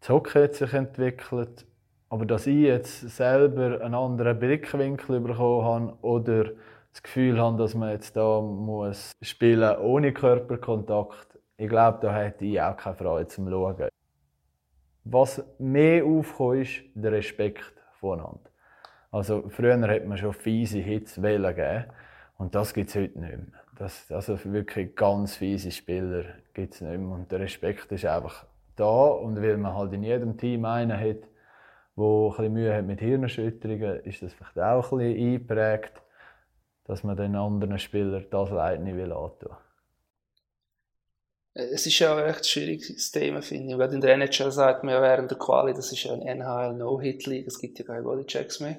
Das 0.00 0.08
Hockey 0.08 0.42
hat 0.42 0.54
sich 0.54 0.72
entwickelt, 0.72 1.66
aber 2.08 2.24
dass 2.24 2.46
ich 2.46 2.56
jetzt 2.56 3.00
selber 3.10 3.80
einen 3.80 3.94
anderen 3.94 4.38
Blickwinkel 4.38 5.20
bekommen 5.20 5.64
habe 5.64 5.98
oder 6.02 6.52
das 6.92 7.02
Gefühl 7.02 7.38
habe, 7.38 7.58
dass 7.58 7.74
man 7.74 7.90
jetzt 7.90 8.16
da 8.16 8.40
muss 8.40 9.12
spielen 9.20 9.76
ohne 9.78 10.12
Körperkontakt. 10.12 11.38
Ich 11.58 11.68
glaube, 11.68 11.98
da 12.00 12.14
hätte 12.14 12.44
ich 12.44 12.60
auch 12.60 12.76
keine 12.76 12.96
Freude 12.96 13.28
zum 13.28 13.50
Schauen. 13.50 13.88
Was 15.04 15.44
mehr 15.58 16.04
aufkommt, 16.04 16.62
ist 16.62 16.82
der 16.94 17.12
Respekt 17.12 17.74
voneinander. 18.00 18.50
Also 19.10 19.44
früher 19.48 19.80
hat 19.80 20.06
man 20.06 20.18
schon 20.18 20.32
fiese 20.32 20.78
Hits 20.78 21.16
gegeben 21.16 21.84
und 22.38 22.54
das 22.54 22.74
gibt 22.74 22.90
es 22.90 22.96
heute 22.96 23.18
nicht 23.18 23.36
mehr. 23.36 23.60
Das, 23.78 24.10
also 24.10 24.38
wirklich 24.44 24.96
ganz 24.96 25.36
fiese 25.36 25.70
Spieler 25.70 26.24
gibt 26.54 26.74
es 26.74 26.80
nicht 26.80 26.98
mehr 26.98 27.14
und 27.14 27.30
der 27.30 27.40
Respekt 27.40 27.92
ist 27.92 28.06
einfach 28.06 28.46
da 28.74 28.84
und 28.84 29.40
weil 29.40 29.56
man 29.58 29.74
halt 29.74 29.92
in 29.92 30.02
jedem 30.02 30.36
Team 30.36 30.64
einen 30.64 30.98
hat, 30.98 31.28
der 31.96 32.38
ein 32.38 32.52
Mühe 32.52 32.74
hat 32.74 32.84
mit 32.84 33.00
Hirnerschütterungen, 33.00 34.00
ist 34.00 34.22
das 34.22 34.32
vielleicht 34.32 34.58
auch 34.58 34.92
ein 34.92 34.98
bisschen 34.98 35.26
eingeprägt 35.26 36.02
dass 36.86 37.02
man 37.02 37.16
den 37.16 37.34
anderen 37.34 37.78
Spielern 37.78 38.26
das 38.30 38.50
Leid 38.50 38.80
nicht 38.80 38.96
will 38.96 39.12
antun 39.12 39.56
es 41.58 41.86
ist 41.86 41.98
ja 42.00 42.14
ein 42.14 42.22
recht 42.22 42.46
schwieriges 42.46 43.10
Thema, 43.10 43.40
finde 43.40 43.72
ich. 43.72 43.78
Gerade 43.78 43.94
in 43.94 44.02
der 44.02 44.12
NHL 44.12 44.52
sagt 44.52 44.84
man 44.84 44.92
ja 44.92 45.00
während 45.00 45.30
der 45.30 45.38
Quali, 45.38 45.72
das 45.72 45.90
ist 45.90 46.04
ja 46.04 46.12
ein 46.12 46.20
NHL-No-Hit-League, 46.20 47.46
es 47.46 47.58
gibt 47.58 47.78
ja 47.78 47.84
keine 47.86 48.02
Bodychecks 48.02 48.60
mehr. 48.60 48.78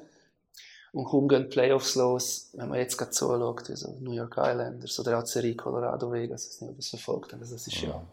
Und 0.92 1.06
kaum 1.06 1.28
gehen 1.28 1.50
Playoffs 1.50 1.96
los, 1.96 2.52
wenn 2.54 2.70
man 2.70 2.78
jetzt 2.78 2.96
gerade 2.96 3.14
so 3.14 3.30
schaut, 3.30 3.68
wie 3.68 3.76
so 3.76 3.98
New 4.00 4.12
York 4.12 4.36
Islanders 4.38 5.00
oder 5.00 5.18
auch 5.18 5.26
Serie 5.26 5.56
Colorado 5.56 6.12
Vegas, 6.12 6.46
das 6.46 6.54
ist 6.54 6.62
nicht, 6.62 6.70
ob 6.70 6.76
das 6.78 6.90
verfolgt 6.90 7.34
haben, 7.34 7.40
also 7.40 7.56
das 7.56 7.66
ist 7.66 7.82
ja, 7.82 7.90
ja 7.90 8.08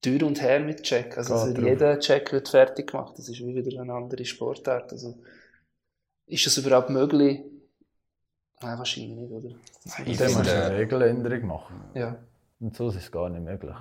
Tür 0.00 0.26
und 0.26 0.40
her 0.40 0.60
mit 0.60 0.82
Check. 0.82 1.16
Also, 1.18 1.34
also 1.34 1.60
jeder 1.60 1.98
Check 1.98 2.32
wird 2.32 2.48
fertig 2.48 2.90
gemacht, 2.90 3.18
das 3.18 3.28
ist 3.28 3.40
wie 3.40 3.54
wieder 3.54 3.80
eine 3.80 3.92
andere 3.92 4.24
Sportart. 4.24 4.92
Also, 4.92 5.18
ist 6.26 6.46
das 6.46 6.58
überhaupt 6.58 6.90
möglich, 6.90 7.42
Nein, 8.60 8.78
wahrscheinlich 8.78 9.16
nicht, 9.16 9.32
oder? 9.32 9.54
Ich 10.04 10.18
dann 10.18 10.32
musst 10.32 10.48
eine 10.48 10.76
Regeländerung 10.76 11.46
machen. 11.46 11.80
Ja. 11.94 12.16
Und 12.60 12.76
so 12.76 12.88
ist 12.88 12.96
es 12.96 13.12
gar 13.12 13.28
nicht 13.28 13.44
möglich. 13.44 13.76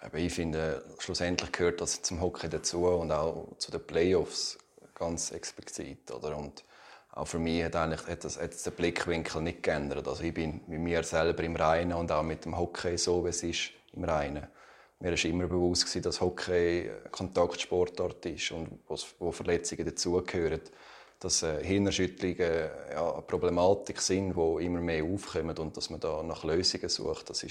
Aber 0.00 0.18
ich 0.18 0.32
finde, 0.32 0.84
schlussendlich 0.98 1.50
gehört 1.52 1.80
das 1.80 2.02
zum 2.02 2.20
Hockey 2.20 2.48
dazu 2.48 2.86
und 2.86 3.10
auch 3.10 3.56
zu 3.56 3.70
den 3.70 3.84
Playoffs 3.86 4.58
ganz 4.94 5.30
explizit. 5.30 6.10
Oder? 6.10 6.36
Und 6.36 6.64
auch 7.12 7.26
für 7.26 7.38
mich 7.38 7.64
hat, 7.64 7.74
eigentlich, 7.74 8.06
hat, 8.06 8.24
das, 8.24 8.38
hat 8.38 8.52
das 8.52 8.62
der 8.64 8.72
Blickwinkel 8.72 9.40
nicht 9.40 9.62
geändert. 9.62 10.06
Also 10.06 10.22
ich 10.22 10.34
bin 10.34 10.60
mit 10.66 10.80
mir 10.80 11.02
selber 11.02 11.42
im 11.42 11.56
Reinen 11.56 11.94
und 11.94 12.12
auch 12.12 12.22
mit 12.22 12.44
dem 12.44 12.58
Hockey 12.58 12.98
so, 12.98 13.24
wie 13.24 13.30
es 13.30 13.42
ist, 13.42 13.70
im 13.92 14.04
Reinen. 14.04 14.46
Mir 14.98 15.12
war 15.12 15.24
immer 15.24 15.46
bewusst, 15.46 16.04
dass 16.04 16.20
Hockey 16.20 16.90
Kontaktsportart 17.10 18.24
ist 18.26 18.50
und 18.52 18.80
wo 19.18 19.30
Verletzungen 19.30 19.84
dazugehören 19.84 20.62
dass 21.18 21.42
äh, 21.42 21.64
Hirnerschütterungen 21.64 22.70
ja, 22.92 23.12
eine 23.12 23.22
Problematik 23.22 24.00
sind, 24.00 24.36
die 24.36 24.64
immer 24.64 24.80
mehr 24.80 25.04
aufkommen 25.04 25.56
und 25.56 25.76
dass 25.76 25.90
man 25.90 26.00
da 26.00 26.22
nach 26.22 26.44
Lösungen 26.44 26.88
sucht, 26.88 27.30
das 27.30 27.42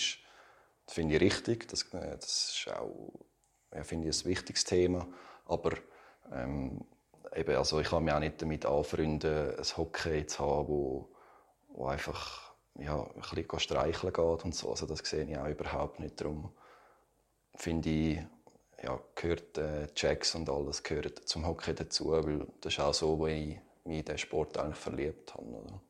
das 0.86 0.94
finde 0.94 1.16
ich 1.16 1.22
richtig. 1.22 1.68
Das, 1.68 1.82
äh, 1.94 2.16
das 2.16 2.50
ist 2.50 2.74
auch, 2.74 3.12
ja, 3.74 3.84
ich, 4.10 4.26
ein 4.26 4.30
wichtiges 4.30 4.64
Thema. 4.64 5.08
Aber 5.46 5.72
ähm, 6.32 6.86
eben, 7.36 7.56
also 7.56 7.80
ich 7.80 7.90
kann 7.90 8.04
mich 8.04 8.14
auch 8.14 8.20
nicht 8.20 8.42
damit 8.42 8.66
anfreunden, 8.66 9.56
ein 9.58 9.78
Hockey 9.78 10.26
zu 10.28 10.46
haben, 10.46 10.68
wo 11.70 11.86
einfach 11.88 12.54
ja, 12.78 13.02
ein 13.04 13.22
bisschen 13.22 13.60
streicheln 13.60 14.14
geht 14.14 14.46
und 14.46 14.54
so. 14.54 14.70
Also 14.70 14.86
das 14.86 15.00
sehe 15.00 15.26
ich 15.26 15.38
auch 15.38 15.48
überhaupt 15.48 16.00
nicht. 16.00 16.22
Darum 16.22 16.52
finde 17.56 17.90
ich, 17.90 18.20
ja, 18.84 19.00
gehört 19.16 19.58
äh, 19.58 19.88
Checks 19.96 20.36
und 20.36 20.50
alles 20.50 20.84
gehört 20.84 21.28
zum 21.28 21.46
Hockey 21.46 21.74
dazu, 21.74 22.10
weil 22.10 22.46
das 22.62 22.74
ist 22.74 22.80
auch 22.80 22.94
so, 22.94 23.20
wo 23.20 23.28
ich 23.28 23.58
mich 23.86 24.00
in 24.00 24.06
diesen 24.06 24.18
Sport 24.18 24.58
eigentlich 24.58 24.78
verliebt 24.78 25.34
habe. 25.34 25.46
Oder? 25.46 25.82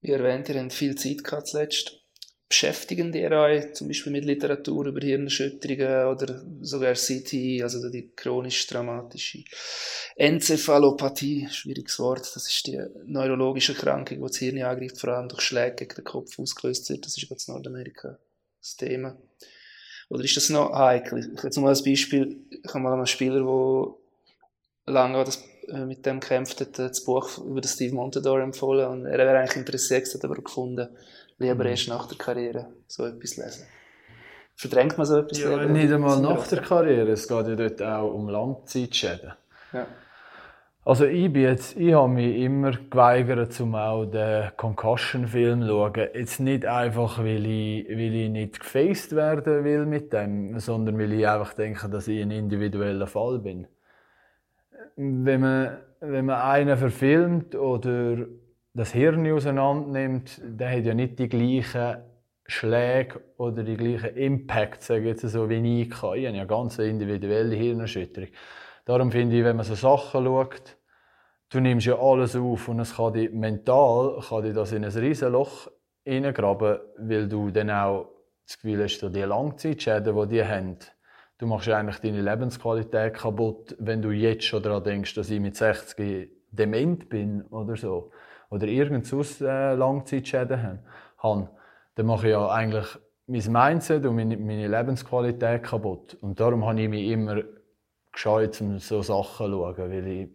Wie 0.00 0.10
erwähnt, 0.10 0.48
ihr 0.48 0.60
habt 0.60 0.72
viel 0.72 0.94
Zeit 0.96 1.24
gehabt 1.24 1.48
zuletzt. 1.48 2.02
Beschäftigen 2.48 3.12
ihr 3.12 3.32
euch 3.32 3.74
zum 3.74 3.88
Beispiel 3.88 4.12
mit 4.12 4.24
Literatur 4.24 4.86
über 4.86 5.00
Hirnerschütterungen 5.00 6.06
oder 6.06 6.44
sogar 6.60 6.94
CT, 6.94 7.60
also 7.60 7.90
die 7.90 8.12
chronisch-traumatische 8.14 9.42
Enzephalopathie, 10.14 11.48
schwieriges 11.50 11.98
Wort, 11.98 12.30
das 12.36 12.46
ist 12.46 12.68
die 12.68 12.80
neurologische 13.04 13.74
Krankung, 13.74 14.18
die 14.18 14.28
das 14.28 14.36
Hirn 14.36 14.62
angreift, 14.62 15.00
vor 15.00 15.10
allem 15.10 15.28
durch 15.28 15.42
Schläge 15.42 15.74
gegen 15.74 15.96
den 15.96 16.04
Kopf 16.04 16.38
ausgelöst 16.38 16.88
wird. 16.88 17.04
Das 17.04 17.16
ist 17.16 17.28
in 17.28 17.52
Nordamerika 17.52 18.16
das 18.66 18.76
Thema. 18.76 19.16
Oder 20.08 20.24
ist 20.24 20.36
das 20.36 20.50
noch 20.50 20.72
heikel? 20.72 21.34
Ich 21.34 21.42
jetzt 21.42 21.56
mal 21.56 21.68
als 21.68 21.84
Beispiel, 21.84 22.44
ich 22.50 22.68
habe 22.68 22.80
mal 22.80 22.92
einen 22.92 23.06
Spieler, 23.06 23.40
der 23.40 24.92
lange 24.92 25.24
das, 25.24 25.42
äh, 25.68 25.84
mit 25.84 26.06
dem 26.06 26.20
kämpft 26.20 26.60
hat, 26.60 26.78
das 26.78 27.04
Buch 27.04 27.38
über 27.38 27.60
den 27.60 27.68
Steve 27.68 27.94
Montador 27.94 28.40
empfohlen 28.40 28.86
und 28.88 29.06
er 29.06 29.18
wäre 29.18 29.38
eigentlich 29.38 29.56
interessiert, 29.56 30.12
hat 30.12 30.24
aber 30.24 30.36
gefunden, 30.36 30.88
lieber 31.38 31.64
mhm. 31.64 31.70
erst 31.70 31.88
nach 31.88 32.06
der 32.06 32.18
Karriere 32.18 32.72
so 32.86 33.04
etwas 33.04 33.36
lesen. 33.36 33.66
Verdrängt 34.54 34.96
man 34.96 35.06
so 35.06 35.18
etwas? 35.18 35.38
Ja, 35.38 35.64
nicht 35.66 35.92
einmal 35.92 36.20
nach 36.20 36.46
der 36.46 36.62
Karriere, 36.62 37.10
es 37.10 37.28
geht 37.28 37.46
ja 37.48 37.56
dort 37.56 37.82
auch 37.82 38.14
um 38.14 38.28
Langzeitschäden. 38.28 39.32
Ja. 39.72 39.86
Also 40.86 41.04
ich 41.04 41.32
bin 41.32 41.42
jetzt, 41.42 41.76
ich 41.76 41.94
habe 41.94 42.12
mich 42.12 42.36
immer 42.36 42.70
geweigert, 42.70 43.60
um 43.60 43.74
auch 43.74 44.04
den 44.04 44.52
Concussion-Film 44.56 45.62
zu 45.62 45.66
schauen. 45.66 46.08
Jetzt 46.14 46.38
nicht 46.38 46.64
einfach, 46.64 47.18
weil 47.18 47.44
ich, 47.44 47.88
weil 47.88 48.14
ich 48.14 48.30
nicht 48.30 48.60
gefaced 48.60 49.16
werden 49.16 49.64
will 49.64 49.84
mit 49.84 50.12
dem, 50.12 50.60
sondern 50.60 50.96
weil 50.96 51.12
ich 51.14 51.26
einfach 51.26 51.54
denke, 51.54 51.88
dass 51.88 52.06
ich 52.06 52.22
ein 52.22 52.30
individueller 52.30 53.08
Fall 53.08 53.40
bin. 53.40 53.66
Wenn 54.94 55.40
man, 55.40 55.78
wenn 55.98 56.24
man 56.24 56.40
einen 56.40 56.76
verfilmt 56.76 57.56
oder 57.56 58.18
das 58.72 58.92
Hirn 58.92 59.28
auseinander 59.32 59.88
nimmt, 59.90 60.40
der 60.44 60.70
hat 60.70 60.84
ja 60.84 60.94
nicht 60.94 61.18
die 61.18 61.28
gleichen 61.28 61.96
Schläge 62.46 63.22
oder 63.38 63.64
die 63.64 63.76
gleichen 63.76 64.16
Impact, 64.16 64.84
sage 64.84 65.00
ich 65.00 65.20
jetzt 65.20 65.22
so, 65.22 65.50
wie 65.50 65.82
ich 65.82 65.90
kann. 65.90 66.14
Ich 66.14 66.28
habe 66.28 66.36
ja 66.36 66.44
ganz 66.44 66.78
individuelle 66.78 67.56
Hirnerschütterung. 67.56 68.28
Darum 68.86 69.10
finde 69.10 69.36
ich, 69.36 69.44
wenn 69.44 69.56
man 69.56 69.66
so 69.66 69.74
Sachen 69.74 70.24
schaut, 70.24 70.76
du 71.50 71.58
nimmst 71.60 71.86
ja 71.86 71.98
alles 71.98 72.36
auf 72.36 72.68
und 72.68 72.78
es 72.78 72.96
kann 72.96 73.12
dich 73.12 73.32
mental 73.32 74.20
kann 74.28 74.44
dich 74.44 74.54
das 74.54 74.72
in 74.72 74.84
ein 74.84 74.92
riesen 74.92 75.32
Loch 75.32 75.68
hineingraben, 76.04 76.78
weil 76.98 77.28
du 77.28 77.50
dann 77.50 77.70
auch 77.70 78.08
das 78.46 78.58
Gefühl 78.58 78.84
hast, 78.84 79.00
dass 79.00 79.12
die 79.12 79.22
Langzeitschäden, 79.22 80.16
die 80.16 80.28
die 80.28 80.44
haben, 80.44 80.78
du 81.38 81.46
machst 81.46 81.68
eigentlich 81.68 81.98
deine 81.98 82.22
Lebensqualität 82.22 83.14
kaputt, 83.14 83.74
wenn 83.80 84.02
du 84.02 84.12
jetzt 84.12 84.44
schon 84.44 84.62
daran 84.62 84.84
denkst, 84.84 85.14
dass 85.14 85.30
ich 85.30 85.40
mit 85.40 85.56
60 85.56 86.30
dement 86.52 87.08
bin 87.08 87.42
oder 87.46 87.74
so. 87.74 88.12
Oder 88.50 88.68
irgendwas 88.68 89.40
äh, 89.40 89.74
Langzeitschäden 89.74 90.78
habe, 91.18 91.50
dann 91.96 92.06
mache 92.06 92.28
ich 92.28 92.32
ja 92.32 92.48
eigentlich 92.48 92.86
mein 93.26 93.52
Mindset 93.52 94.06
und 94.06 94.14
meine, 94.14 94.36
meine 94.36 94.68
Lebensqualität 94.68 95.64
kaputt. 95.64 96.16
Und 96.20 96.38
darum 96.38 96.64
habe 96.64 96.80
ich 96.80 96.88
mich 96.88 97.10
immer 97.10 97.42
gescheut, 98.16 98.60
um 98.60 98.78
so 98.78 99.02
Sachen 99.02 99.46
zu 99.46 99.52
schauen, 99.52 99.76
weil 99.76 100.06
ich, 100.06 100.28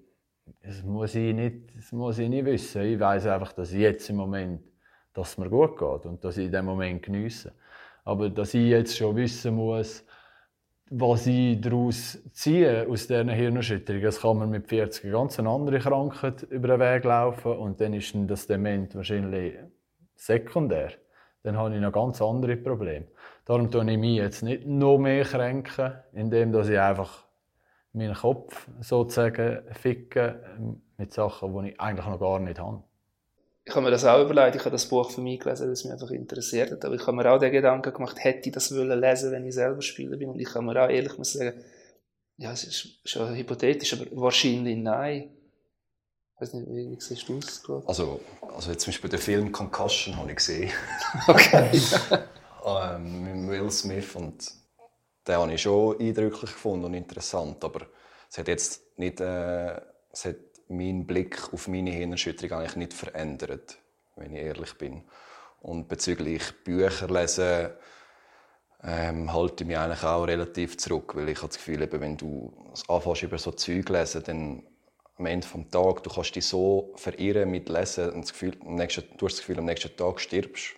das 0.64 0.84
muss 0.84 1.16
ich 1.16 1.34
nicht, 1.34 1.76
das 1.76 1.92
muss 1.92 2.20
ich 2.20 2.30
nicht 2.30 2.46
wissen. 2.46 2.84
Ich 2.84 3.00
weiß 3.00 3.28
einfach, 3.28 3.52
dass 3.54 3.74
jetzt 3.74 4.10
im 4.10 4.18
Moment, 4.18 4.62
dass 5.14 5.32
es 5.32 5.38
mir 5.38 5.50
gut 5.50 5.78
geht 5.78 6.06
und 6.06 6.24
dass 6.24 6.38
ich 6.38 6.50
den 6.50 6.66
Moment 6.66 7.02
genieße. 7.04 7.52
Aber 8.06 8.30
dass 8.30 8.54
ich 8.54 8.70
jetzt 8.70 8.96
schon 8.96 9.16
wissen 9.16 9.56
muss, 9.56 10.06
was 10.90 11.26
ich 11.26 11.60
daraus 11.62 12.20
ziehe 12.34 12.86
aus 12.88 13.08
dieser 13.08 13.32
Hirnerschütterung, 13.32 14.02
das 14.02 14.22
kann 14.22 14.38
man 14.38 14.50
mit 14.50 14.68
40 14.68 15.06
eine 15.06 15.14
ganz 15.14 15.40
andere 15.40 15.80
Krankheit 15.80 16.44
über 16.44 16.68
den 16.68 16.80
Weg 16.80 17.04
laufen 17.06 17.54
und 17.54 17.80
dann 17.80 17.94
ist 17.94 18.14
das 18.28 18.46
Dement 18.46 18.94
wahrscheinlich 18.96 19.56
sekundär. 20.16 20.92
Dann 21.44 21.58
habe 21.58 21.74
ich 21.74 21.82
noch 21.82 21.94
ganz 21.94 22.22
andere 22.22 22.58
Probleme. 22.58 23.08
Darum 23.46 23.72
tue 23.72 23.90
ich 23.90 23.98
mich 23.98 24.18
jetzt 24.18 24.44
nicht 24.44 24.68
noch 24.68 24.98
mehr 24.98 25.24
kränken, 25.24 25.94
indem 26.14 26.54
ich 26.54 26.78
einfach 26.78 27.26
meinen 27.94 28.16
Kopf 28.16 28.68
sozusagen 28.80 29.62
ficke 29.74 30.44
mit 30.98 31.14
Sachen, 31.14 31.64
die 31.64 31.72
ich 31.72 31.80
eigentlich 31.80 32.06
noch 32.06 32.20
gar 32.20 32.40
nicht 32.40 32.60
habe 32.60 32.84
ich 33.64 33.76
habe 33.76 33.86
mir 33.86 33.92
das 33.92 34.06
auch 34.06 34.22
überlegt, 34.22 34.56
ich 34.56 34.62
habe 34.62 34.72
das 34.72 34.88
Buch 34.88 35.12
für 35.12 35.22
mich 35.22 35.40
gelesen, 35.40 35.66
weil 35.66 35.74
es 35.74 35.84
mich 35.84 35.94
einfach 35.94 36.10
interessiert 36.10 36.72
hat, 36.72 36.84
aber 36.84 36.96
ich 36.96 37.02
habe 37.06 37.16
mir 37.16 37.32
auch 37.32 37.38
den 37.38 37.52
Gedanken 37.52 37.94
gemacht, 37.94 38.18
hätte 38.20 38.50
ich 38.50 38.54
das 38.54 38.76
wollen 38.76 39.00
lesen, 39.00 39.32
wenn 39.32 39.46
ich 39.46 39.54
selber 39.54 39.82
Spieler 39.82 40.18
bin, 40.18 40.30
und 40.30 40.40
ich 40.40 40.50
kann 40.50 40.66
mir 40.66 40.82
auch 40.84 40.90
ehrlich 40.90 41.18
muss 41.18 41.34
sagen, 41.34 41.64
ja, 42.38 42.52
es 42.52 42.64
ist 42.64 43.08
schon 43.08 43.36
hypothetisch, 43.36 43.94
aber 43.94 44.06
wahrscheinlich 44.20 44.78
nein. 44.78 45.30
Ich 46.36 46.42
weiß 46.42 46.54
nicht, 46.56 46.68
wie, 46.70 46.90
wie 46.90 47.00
siehst 47.00 47.30
du 47.30 47.38
es 47.38 47.62
gerade? 47.62 47.88
Also, 47.88 48.20
also 48.56 48.72
jetzt 48.72 48.84
zum 48.84 48.92
Beispiel 48.92 49.10
den 49.12 49.20
Film 49.20 49.52
Concussion 49.52 50.18
habe 50.18 50.32
ich 50.32 50.38
gesehen. 50.38 50.72
Okay. 51.28 51.70
ähm, 52.66 53.46
mit 53.46 53.50
Will 53.52 53.70
Smith 53.70 54.16
und 54.16 54.61
den 55.28 55.36
habe 55.36 55.54
ich 55.54 55.62
schon 55.62 56.00
eindrücklich 56.00 56.52
gefunden 56.52 56.86
und 56.86 56.94
interessant, 56.94 57.64
aber 57.64 57.88
es 58.30 58.38
hat 58.38 58.48
jetzt 58.48 58.98
nicht, 58.98 59.20
äh, 59.20 59.80
es 60.12 60.26
hat 60.26 60.38
meinen 60.68 61.06
Blick 61.06 61.54
auf 61.54 61.68
meine 61.68 61.92
Hirnerschütterung 61.92 62.60
eigentlich 62.60 62.76
nicht 62.76 62.94
verändert, 62.94 63.78
wenn 64.16 64.36
ich 64.36 64.42
ehrlich 64.42 64.74
bin. 64.78 65.04
Und 65.62 65.88
bezüglich 65.88 66.42
Bücher 66.64 67.08
lesen 67.08 67.70
ähm, 68.84 69.32
halte 69.32 69.64
ich 69.64 69.68
mich 69.68 69.78
eigentlich 69.78 70.04
auch 70.04 70.24
relativ 70.24 70.78
zurück, 70.78 71.16
weil 71.16 71.30
ich 71.30 71.38
habe 71.38 71.50
das 71.50 71.58
Gefühl, 71.58 71.82
eben, 71.84 72.02
wenn 72.02 72.18
du 72.18 72.52
anfängst 72.88 73.24
über 73.24 73.38
so 73.38 73.52
Zeug 73.52 73.90
lesen, 73.90 74.24
dann 74.24 74.64
am 75.18 75.26
Ende 75.28 75.48
des 75.48 75.70
Tages, 75.70 76.02
du 76.02 76.10
kannst 76.10 76.36
dich 76.36 76.46
so 76.48 76.94
verirren 76.96 77.52
mit 77.52 77.70
Lesen 77.70 78.12
und 78.12 78.24
das 78.24 78.32
Gefühl, 78.32 78.58
am 78.66 78.76
nächsten, 78.76 79.04
du 79.18 79.26
hast 79.26 79.34
das 79.34 79.40
Gefühl, 79.42 79.60
am 79.60 79.66
nächsten 79.66 79.96
Tag 79.96 80.20
stirbst. 80.20 80.74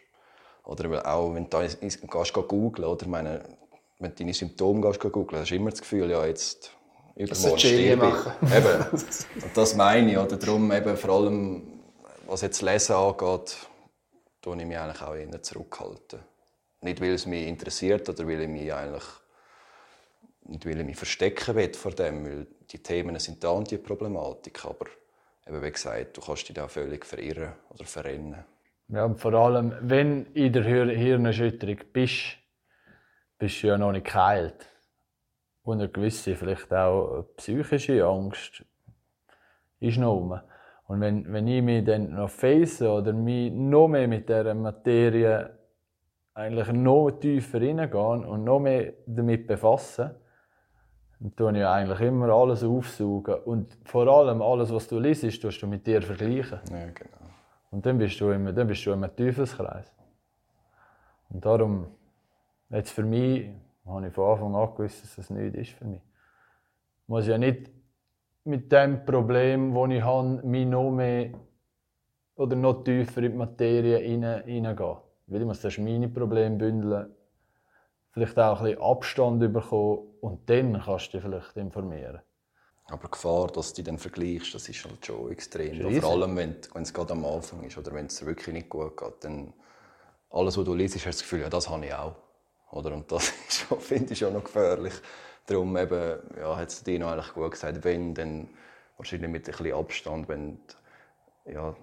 Oder 0.65 1.05
auch, 1.05 1.33
wenn 1.33 1.49
du 1.49 1.59
gehst, 1.59 1.79
gehst 1.81 2.33
googlen, 2.33 2.89
oder 2.89 3.07
meine, 3.07 3.57
wenn 4.03 4.11
du 4.11 4.17
deine 4.17 4.33
Symptome 4.33 4.81
gehst, 4.81 4.99
googlen, 4.99 5.41
hast 5.41 5.51
du 5.51 5.55
immer 5.55 5.71
das 5.71 5.81
Gefühl, 5.81 6.09
ja, 6.11 6.25
jetzt 6.25 6.75
übermorgen 7.15 7.59
sterbe 7.59 8.07
ich. 8.07 8.57
Eben. 8.57 9.43
Und 9.43 9.57
das 9.57 9.75
meine 9.75 10.11
ich. 10.11 10.17
Oder 10.17 10.37
darum 10.37 10.71
eben 10.71 10.97
vor 10.97 11.09
allem, 11.11 11.79
was 12.27 12.41
jetzt 12.41 12.61
Lesen 12.61 12.95
angeht, 12.95 13.57
tue 14.41 14.57
ich 14.57 14.65
mich 14.65 14.77
eigentlich 14.77 15.01
auch 15.01 15.15
eher 15.15 15.41
zurückhalten. 15.41 16.19
Nicht, 16.81 17.01
weil 17.01 17.13
es 17.13 17.25
mich 17.25 17.47
interessiert 17.47 18.09
oder 18.09 18.27
weil 18.27 18.41
ich 18.41 18.49
mich 18.49 18.73
eigentlich 18.73 19.03
nicht 20.45 20.65
weil 20.65 20.79
ich 20.79 20.85
mich 20.85 20.97
verstecken 20.97 21.55
will 21.55 21.73
vor 21.73 21.91
dem, 21.91 22.25
weil 22.25 22.47
die 22.71 22.79
Themen 22.79 23.17
sind 23.19 23.43
da 23.43 23.49
und 23.49 23.71
die 23.71 23.77
Problematik, 23.77 24.65
aber 24.65 24.87
eben 25.47 25.61
wie 25.61 25.71
gesagt, 25.71 26.17
du 26.17 26.21
kannst 26.21 26.47
dich 26.47 26.55
da 26.55 26.67
völlig 26.67 27.05
verirren 27.05 27.53
oder 27.69 27.85
verrennen. 27.85 28.43
Ja, 28.89 29.05
und 29.05 29.19
vor 29.19 29.33
allem, 29.33 29.73
wenn 29.81 30.25
du 30.25 30.39
in 30.39 30.53
der 30.53 30.63
Hirnerschütterung 30.63 31.77
bist, 31.93 32.37
bist 33.38 33.61
du 33.63 33.67
ja 33.67 33.77
noch 33.77 33.91
nicht 33.91 34.05
geheilt 34.05 34.67
und 35.63 35.79
eine 35.79 35.89
gewisse, 35.89 36.36
vielleicht 36.36 36.73
auch 36.73 37.25
psychische 37.38 38.05
Angst 38.05 38.63
ist 39.79 39.97
noch 39.97 40.13
rum. 40.13 40.39
Und 40.88 41.01
wenn, 41.01 41.31
wenn 41.31 41.47
ich 41.47 41.61
mich 41.61 41.84
dann 41.84 42.13
noch 42.13 42.29
face 42.29 42.81
oder 42.81 43.13
mich 43.13 43.51
noch 43.51 43.88
mehr 43.88 44.07
mit 44.07 44.27
dieser 44.27 44.53
Materie 44.53 45.49
eigentlich 46.34 46.71
noch 46.71 47.11
tiefer 47.11 47.61
reingehen 47.61 48.25
und 48.25 48.43
noch 48.43 48.59
mehr 48.59 48.93
damit 49.05 49.47
befassen, 49.47 50.11
dann 51.19 51.36
tue 51.36 51.57
ich 51.57 51.65
eigentlich 51.65 52.01
immer 52.01 52.29
alles 52.29 52.63
aufsaugen. 52.63 53.36
Und 53.45 53.77
vor 53.86 54.07
allem 54.07 54.41
alles, 54.41 54.73
was 54.73 54.88
du 54.88 54.99
liest, 54.99 55.41
tust 55.41 55.61
du 55.61 55.67
mit 55.67 55.88
dir 55.88 56.01
vergleichen. 56.01 56.59
Ja, 56.69 56.86
genau. 56.88 57.23
Und 57.71 57.86
dann 57.86 57.97
bist 57.97 58.19
du 58.19 58.29
immer, 58.31 58.51
dann 58.51 58.67
bist 58.67 58.86
du 58.86 58.91
im 58.91 59.03
Teufelskreis. 59.15 59.91
Und 61.29 61.45
darum, 61.45 61.88
jetzt 62.78 62.91
für 62.91 63.03
mich, 63.03 63.49
habe 63.86 64.07
ich 64.07 64.13
von 64.13 64.32
Anfang 64.32 64.55
an 64.55 64.76
gewusst, 64.76 65.03
dass 65.03 65.15
das 65.15 65.30
nicht 65.30 65.55
ist 65.55 65.71
für 65.71 65.86
mich. 65.86 66.01
Ich 66.01 67.09
muss 67.09 67.28
ja 67.28 67.38
nicht 67.38 67.69
mit 68.45 68.71
dem 68.71 69.05
Problem, 69.05 69.74
das 69.74 69.89
ich 69.89 70.03
habe, 70.03 70.41
mich 70.43 70.65
noch 70.65 70.91
mehr 70.91 71.32
oder 72.36 72.55
noch 72.55 72.84
tiefer 72.84 73.21
in 73.24 73.32
die 73.32 73.38
Materie 73.38 73.97
hineingehen. 73.97 74.97
Weil 75.28 75.41
ich 75.41 75.47
muss 75.47 75.61
das 75.61 75.78
meine 75.78 76.09
Probleme 76.09 76.57
bündeln, 76.57 77.13
vielleicht 78.11 78.38
auch 78.38 78.59
ein 78.59 78.65
bisschen 78.65 78.82
Abstand 78.82 79.53
bekommen 79.53 79.99
und 80.21 80.49
dann 80.49 80.82
kannst 80.82 81.07
du 81.07 81.17
dich 81.17 81.21
vielleicht 81.21 81.57
informieren. 81.57 82.21
Aber 82.86 83.03
die 83.07 83.11
Gefahr, 83.11 83.47
dass 83.47 83.69
du 83.69 83.76
dich 83.78 83.86
dann 83.86 83.97
vergleichst, 83.97 84.53
das 84.53 84.67
ist 84.67 84.84
halt 84.84 85.05
schon 85.05 85.32
extrem. 85.32 86.01
Vor 86.01 86.11
allem, 86.11 86.36
wenn, 86.36 86.57
wenn 86.74 86.84
es 86.84 86.93
gerade 86.93 87.13
am 87.13 87.26
Anfang 87.26 87.63
ist 87.63 87.78
oder 87.78 87.93
wenn 87.93 88.07
es 88.07 88.26
wirklich 88.26 88.53
nicht 88.53 88.69
gut 88.69 88.97
geht, 88.97 89.24
dann 89.24 89.53
alles, 90.30 90.57
was 90.57 90.65
du 90.65 90.74
liest, 90.74 90.95
hast 90.95 91.05
du 91.05 91.09
das 91.09 91.21
Gefühl, 91.21 91.41
ja, 91.41 91.49
das 91.49 91.69
habe 91.69 91.86
ich 91.86 91.93
auch. 91.93 92.15
Oder? 92.74 92.93
Und 92.93 93.11
das 93.11 93.28
finde 93.80 94.13
ich 94.13 94.19
schon 94.19 94.34
noch 94.34 94.43
gefährlich. 94.43 94.93
Darum 95.45 95.76
eben, 95.78 96.19
ja, 96.38 96.55
hat 96.55 96.69
es 96.69 96.84
Dino 96.84 97.09
eigentlich 97.09 97.34
gut 97.34 97.51
gesagt, 97.51 97.84
wenn, 97.84 98.13
dann 98.13 98.49
wahrscheinlich 98.97 99.30
mit 99.30 99.47
ein 99.47 99.51
bisschen 99.51 99.74
Abstand, 99.74 100.30
wenn 100.30 100.59
du 101.45 101.51
ja, 101.51 101.76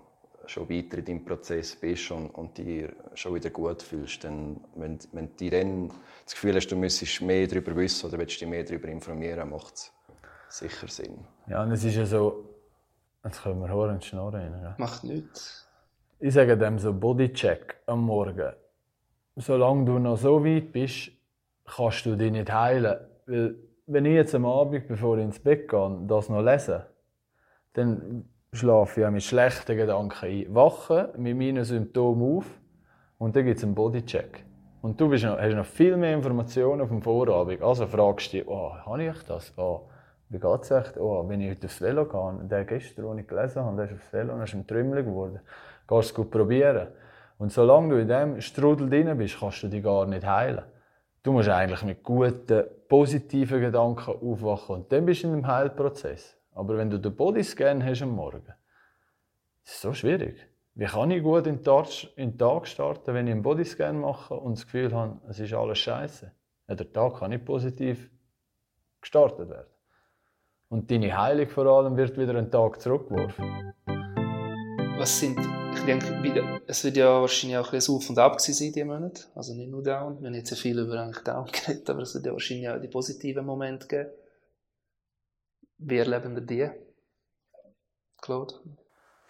schon 0.47 0.69
weiter 0.69 0.99
in 0.99 1.05
deinem 1.05 1.25
Prozess 1.25 1.77
bist 1.77 2.11
und, 2.11 2.31
und 2.31 2.57
dich 2.57 2.89
schon 3.15 3.35
wieder 3.35 3.51
gut 3.51 3.83
fühlst, 3.83 4.25
dann, 4.25 4.61
wenn, 4.75 4.99
wenn 5.13 5.37
du 5.37 5.51
dann 5.51 5.93
das 6.25 6.35
Gefühl 6.35 6.55
hast, 6.57 6.69
du 6.69 6.77
müsstest 6.77 7.21
mehr 7.21 7.47
darüber 7.47 7.77
wissen 7.77 8.09
oder 8.09 8.19
willst 8.19 8.41
dich 8.41 8.49
mehr 8.49 8.65
darüber 8.65 8.89
informieren, 8.89 9.51
macht 9.51 9.75
es 9.75 9.93
sicher 10.49 10.89
Sinn. 10.89 11.19
Ja, 11.47 11.63
und 11.63 11.73
es 11.73 11.85
ist 11.85 11.95
ja 11.95 12.07
so, 12.07 12.49
jetzt 13.23 13.43
können 13.43 13.61
wir 13.61 13.69
hören 13.69 13.97
und 13.97 14.05
schnurren. 14.05 14.61
Ja. 14.63 14.75
Macht 14.79 15.05
nichts. 15.05 15.69
Ich 16.19 16.35
sage 16.35 16.57
dem 16.57 16.79
so 16.79 16.93
Bodycheck 16.93 17.77
am 17.87 18.05
Morgen 18.05 18.53
solange 19.41 19.85
du 19.85 19.99
noch 19.99 20.17
so 20.17 20.45
weit 20.45 20.73
bist, 20.73 21.13
kannst 21.65 22.07
du 22.07 22.17
dich 22.17 22.31
nicht 22.31 22.53
heilen. 22.53 22.99
Weil, 23.27 23.57
wenn 23.87 24.05
ich 24.05 24.15
jetzt 24.15 24.35
am 24.35 24.47
Abend, 24.47 24.87
bevor 24.87 25.19
ich 25.19 25.25
ins 25.25 25.41
Bett 25.41 25.69
gehe, 25.69 25.99
das 26.07 26.29
noch 26.29 26.43
lese, 26.43 26.87
dann 27.73 28.25
schlafe 28.53 29.03
ich 29.03 29.11
mit 29.11 29.23
schlechten 29.23 29.77
Gedanken 29.77 30.27
ein. 30.27 30.55
Wache 30.55 31.13
mit 31.17 31.37
meinen 31.37 31.65
Symptomen 31.65 32.39
auf 32.39 32.47
und 33.19 33.35
dann 33.35 33.45
gibt 33.45 33.59
es 33.59 33.65
einen 33.65 33.75
Bodycheck. 33.75 34.45
Und 34.83 35.01
du 35.01 35.09
bist 35.09 35.25
noch, 35.25 35.39
hast 35.39 35.55
noch 35.55 35.67
viel 35.67 35.97
mehr 35.97 36.15
Informationen 36.15 36.81
auf 36.81 36.89
dem 36.89 37.03
Vorabend. 37.03 37.63
Also 37.63 37.87
fragst 37.87 38.33
du 38.33 38.39
dich, 38.39 38.49
oh, 38.49 38.73
habe 38.73 39.05
ich 39.05 39.23
das? 39.25 39.53
Oh, 39.59 39.89
wie 40.31 40.39
geht 40.39 40.63
es 40.63 40.71
echt? 40.71 40.97
Oh, 40.97 41.29
wenn 41.29 41.41
ich 41.41 41.51
heute 41.51 41.67
aufs 41.67 41.81
Velo 41.81 42.07
gehe, 42.07 42.49
der 42.49 42.65
gestern, 42.65 43.07
den 43.07 43.19
ich 43.19 43.27
gelesen 43.27 43.63
habe, 43.63 43.77
der 43.77 43.87
ist 43.87 43.95
aufs 43.95 44.13
Velo 44.13 44.35
und 44.35 44.43
ist 44.43 44.55
ein 44.55 44.67
Trümmel 44.67 45.05
geworden. 45.05 45.41
Gehst 45.87 45.91
du 45.91 45.97
es 45.99 46.15
gut 46.15 46.31
probieren? 46.31 46.89
Und 47.41 47.51
solange 47.51 47.95
du 47.95 48.01
in 48.03 48.07
diesem 48.07 48.41
Strudel 48.43 48.91
drin 48.91 49.17
bist, 49.17 49.41
kannst 49.41 49.63
du 49.63 49.69
dich 49.69 49.83
gar 49.83 50.05
nicht 50.05 50.27
heilen. 50.27 50.63
Du 51.23 51.33
musst 51.33 51.49
eigentlich 51.49 51.83
mit 51.85 52.03
guten, 52.03 52.65
positiven 52.87 53.63
Gedanken 53.63 54.11
aufwachen 54.11 54.77
und 54.77 54.93
dann 54.93 55.07
bist 55.07 55.23
du 55.23 55.29
in 55.29 55.33
einem 55.33 55.47
Heilprozess. 55.47 56.37
Aber 56.53 56.77
wenn 56.77 56.91
du 56.91 56.99
den 56.99 57.17
Bodyscan 57.17 57.83
hast 57.83 58.03
am 58.03 58.11
Morgen, 58.11 58.45
das 59.65 59.73
ist 59.73 59.81
so 59.81 59.95
schwierig. 59.95 60.37
Wie 60.75 60.85
kann 60.85 61.11
ich 61.13 61.23
gut 61.23 61.47
in 61.47 61.63
den 61.63 62.37
Tag, 62.37 62.67
starten, 62.67 63.15
wenn 63.15 63.27
ich 63.27 63.33
einen 63.33 63.43
Bodyscan 63.43 63.99
mache 63.99 64.35
und 64.35 64.59
das 64.59 64.67
Gefühl 64.67 64.93
habe, 64.95 65.19
es 65.27 65.41
ist 65.41 65.55
alles 65.55 65.79
scheiße? 65.79 66.31
Ja, 66.69 66.75
der 66.75 66.93
Tag 66.93 67.21
kann 67.21 67.31
nicht 67.31 67.47
positiv 67.47 68.11
gestartet 69.01 69.49
werden. 69.49 69.73
Und 70.69 70.91
deine 70.91 71.17
Heilung 71.17 71.49
vor 71.49 71.65
allem 71.65 71.97
wird 71.97 72.19
wieder 72.19 72.35
einen 72.35 72.51
Tag 72.51 72.83
zurückgeworfen. 72.83 73.73
Was 74.99 75.19
sind 75.19 75.60
ich 75.81 75.87
denke, 75.87 76.61
es 76.67 76.85
wird 76.85 76.99
ja 76.99 77.21
wahrscheinlich 77.21 77.57
auch 77.57 77.73
ein 77.73 77.81
Auf 77.89 78.11
und 78.11 78.19
Ab 78.19 78.41
sein 78.41 78.55
diese 78.55 78.85
Monate. 78.85 79.25
Also 79.35 79.55
nicht 79.55 79.71
nur 79.71 79.83
Down. 79.83 80.21
Wir 80.21 80.29
haben 80.29 80.35
jetzt 80.35 80.51
sehr 80.51 80.59
viel 80.59 80.79
über 80.79 81.01
eigentlich 81.01 81.25
Down 81.25 81.47
geredet, 81.53 81.89
aber 81.89 82.03
es 82.03 82.15
wird 82.15 82.27
ja 82.27 82.33
wahrscheinlich 82.33 82.69
auch 82.69 82.81
die 82.81 82.89
positiven 82.89 83.47
Momente 83.47 83.87
geben. 83.89 84.11
Wie 85.79 85.97
erleben 85.97 86.35
wir 86.35 86.43
die? 86.43 86.71
Claude? 88.21 88.55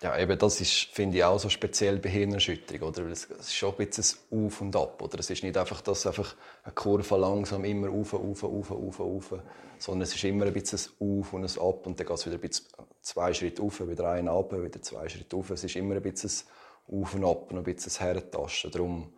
Ja, 0.02 0.18
eben 0.18 0.38
das 0.38 0.60
ist, 0.62 0.88
finde 0.92 1.18
ich, 1.18 1.24
auch 1.24 1.38
so 1.38 1.50
speziell 1.50 1.98
bei 1.98 2.08
Hirnerschütterung. 2.08 2.88
Oder? 2.88 3.06
Es 3.08 3.24
ist 3.24 3.54
schon 3.54 3.74
ein 3.74 3.86
bisschen 3.86 4.18
ein 4.32 4.46
Auf 4.46 4.60
und 4.62 4.74
Ab. 4.74 5.02
Oder? 5.02 5.18
Es 5.18 5.28
ist 5.28 5.42
nicht 5.42 5.56
einfach, 5.58 5.82
dass 5.82 6.06
einfach 6.06 6.34
eine 6.64 6.72
Kurve 6.72 7.16
langsam 7.18 7.64
immer 7.64 7.90
auf, 7.90 8.14
auf, 8.14 8.42
auf, 8.42 8.70
auf, 8.70 9.00
auf, 9.00 9.34
sondern 9.78 10.02
es 10.02 10.14
ist 10.14 10.24
immer 10.24 10.46
ein 10.46 10.54
bisschen 10.54 10.78
ein 11.00 11.20
Auf 11.20 11.32
und 11.34 11.44
ein 11.44 11.62
Ab 11.62 11.86
und 11.86 12.00
dann 12.00 12.06
geht 12.06 12.16
es 12.16 12.26
wieder 12.26 12.36
ein 12.36 12.40
bisschen 12.40 12.66
zwei 13.02 13.34
Schritte 13.34 13.62
auf, 13.62 13.86
wieder 13.86 14.10
einen 14.10 14.28
ab, 14.28 14.52
wieder 14.52 14.82
zwei 14.82 15.08
Schritte 15.08 15.36
auf. 15.36 15.50
Es 15.50 15.64
ist 15.64 15.76
immer 15.76 15.96
ein 15.96 16.02
bisschen 16.02 16.30
ein 16.30 17.02
auf 17.02 17.14
und 17.14 17.24
ab 17.24 17.52
noch 17.52 17.58
ein 17.58 17.64
bisschen 17.64 17.84
das 17.90 18.00
Herentasten. 18.00 18.70
Darum 18.70 19.12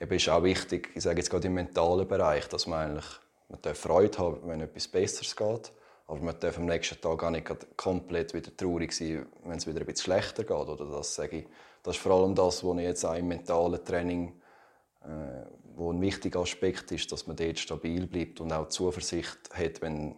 eben 0.00 0.14
ist 0.14 0.28
auch 0.28 0.42
wichtig, 0.42 0.90
ich 0.94 1.02
sage 1.02 1.18
jetzt 1.18 1.30
gerade 1.30 1.46
im 1.46 1.54
mentalen 1.54 2.06
Bereich, 2.06 2.48
dass 2.48 2.66
man 2.66 2.90
eigentlich 2.90 3.06
man 3.48 3.62
darf 3.62 3.78
Freude 3.78 4.18
haben, 4.18 4.40
wenn 4.46 4.60
etwas 4.60 4.88
Besseres 4.88 5.34
geht. 5.34 5.72
Aber 6.08 6.20
man 6.20 6.40
darf 6.40 6.58
am 6.58 6.66
nächsten 6.66 7.00
Tag 7.00 7.22
auch 7.22 7.30
nicht 7.30 7.76
komplett 7.76 8.34
wieder 8.34 8.56
traurig 8.56 8.92
sein, 8.92 9.26
wenn 9.44 9.58
es 9.58 9.66
wieder 9.66 9.80
ein 9.80 9.86
bisschen 9.86 10.04
schlechter 10.12 10.42
geht. 10.42 10.50
Oder 10.50 10.86
das, 10.86 11.14
sage 11.14 11.38
ich, 11.38 11.46
das 11.82 11.96
ist 11.96 12.02
vor 12.02 12.12
allem 12.12 12.34
das, 12.34 12.64
was 12.64 12.76
ich 12.78 12.82
jetzt 12.82 13.04
auch 13.04 13.14
im 13.14 13.28
mentalen 13.28 13.84
Training 13.84 14.40
äh, 15.02 15.44
wo 15.76 15.92
ein 15.92 16.00
wichtiger 16.00 16.40
Aspekt 16.40 16.90
ist, 16.90 17.12
dass 17.12 17.26
man 17.26 17.36
dort 17.36 17.58
stabil 17.58 18.06
bleibt 18.06 18.40
und 18.40 18.52
auch 18.52 18.68
Zuversicht 18.68 19.38
hat, 19.52 19.80
wenn, 19.80 20.16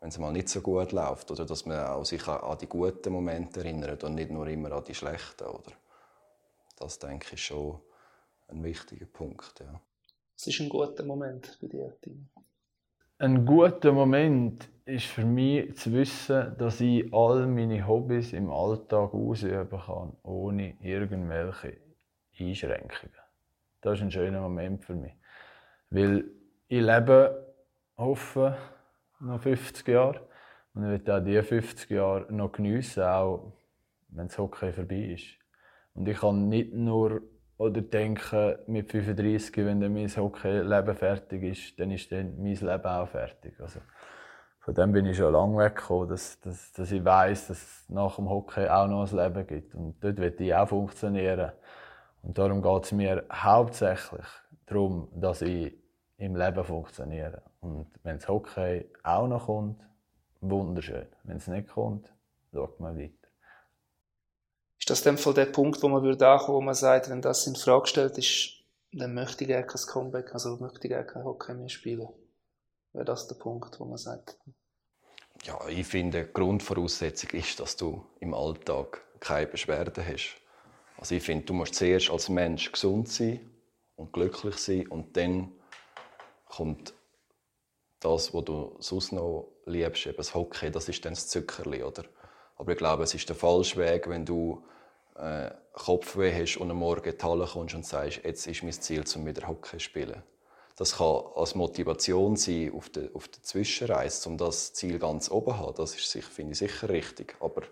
wenn 0.00 0.10
es 0.10 0.18
mal 0.18 0.32
nicht 0.32 0.50
so 0.50 0.60
gut 0.60 0.92
läuft. 0.92 1.30
Oder 1.30 1.46
dass 1.46 1.64
man 1.64 1.86
auch 1.86 2.04
sich 2.04 2.26
an 2.28 2.58
die 2.58 2.66
guten 2.66 3.12
Momente 3.12 3.60
erinnert 3.60 4.04
und 4.04 4.14
nicht 4.14 4.30
nur 4.30 4.46
immer 4.48 4.72
an 4.72 4.84
die 4.84 4.94
schlechten. 4.94 5.44
Oder? 5.44 5.72
Das 6.76 6.98
denke 6.98 7.34
ich 7.34 7.42
schon 7.42 7.80
ein 8.48 8.62
wichtiger 8.62 9.06
Punkt. 9.06 9.60
Ja. 9.60 9.80
Was 10.36 10.46
ist 10.46 10.60
ein 10.60 10.68
guter 10.68 11.04
Moment 11.04 11.58
bei 11.60 11.68
dir, 11.68 11.96
Timo? 12.02 12.26
Ein 13.20 13.44
guter 13.44 13.90
Moment 13.90 14.68
ist 14.84 15.06
für 15.06 15.24
mich 15.24 15.76
zu 15.76 15.92
wissen, 15.92 16.56
dass 16.56 16.80
ich 16.80 17.12
all 17.12 17.48
meine 17.48 17.84
Hobbys 17.84 18.32
im 18.32 18.48
Alltag 18.48 19.12
ausüben 19.12 19.68
kann, 19.68 20.16
ohne 20.22 20.76
irgendwelche 20.80 21.78
Einschränkungen. 22.38 23.16
Das 23.80 23.98
ist 23.98 24.02
ein 24.02 24.12
schöner 24.12 24.40
Moment 24.40 24.84
für 24.84 24.94
mich. 24.94 25.14
Weil 25.90 26.30
ich 26.68 26.80
lebe, 26.80 27.54
hoffe, 27.96 28.56
noch 29.18 29.40
50 29.40 29.88
Jahre. 29.88 30.20
Und 30.74 30.84
ich 30.84 31.04
will 31.04 31.12
auch 31.12 31.24
diese 31.24 31.42
50 31.42 31.90
Jahre 31.90 32.32
noch 32.32 32.52
geniessen, 32.52 33.02
auch 33.02 33.52
wenn 34.10 34.28
das 34.28 34.38
Hockey 34.38 34.72
vorbei 34.72 35.14
ist. 35.14 35.26
Und 35.92 36.06
ich 36.06 36.18
kann 36.18 36.48
nicht 36.48 36.72
nur 36.72 37.20
oder 37.58 37.82
denken, 37.82 38.56
mit 38.68 38.90
35, 38.90 39.56
wenn 39.58 39.80
dann 39.80 39.92
mein 39.92 40.08
Hockey-Leben 40.08 40.94
fertig 40.94 41.42
ist, 41.42 41.78
dann 41.78 41.90
ist 41.90 42.10
dann 42.10 42.40
mein 42.40 42.54
Leben 42.54 42.86
auch 42.86 43.08
fertig. 43.08 43.60
Also, 43.60 43.80
von 44.60 44.74
dem 44.74 44.92
bin 44.92 45.06
ich 45.06 45.16
schon 45.16 45.32
lange 45.32 45.58
weggekommen, 45.58 46.08
dass, 46.08 46.38
dass, 46.40 46.72
dass 46.72 46.92
ich 46.92 47.04
weiß, 47.04 47.48
dass 47.48 47.62
es 47.62 47.88
nach 47.88 48.16
dem 48.16 48.28
Hockey 48.28 48.68
auch 48.68 48.86
noch 48.86 49.10
ein 49.10 49.16
Leben 49.16 49.46
gibt. 49.46 49.74
Und 49.74 50.02
dort 50.02 50.18
will 50.18 50.34
ich 50.38 50.54
auch 50.54 50.68
funktionieren. 50.68 51.52
Und 52.22 52.38
darum 52.38 52.62
geht 52.62 52.84
es 52.84 52.92
mir 52.92 53.24
hauptsächlich 53.32 54.26
darum, 54.66 55.08
dass 55.14 55.42
ich 55.42 55.76
im 56.18 56.36
Leben 56.36 56.64
funktioniere. 56.64 57.42
Und 57.60 57.88
wenn 58.02 58.16
das 58.18 58.28
Hockey 58.28 58.88
auch 59.02 59.26
noch 59.26 59.46
kommt, 59.46 59.84
wunderschön. 60.40 61.06
Wenn 61.24 61.38
es 61.38 61.48
nicht 61.48 61.68
kommt, 61.68 62.12
schaut 62.52 62.78
man 62.78 62.96
weiter. 62.96 63.17
Ist 64.78 64.90
das 64.90 65.02
dann 65.02 65.16
der 65.16 65.46
Punkt, 65.46 65.82
wo 65.82 65.88
man 65.88 66.02
würde 66.02 66.28
ankommen, 66.28 66.56
wo 66.56 66.60
man 66.60 66.74
sagt, 66.74 67.10
wenn 67.10 67.22
das 67.22 67.46
in 67.46 67.56
Frage 67.56 67.82
gestellt 67.82 68.16
ist, 68.18 68.58
dann 68.92 69.14
möchte 69.14 69.44
ich 69.44 69.48
gerne 69.48 69.66
kein 69.66 69.82
Comeback, 69.82 70.32
also 70.32 70.56
möchte 70.56 70.80
ich 70.84 70.90
gerne 70.90 71.06
kein 71.06 71.24
Hockey 71.24 71.54
mehr 71.54 71.68
spielen? 71.68 72.08
Wäre 72.92 73.04
das 73.04 73.28
der 73.28 73.34
Punkt, 73.34 73.78
wo 73.80 73.84
man 73.84 73.98
sagt? 73.98 74.38
Ja, 75.44 75.68
ich 75.68 75.86
finde, 75.86 76.24
die 76.24 76.32
Grundvoraussetzung 76.32 77.30
ist, 77.30 77.60
dass 77.60 77.76
du 77.76 78.04
im 78.20 78.34
Alltag 78.34 79.02
keine 79.20 79.46
Beschwerden 79.46 80.04
hast. 80.04 80.36
Also 80.96 81.14
ich 81.14 81.22
finde, 81.22 81.44
du 81.44 81.52
musst 81.52 81.74
zuerst 81.74 82.10
als 82.10 82.28
Mensch 82.28 82.72
gesund 82.72 83.08
sein 83.08 83.40
und 83.96 84.12
glücklich 84.12 84.56
sein 84.56 84.86
und 84.88 85.16
dann 85.16 85.52
kommt 86.46 86.94
das, 88.00 88.32
was 88.32 88.44
du 88.44 88.76
sonst 88.80 89.12
noch 89.12 89.48
liebst, 89.66 90.06
eben 90.06 90.16
das 90.16 90.34
Hockey, 90.34 90.70
das 90.70 90.88
ist 90.88 91.04
dann 91.04 91.14
das 91.14 91.28
Zuckerli, 91.28 91.82
oder? 91.82 92.04
Aber 92.58 92.72
ich 92.72 92.78
glaube, 92.78 93.04
es 93.04 93.14
ist 93.14 93.28
der 93.28 93.36
falsche 93.36 93.76
Weg, 93.76 94.08
wenn 94.08 94.26
du 94.26 94.62
äh, 95.16 95.50
Kopfweh 95.72 96.32
hast 96.32 96.56
und 96.56 96.70
am 96.70 96.78
Morgen 96.78 97.14
die 97.16 97.24
Halle 97.24 97.46
kommst 97.46 97.74
und 97.74 97.86
sagst, 97.86 98.20
jetzt 98.24 98.46
ist 98.46 98.62
mein 98.62 98.72
Ziel, 98.72 99.04
um 99.14 99.26
wieder 99.26 99.46
Hockey 99.46 99.78
zu 99.78 99.80
spielen. 99.80 100.22
Das 100.76 100.96
kann 100.96 101.22
als 101.34 101.54
Motivation 101.54 102.36
sein 102.36 102.72
auf 102.72 102.88
der, 102.90 103.10
auf 103.14 103.28
der 103.28 103.42
Zwischenreise, 103.42 104.28
um 104.28 104.36
das 104.36 104.74
Ziel 104.74 104.98
ganz 104.98 105.30
oben 105.30 105.52
zu 105.52 105.58
haben. 105.58 105.74
Das 105.76 105.94
ist, 105.94 106.24
finde 106.24 106.52
ich, 106.52 106.58
sicher 106.58 106.88
richtig. 106.88 107.36
Aber 107.40 107.62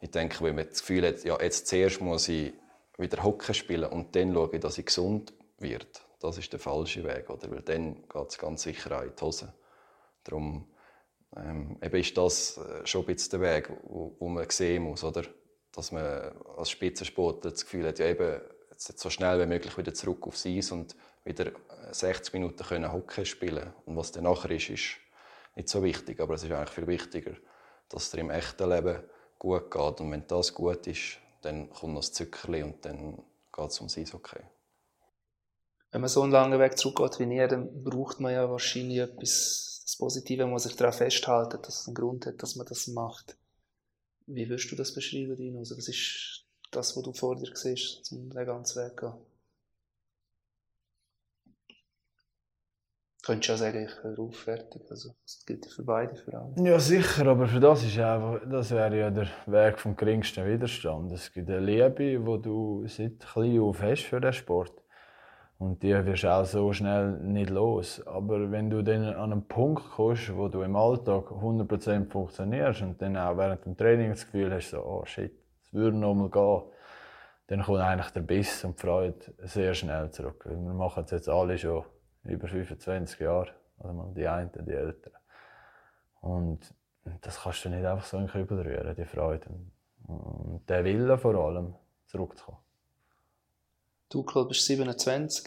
ich 0.00 0.10
denke, 0.10 0.44
wenn 0.44 0.54
man 0.54 0.68
das 0.68 0.80
Gefühl 0.80 1.06
hat, 1.06 1.24
ja, 1.24 1.40
jetzt 1.40 1.66
zuerst 1.66 2.00
muss 2.00 2.28
ich 2.28 2.52
wieder 2.98 3.22
Hockey 3.22 3.54
spielen 3.54 3.90
und 3.90 4.14
dann 4.14 4.32
schaue 4.32 4.50
ich, 4.52 4.60
dass 4.60 4.78
ich 4.78 4.86
gesund 4.86 5.32
werde, 5.58 5.86
das 6.20 6.38
ist 6.38 6.52
der 6.52 6.60
falsche 6.60 7.02
Weg. 7.02 7.30
Oder? 7.30 7.50
Weil 7.50 7.62
dann 7.62 7.94
geht 8.08 8.28
es 8.28 8.38
ganz 8.38 8.62
sicher 8.62 8.96
auch 8.96 9.02
in 9.02 9.12
die 9.16 9.24
Hose. 9.24 9.52
Darum 10.22 10.66
ähm, 11.36 11.78
eben 11.82 12.00
ist 12.00 12.16
das 12.16 12.58
äh, 12.58 12.86
schon 12.86 13.02
ein 13.02 13.14
bisschen 13.14 13.40
der 13.40 13.40
Weg, 13.40 13.70
wo, 13.84 14.16
wo 14.18 14.28
man 14.28 14.48
sehen 14.50 14.82
muss. 14.84 15.04
Oder? 15.04 15.24
dass 15.72 15.92
man 15.92 16.32
als 16.56 16.70
Spitzensportler 16.70 17.50
das 17.50 17.64
Gefühl 17.64 17.86
hat, 17.86 17.98
ja 17.98 18.06
eben, 18.06 18.40
jetzt 18.70 18.98
so 18.98 19.10
schnell 19.10 19.40
wie 19.40 19.46
möglich 19.46 19.76
wieder 19.76 19.94
zurück 19.94 20.26
aufs 20.26 20.46
Eis 20.46 20.72
und 20.72 20.96
wieder 21.24 21.52
60 21.92 22.32
Minuten 22.34 22.64
können 22.64 22.92
Hockey 22.92 23.24
spielen 23.24 23.72
Und 23.84 23.96
was 23.96 24.12
dann 24.12 24.24
nachher 24.24 24.50
ist, 24.50 24.70
ist 24.70 24.96
nicht 25.54 25.68
so 25.68 25.82
wichtig. 25.82 26.20
Aber 26.20 26.34
es 26.34 26.42
ist 26.42 26.50
eigentlich 26.50 26.70
viel 26.70 26.86
wichtiger, 26.86 27.32
dass 27.88 28.04
es 28.04 28.10
dir 28.10 28.20
im 28.20 28.30
echten 28.30 28.68
Leben 28.68 29.02
gut 29.38 29.70
geht. 29.70 30.00
Und 30.00 30.10
wenn 30.10 30.26
das 30.26 30.54
gut 30.54 30.86
ist, 30.86 31.18
dann 31.42 31.70
kommt 31.70 31.94
noch 31.94 32.00
das 32.00 32.12
Zuckerli 32.12 32.62
und 32.62 32.84
dann 32.84 33.22
geht 33.52 33.70
es 33.70 33.78
ums 33.80 33.98
Eishockey. 33.98 34.40
Wenn 35.92 36.00
man 36.00 36.08
so 36.08 36.22
einen 36.22 36.32
langen 36.32 36.58
Weg 36.58 36.78
zurückgeht 36.78 37.18
wie 37.18 37.34
ihr, 37.34 37.48
dann 37.48 37.82
braucht 37.82 38.20
man 38.20 38.32
ja 38.32 38.48
wahrscheinlich 38.48 38.98
etwas, 38.98 39.79
das 39.90 39.98
Positive, 39.98 40.46
muss 40.46 40.62
sich 40.62 40.76
daran 40.76 40.92
festhalten, 40.92 41.60
dass 41.62 41.80
es 41.80 41.86
einen 41.88 41.96
Grund 41.96 42.26
hat, 42.26 42.40
dass 42.42 42.54
man 42.54 42.66
das 42.66 42.86
macht. 42.86 43.36
Wie 44.26 44.48
würdest 44.48 44.70
du 44.70 44.76
das 44.76 44.94
beschreiben, 44.94 45.36
Dino? 45.36 45.58
Also 45.58 45.76
was 45.76 45.88
ist 45.88 46.44
das, 46.70 46.96
was 46.96 47.02
du 47.02 47.12
vor 47.12 47.34
dir 47.34 47.50
siehst, 47.54 48.12
um 48.12 48.30
den 48.30 48.46
ganzen 48.46 48.84
Weg 48.84 48.96
gehen? 48.96 49.14
Könntest 53.22 53.48
du 53.48 53.52
ja 53.52 53.58
sagen, 53.58 53.84
ich 53.84 54.02
höre 54.02 54.18
auf, 54.18 54.36
fertig. 54.36 54.82
Also, 54.88 55.14
das 55.24 55.44
gilt 55.44 55.66
für 55.66 55.82
beide, 55.82 56.16
für 56.16 56.32
alle. 56.32 56.54
Ja, 56.64 56.78
sicher, 56.78 57.26
aber 57.26 57.48
für 57.48 57.60
das 57.60 57.84
ist 57.84 57.98
einfach, 57.98 58.40
das 58.48 58.70
wäre 58.70 58.98
ja 58.98 59.10
der 59.10 59.28
Weg 59.46 59.78
vom 59.78 59.94
geringsten 59.94 60.46
Widerstand. 60.46 61.12
Es 61.12 61.30
gibt 61.30 61.50
eine 61.50 61.60
Liebe, 61.60 62.18
die 62.18 62.42
du 62.42 62.86
seit 62.86 63.20
klein 63.20 63.60
auf 63.60 63.82
hast 63.82 64.04
für 64.04 64.20
den 64.20 64.32
Sport. 64.32 64.72
Und 65.60 65.82
die 65.82 65.92
wirst 66.06 66.22
du 66.22 66.32
auch 66.32 66.46
so 66.46 66.72
schnell 66.72 67.18
nicht 67.18 67.50
los. 67.50 68.00
Aber 68.06 68.50
wenn 68.50 68.70
du 68.70 68.82
dann 68.82 69.04
an 69.04 69.30
einen 69.30 69.46
Punkt 69.46 69.90
kommst, 69.90 70.34
wo 70.34 70.48
du 70.48 70.62
im 70.62 70.74
Alltag 70.74 71.30
100% 71.30 72.08
funktionierst 72.10 72.80
und 72.80 73.02
dann 73.02 73.14
auch 73.18 73.36
während 73.36 73.66
dem 73.66 73.76
Training 73.76 74.08
das 74.08 74.24
Gefühl 74.24 74.54
hast, 74.54 74.70
so, 74.70 74.82
oh 74.82 75.04
shit, 75.04 75.34
es 75.62 75.74
würde 75.74 75.98
noch 75.98 76.14
mal 76.14 76.30
gehen, 76.30 76.62
dann 77.48 77.62
kommt 77.62 77.80
eigentlich 77.80 78.10
der 78.10 78.22
Biss 78.22 78.64
und 78.64 78.78
die 78.78 78.86
Freude 78.86 79.18
sehr 79.40 79.74
schnell 79.74 80.10
zurück. 80.10 80.46
Wir 80.48 80.56
machen 80.56 81.04
es 81.04 81.10
jetzt 81.10 81.28
alle 81.28 81.58
schon 81.58 81.84
über 82.24 82.48
25 82.48 83.20
Jahre. 83.20 83.50
Also 83.80 84.14
die 84.16 84.26
einen, 84.26 84.50
die 84.64 84.72
Älteren. 84.72 85.20
Und 86.22 86.74
das 87.20 87.42
kannst 87.42 87.66
du 87.66 87.68
nicht 87.68 87.84
einfach 87.84 88.06
so 88.06 88.16
in 88.16 88.24
den 88.24 88.32
Kübel 88.32 88.62
rühren, 88.62 88.96
die 88.96 89.04
Freude. 89.04 89.46
Und 90.06 90.62
der 90.70 90.84
Wille 90.86 91.18
vor 91.18 91.34
allem, 91.34 91.74
zurückzukommen. 92.06 92.59
Du, 94.10 94.24
Claude, 94.24 94.48
bist 94.48 94.66
27. 94.66 95.44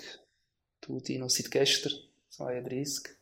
Du, 0.80 1.02
Dino, 1.02 1.28
seit 1.28 1.52
gestern 1.52 1.92
32. 2.30 3.14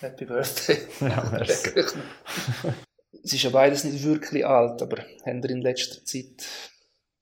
Happy 0.00 0.24
Birthday. 0.24 0.88
Ja, 1.00 1.28
merci. 1.30 1.70
es 3.22 3.32
ist 3.34 3.42
ja 3.42 3.50
beides 3.50 3.84
nicht 3.84 4.02
wirklich 4.02 4.46
alt, 4.46 4.80
aber 4.80 5.04
haben 5.26 5.42
wir 5.42 5.50
in 5.50 5.60
letzter 5.60 6.02
Zeit 6.02 6.48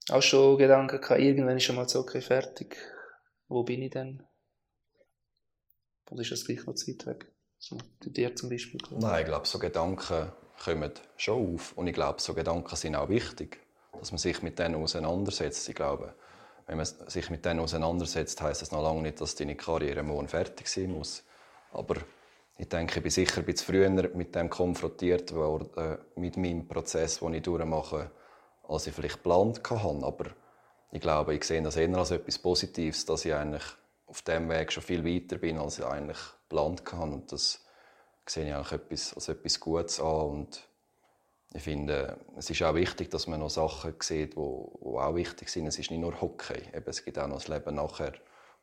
auch 0.07 0.21
schon 0.21 0.57
Gedanken 0.57 1.01
gehabt, 1.01 1.19
irgendwann 1.19 1.57
ist 1.57 1.63
schon 1.63 1.75
mal 1.75 1.89
so, 1.89 1.99
okay, 1.99 2.21
fertig. 2.21 2.77
Wo 3.49 3.63
bin 3.63 3.81
ich 3.81 3.91
denn? 3.91 4.23
Oder 6.09 6.21
ist 6.21 6.31
das 6.31 6.45
gleich 6.45 6.65
noch 6.65 6.75
Zeit 6.75 7.05
weg? 7.05 7.29
So, 7.57 7.77
bei 7.77 8.09
dir 8.09 8.33
zum 8.37 8.49
Beispiel? 8.49 8.79
Nein, 8.91 9.19
ich 9.19 9.25
glaube, 9.25 9.47
so 9.47 9.59
Gedanken 9.59 10.31
kommen 10.63 10.91
schon 11.17 11.55
auf. 11.55 11.73
Und 11.73 11.87
ich 11.87 11.93
glaube, 11.93 12.21
so 12.21 12.33
Gedanken 12.33 12.75
sind 12.77 12.95
auch 12.95 13.09
wichtig, 13.09 13.59
dass 13.99 14.11
man 14.11 14.19
sich 14.19 14.41
mit 14.43 14.59
denen 14.59 14.75
auseinandersetzt. 14.75 15.67
Ich 15.67 15.75
glaube, 15.75 16.15
wenn 16.67 16.77
man 16.77 16.85
sich 16.85 17.29
mit 17.29 17.45
denen 17.45 17.59
auseinandersetzt, 17.59 18.41
heißt 18.41 18.61
das 18.61 18.71
noch 18.71 18.81
lange 18.81 19.01
nicht, 19.01 19.21
dass 19.21 19.35
deine 19.35 19.55
Karriere 19.55 20.03
morgen 20.03 20.27
fertig 20.27 20.67
sein 20.67 20.91
muss. 20.91 21.23
Aber 21.71 21.95
ich 22.57 22.69
denke, 22.69 22.97
ich 22.97 23.03
bin 23.03 23.11
sicher 23.11 23.39
ein 23.39 23.45
bisschen 23.45 23.67
früher 23.67 23.89
mit 23.89 24.33
dem 24.33 24.49
konfrontiert 24.49 25.33
worden, 25.33 25.69
äh, 25.77 25.97
mit 26.19 26.37
meinem 26.37 26.67
Prozess, 26.67 27.19
den 27.19 27.33
ich 27.33 27.43
durchmache, 27.43 28.11
als 28.67 28.87
ich 28.87 28.93
vielleicht 28.93 29.17
geplant 29.17 29.61
hatte. 29.69 30.05
Aber 30.05 30.25
ich 30.91 31.01
glaube, 31.01 31.35
ich 31.35 31.43
sehe 31.43 31.61
das 31.61 31.75
eher 31.75 31.95
als 31.97 32.11
etwas 32.11 32.39
Positives, 32.39 33.05
dass 33.05 33.25
ich 33.25 33.33
eigentlich 33.33 33.63
auf 34.07 34.21
dem 34.21 34.49
Weg 34.49 34.71
schon 34.71 34.83
viel 34.83 35.03
weiter 35.03 35.37
bin, 35.37 35.57
als 35.57 35.79
ich 35.79 35.85
eigentlich 35.85 36.19
geplant 36.43 36.83
hatte. 36.91 37.01
Und 37.01 37.31
das 37.31 37.63
sehe 38.25 38.47
ich 38.47 38.53
eigentlich 38.53 39.13
als 39.13 39.27
etwas 39.27 39.59
Gutes 39.59 39.99
an. 39.99 40.29
Und 40.29 40.67
ich 41.55 41.63
finde, 41.63 42.17
es 42.35 42.49
ist 42.49 42.61
auch 42.63 42.75
wichtig, 42.75 43.09
dass 43.09 43.27
man 43.27 43.39
noch 43.39 43.49
Sachen 43.49 43.95
sieht, 44.01 44.33
die, 44.33 44.37
auch 44.37 45.15
wichtig 45.15 45.49
sind. 45.49 45.67
Es 45.67 45.79
ist 45.79 45.89
nicht 45.89 46.01
nur 46.01 46.19
Hockey, 46.19 46.61
eben, 46.73 46.85
es 46.85 47.03
gibt 47.03 47.17
auch 47.17 47.27
noch 47.27 47.37
das 47.37 47.47
Leben 47.47 47.75
nachher. 47.75 48.13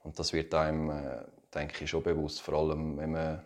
Und 0.03 0.19
das 0.19 0.33
wird 0.33 0.53
einem, 0.55 0.91
äh, 0.91 1.25
denke 1.55 1.85
ich, 1.85 1.91
schon 1.91 2.03
bewusst. 2.03 2.43
Vor 2.43 2.55
allem, 2.55 2.99
wenn 2.99 3.13
man, 3.13 3.43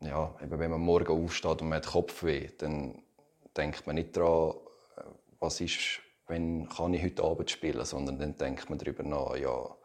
ja, 0.00 0.34
eben, 0.40 0.58
wenn 0.58 0.70
man 0.70 0.80
morgen 0.80 1.24
aufsteht 1.24 1.62
und 1.62 1.68
man 1.68 1.78
hat 1.78 1.86
Kopfweh, 1.86 2.50
dann 2.58 3.02
denkt 3.56 3.86
man 3.86 3.96
nicht 3.96 4.16
daran, 4.16 4.54
äh, 4.96 5.02
was 5.40 5.60
ist 5.60 6.00
wenn 6.28 6.68
kann 6.68 6.92
ich 6.94 7.02
heute 7.02 7.22
Abend 7.22 7.50
spielen, 7.50 7.84
sondern 7.84 8.18
dann 8.18 8.36
denkt 8.36 8.68
man 8.68 8.78
darüber 8.78 9.02
nach, 9.02 9.36
ja, 9.36 9.76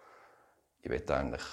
ich 0.81 0.89
will 0.89 1.03
eigentlich 1.11 1.43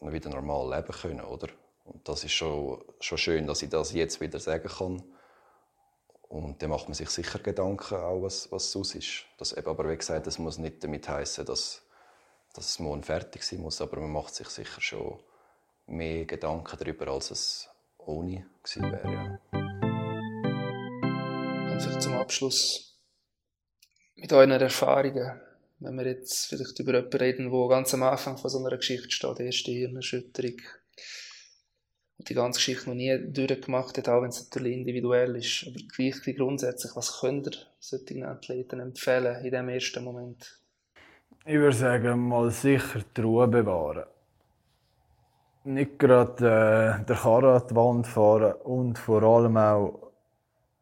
wieder 0.00 0.30
normal 0.30 0.76
leben 0.76 0.92
können, 0.92 1.20
oder? 1.20 1.48
Und 1.84 2.08
das 2.08 2.24
ist 2.24 2.32
schon, 2.32 2.82
schon 3.00 3.18
schön, 3.18 3.46
dass 3.46 3.62
ich 3.62 3.70
das 3.70 3.92
jetzt 3.92 4.20
wieder 4.20 4.40
sagen 4.40 4.68
kann. 4.68 5.02
Und 6.32 6.62
dann 6.62 6.70
macht 6.70 6.88
man 6.88 6.94
sich 6.94 7.10
sicher 7.10 7.40
Gedanken, 7.40 7.94
auch 7.94 8.22
was, 8.22 8.50
was 8.50 8.74
es 8.74 8.94
ist. 8.94 9.26
Das 9.36 9.52
eben, 9.52 9.68
aber 9.68 9.86
wie 9.90 9.98
gesagt, 9.98 10.26
das 10.26 10.38
muss 10.38 10.56
nicht 10.56 10.82
damit 10.82 11.06
heißen, 11.06 11.44
dass, 11.44 11.82
dass 12.54 12.70
es 12.70 12.78
morgen 12.78 13.02
fertig 13.02 13.42
sein 13.42 13.60
muss, 13.60 13.82
aber 13.82 14.00
man 14.00 14.12
macht 14.12 14.34
sich 14.34 14.48
sicher 14.48 14.80
schon 14.80 15.18
mehr 15.86 16.24
Gedanken 16.24 16.74
darüber, 16.78 17.08
als 17.08 17.32
es 17.32 17.68
ohne 17.98 18.46
gewesen 18.62 18.90
wäre. 18.90 19.12
Ja. 19.12 19.38
Vielleicht 21.78 22.00
zum 22.00 22.14
Abschluss 22.14 22.96
mit 24.14 24.32
euren 24.32 24.52
Erfahrungen, 24.52 25.38
wenn 25.80 25.96
wir 25.96 26.06
jetzt 26.06 26.46
vielleicht 26.46 26.78
über 26.78 26.94
jemanden 26.94 27.16
reden, 27.18 27.50
der 27.50 27.68
ganz 27.68 27.92
am 27.92 28.04
Anfang 28.04 28.38
von 28.38 28.48
so 28.48 28.58
einer 28.58 28.74
Geschichte 28.78 29.10
steht, 29.10 29.38
erste 29.38 29.70
Hirnerschütterung, 29.70 30.62
die 32.28 32.34
ganze 32.34 32.58
Geschichte 32.58 32.88
noch 32.88 32.96
nie 32.96 33.16
durchgemacht 33.18 33.96
hat, 33.98 34.08
auch 34.08 34.22
wenn 34.22 34.30
es 34.30 34.44
natürlich 34.44 34.76
individuell 34.76 35.36
ist. 35.36 35.66
Aber 35.66 35.76
gleich 35.94 36.36
grundsätzlich, 36.36 36.94
was 36.94 37.20
könnt 37.20 37.46
ihr 37.46 37.58
solchen 37.78 38.24
Athleten 38.24 38.80
empfehlen 38.80 39.36
in 39.36 39.50
diesem 39.50 39.68
ersten 39.68 40.04
Moment? 40.04 40.58
Ich 41.44 41.54
würde 41.54 41.76
sagen, 41.76 42.28
mal 42.28 42.50
sicher 42.50 43.00
die 43.16 43.20
Ruhe 43.20 43.48
bewahren. 43.48 44.04
Nicht 45.64 45.98
gerade 45.98 47.00
äh, 47.00 47.04
der 47.04 47.16
Karre 47.16 47.54
an 47.54 47.62
die 47.68 47.74
Wand 47.74 48.06
fahren 48.06 48.54
und 48.64 48.98
vor 48.98 49.22
allem 49.22 49.56
auch, 49.56 50.12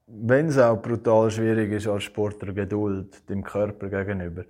wenn 0.06 0.48
es 0.48 0.58
auch 0.58 0.80
brutal 0.80 1.30
schwierig 1.30 1.72
ist 1.72 1.86
als 1.86 2.04
Sportler, 2.04 2.52
Geduld 2.52 3.28
dem 3.28 3.44
Körper 3.44 3.88
gegenüber. 3.88 4.44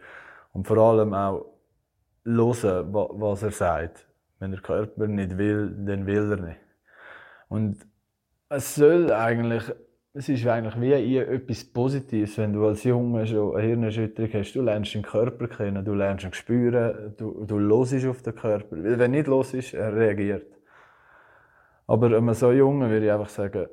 Und 0.53 0.67
vor 0.67 0.79
allem 0.79 1.15
auch 1.15 1.47
hören, 2.25 2.93
was 2.93 3.43
er 3.43 3.51
sagt. 3.51 4.07
Wenn 4.39 4.53
der 4.53 4.61
Körper 4.61 5.07
nicht 5.07 5.37
will, 5.37 5.71
dann 5.87 6.07
will 6.07 6.33
er 6.33 6.37
nicht. 6.39 6.61
Und 7.51 7.85
es 8.49 8.77
soll 8.77 9.13
eigentlich, 9.13 9.65
es 10.15 10.29
ist 10.29 10.47
eigentlich 10.47 10.81
wie 10.81 11.19
etwas 11.19 11.65
Positives, 11.65 12.39
wenn 12.39 12.53
du 12.53 12.65
als 12.65 12.85
Junge 12.85 13.27
schon 13.27 13.57
eine 13.57 13.67
Hirnerschütterung 13.67 14.31
hast. 14.33 14.53
Du 14.53 14.63
lernst 14.63 14.95
den 14.95 15.03
Körper 15.03 15.49
kennen, 15.49 15.85
du 15.85 15.93
lernst 15.93 16.25
ihn 16.25 16.33
spüren, 16.33 17.15
du, 17.19 17.45
du 17.45 17.59
hörst 17.59 18.07
auf 18.07 18.23
den 18.23 18.37
Körper. 18.37 18.77
Weil 18.83 18.99
wenn 19.01 19.11
nicht 19.11 19.27
los 19.27 19.53
ist, 19.53 19.75
er 19.75 19.95
reagiert. 19.95 20.47
Aber 21.89 22.07
einem 22.07 22.33
so 22.35 22.53
Jungen 22.53 22.89
würde 22.89 23.07
ich 23.07 23.13
einfach 23.13 23.29
sagen, 23.29 23.67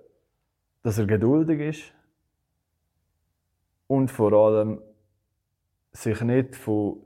dass 0.82 0.98
er 0.98 1.06
geduldig 1.06 1.60
ist 1.60 1.94
und 3.86 4.10
vor 4.10 4.34
allem 4.34 4.82
sich 5.92 6.20
nicht 6.22 6.56
von 6.56 6.98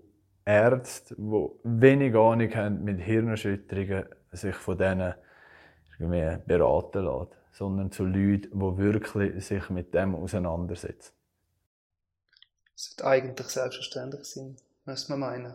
Ärzten, 0.45 1.15
die 1.17 1.49
wenig 1.63 2.15
Ahnung 2.15 2.55
haben 2.55 2.83
mit 2.85 3.01
Hirnerschütterungen, 3.01 4.05
sich 4.31 4.55
von 4.55 4.77
denen 4.77 5.15
mehr 6.07 6.41
beraten 6.45 7.05
lässt, 7.05 7.31
sondern 7.51 7.91
zu 7.91 8.03
Leuten, 8.05 8.59
die 8.59 8.77
wirklich 8.77 9.45
sich 9.45 9.69
mit 9.69 9.93
dem 9.93 10.15
auseinandersetzen. 10.15 11.13
Das 12.73 12.85
sollte 12.85 13.05
eigentlich 13.05 13.47
selbstverständlich 13.47 14.23
sein, 14.25 14.55
müsste 14.85 15.11
man 15.11 15.19
meinen. 15.19 15.53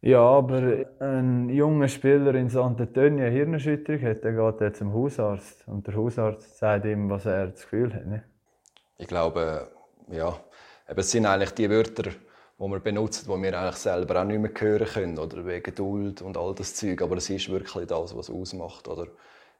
Ja, 0.00 0.20
aber 0.20 0.86
ein 1.00 1.48
junger 1.48 1.88
Spieler 1.88 2.34
in 2.34 2.48
Sant'Antonio 2.48 3.24
eine 3.24 3.30
Hirnerschütterung 3.30 4.00
hat, 4.02 4.22
der 4.22 4.32
geht 4.32 4.60
jetzt 4.60 4.78
zum 4.78 4.94
Hausarzt 4.94 5.66
und 5.66 5.88
der 5.88 5.96
Hausarzt 5.96 6.56
sagt 6.56 6.84
ihm, 6.84 7.10
was 7.10 7.26
er 7.26 7.48
das 7.48 7.62
Gefühl 7.62 7.92
hat. 7.92 8.06
Ne? 8.06 8.22
Ich 8.96 9.08
glaube, 9.08 9.72
ja, 10.08 10.38
es 10.86 11.10
sind 11.10 11.26
eigentlich 11.26 11.50
die 11.50 11.68
Wörter, 11.68 12.10
die 12.60 12.64
wir 12.64 12.78
benutzen, 12.78 13.28
die 13.28 13.42
wir 13.42 13.58
eigentlich 13.58 13.76
selber 13.76 14.20
auch 14.20 14.24
nicht 14.24 14.40
mehr 14.40 14.52
hören 14.56 14.86
können, 14.86 15.18
oder 15.18 15.44
wegen 15.44 15.64
Geduld 15.64 16.22
und 16.22 16.36
all 16.36 16.54
das 16.54 16.76
Zeug. 16.76 17.02
Aber 17.02 17.16
es 17.16 17.28
ist 17.28 17.48
wirklich 17.48 17.86
das, 17.86 18.16
was 18.16 18.30
ausmacht, 18.30 18.86
oder? 18.86 19.08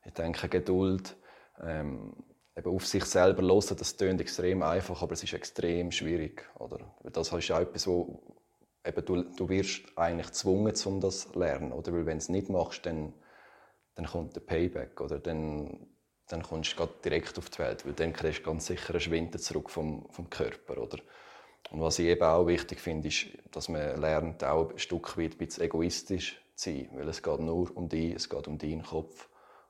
Ich 0.09 0.15
denke, 0.15 0.49
Geduld, 0.49 1.17
ähm, 1.63 2.15
eben 2.57 2.75
auf 2.75 2.87
sich 2.87 3.05
selber 3.05 3.43
hören, 3.43 3.77
das 3.79 3.97
klingt 3.97 4.21
extrem 4.21 4.63
einfach, 4.63 5.03
aber 5.03 5.13
es 5.13 5.23
ist 5.23 5.35
extrem 5.35 5.93
schwierig. 5.93 6.49
Oder? 6.59 6.79
Das 7.13 7.31
ist 7.31 7.51
auch 7.51 7.61
etwas, 7.61 7.87
wo 7.87 8.23
eben 8.87 9.05
du, 9.05 9.23
du 9.23 9.49
wirst 9.51 9.83
eigentlich 9.97 10.29
gezwungen, 10.29 10.75
um 10.87 11.01
das 11.01 11.31
zu 11.31 11.39
lernen. 11.39 11.73
Oder? 11.73 11.93
Weil 11.93 12.07
wenn 12.07 12.19
du 12.19 12.23
es 12.23 12.31
nicht 12.31 12.49
machst, 12.49 12.87
dann, 12.87 13.13
dann 13.97 14.07
kommt 14.07 14.35
der 14.35 14.41
Payback. 14.41 14.99
Oder? 15.01 15.19
Dann, 15.19 15.87
dann 16.29 16.43
kommst 16.43 16.79
du 16.79 16.89
direkt 17.05 17.37
auf 17.37 17.51
die 17.51 17.59
Welt, 17.59 17.85
weil 17.85 17.93
dann 17.93 18.15
kriegst 18.15 18.41
du 18.41 18.45
ganz 18.45 18.67
sicher 18.67 18.95
einen 18.95 19.01
Schwinden 19.01 19.39
zurück 19.39 19.69
vom, 19.69 20.09
vom 20.11 20.31
Körper. 20.31 20.79
Oder? 20.79 20.99
Und 21.71 21.83
was 21.83 21.99
ich 21.99 22.07
eben 22.07 22.23
auch 22.23 22.47
wichtig 22.47 22.81
finde, 22.81 23.09
ist, 23.09 23.27
dass 23.51 23.69
man 23.69 24.01
lernt, 24.01 24.43
auch 24.43 24.71
ein 24.71 24.79
Stück 24.79 25.19
weit 25.19 25.33
ein 25.33 25.39
bisschen 25.39 25.65
egoistisch 25.65 26.41
zu 26.55 26.71
sein. 26.71 26.89
Weil 26.95 27.09
es 27.09 27.23
geht 27.23 27.41
nur 27.41 27.77
um 27.77 27.91
dich, 27.91 28.15
es 28.15 28.31
geht 28.31 28.49
um 28.49 28.57
deinen 28.57 28.83
Kopf. 28.83 29.29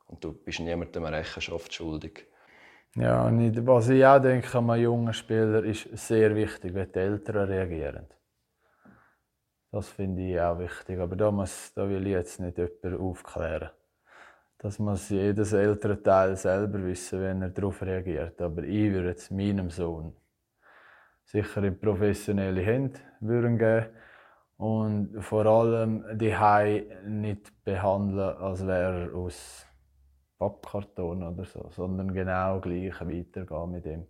Und 0.08 0.24
du 0.24 0.32
bist 0.32 0.60
niemandem 0.60 1.04
Rechenschaft 1.04 1.72
schuldig. 1.72 2.26
Ja, 2.96 3.26
und 3.26 3.66
was 3.66 3.88
ich 3.90 4.04
auch 4.04 4.18
denke 4.18 4.58
an 4.58 4.80
jungen 4.80 5.12
Spieler, 5.12 5.62
ist 5.62 5.88
sehr 5.92 6.34
wichtig, 6.34 6.74
wie 6.74 6.86
die 6.86 6.98
Eltern 6.98 7.48
reagieren. 7.48 8.06
Das 9.70 9.88
finde 9.90 10.22
ich 10.22 10.40
auch 10.40 10.58
wichtig. 10.58 10.98
Aber 10.98 11.14
da, 11.14 11.30
muss, 11.30 11.72
da 11.74 11.88
will 11.88 12.06
ich 12.06 12.12
jetzt 12.12 12.40
nicht 12.40 12.56
jemanden 12.56 12.98
aufklären. 12.98 13.70
Das 14.56 14.78
muss 14.78 15.10
jedes 15.10 15.52
Elternteil 15.52 16.34
selber 16.36 16.82
wissen, 16.84 17.20
wenn 17.20 17.42
er 17.42 17.50
darauf 17.50 17.82
reagiert. 17.82 18.40
Aber 18.42 18.64
ich 18.64 18.90
würde 18.90 19.10
jetzt 19.10 19.30
meinem 19.30 19.70
Sohn 19.70 20.16
sicher 21.24 21.62
in 21.62 21.78
professionelle 21.78 22.62
Hände 22.62 22.98
geben 23.20 23.86
und 24.56 25.22
vor 25.22 25.46
allem 25.46 26.04
die 26.18 26.36
Hai 26.36 26.86
nicht 27.04 27.52
behandeln, 27.64 28.36
als 28.38 28.66
wäre 28.66 29.10
er 29.10 29.14
aus 29.14 29.67
Pappkarton 30.38 31.22
oder 31.22 31.44
so, 31.44 31.68
sondern 31.70 32.12
genau 32.12 32.60
gleich 32.60 33.00
weitergehen 33.00 33.70
mit 33.70 33.84
dem. 33.84 34.06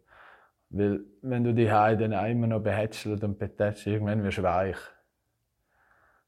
Weil, 0.70 1.00
wenn 1.22 1.44
du 1.44 1.54
die 1.54 1.70
Haie 1.70 1.96
dann 1.96 2.12
immer 2.12 2.46
noch 2.46 2.60
behätschelt 2.60 3.24
und 3.24 3.38
betätschst, 3.38 3.86
irgendwann 3.86 4.22
wirst 4.22 4.38
du 4.38 4.42
weich. 4.42 4.76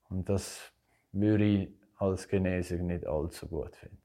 Und 0.09 0.29
das 0.29 0.73
würde 1.13 1.45
ich 1.45 1.69
als 1.99 2.27
Genesung 2.27 2.87
nicht 2.87 3.07
allzu 3.07 3.47
gut 3.47 3.77
finden. 3.77 3.99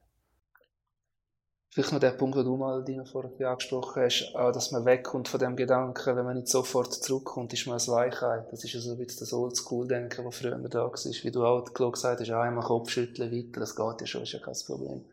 Vielleicht 1.70 1.92
noch 1.92 2.00
der 2.00 2.12
Punkt, 2.12 2.36
den 2.36 2.44
du 2.44 2.56
mal 2.56 2.84
vorher 3.04 3.50
angesprochen 3.50 4.02
hast, 4.02 4.34
auch, 4.34 4.52
dass 4.52 4.72
man 4.72 4.86
wegkommt 4.86 5.28
von 5.28 5.40
dem 5.40 5.56
Gedanken, 5.56 6.16
wenn 6.16 6.24
man 6.24 6.36
nicht 6.36 6.48
sofort 6.48 6.92
zurückkommt, 6.92 7.52
ist 7.52 7.66
man 7.66 7.74
als 7.74 7.88
Weichei. 7.88 8.46
Das 8.50 8.64
ist 8.64 8.74
also 8.74 8.92
ein 8.92 8.98
bisschen 8.98 9.20
das 9.20 9.32
Oldschool-Denken, 9.32 10.24
das 10.24 10.36
früher 10.36 10.56
da 10.56 10.84
war. 10.84 10.92
Wie 10.94 11.30
du 11.30 11.44
auch 11.44 11.64
gesagt 11.64 12.20
hast, 12.20 12.30
einmal 12.30 12.64
Kopfschütteln 12.64 13.30
weiter, 13.30 13.60
das 13.60 13.76
geht 13.76 14.00
ja 14.00 14.06
schon, 14.06 14.22
ist 14.22 14.32
ja 14.32 14.38
kein 14.38 14.54
Problem 14.66 15.04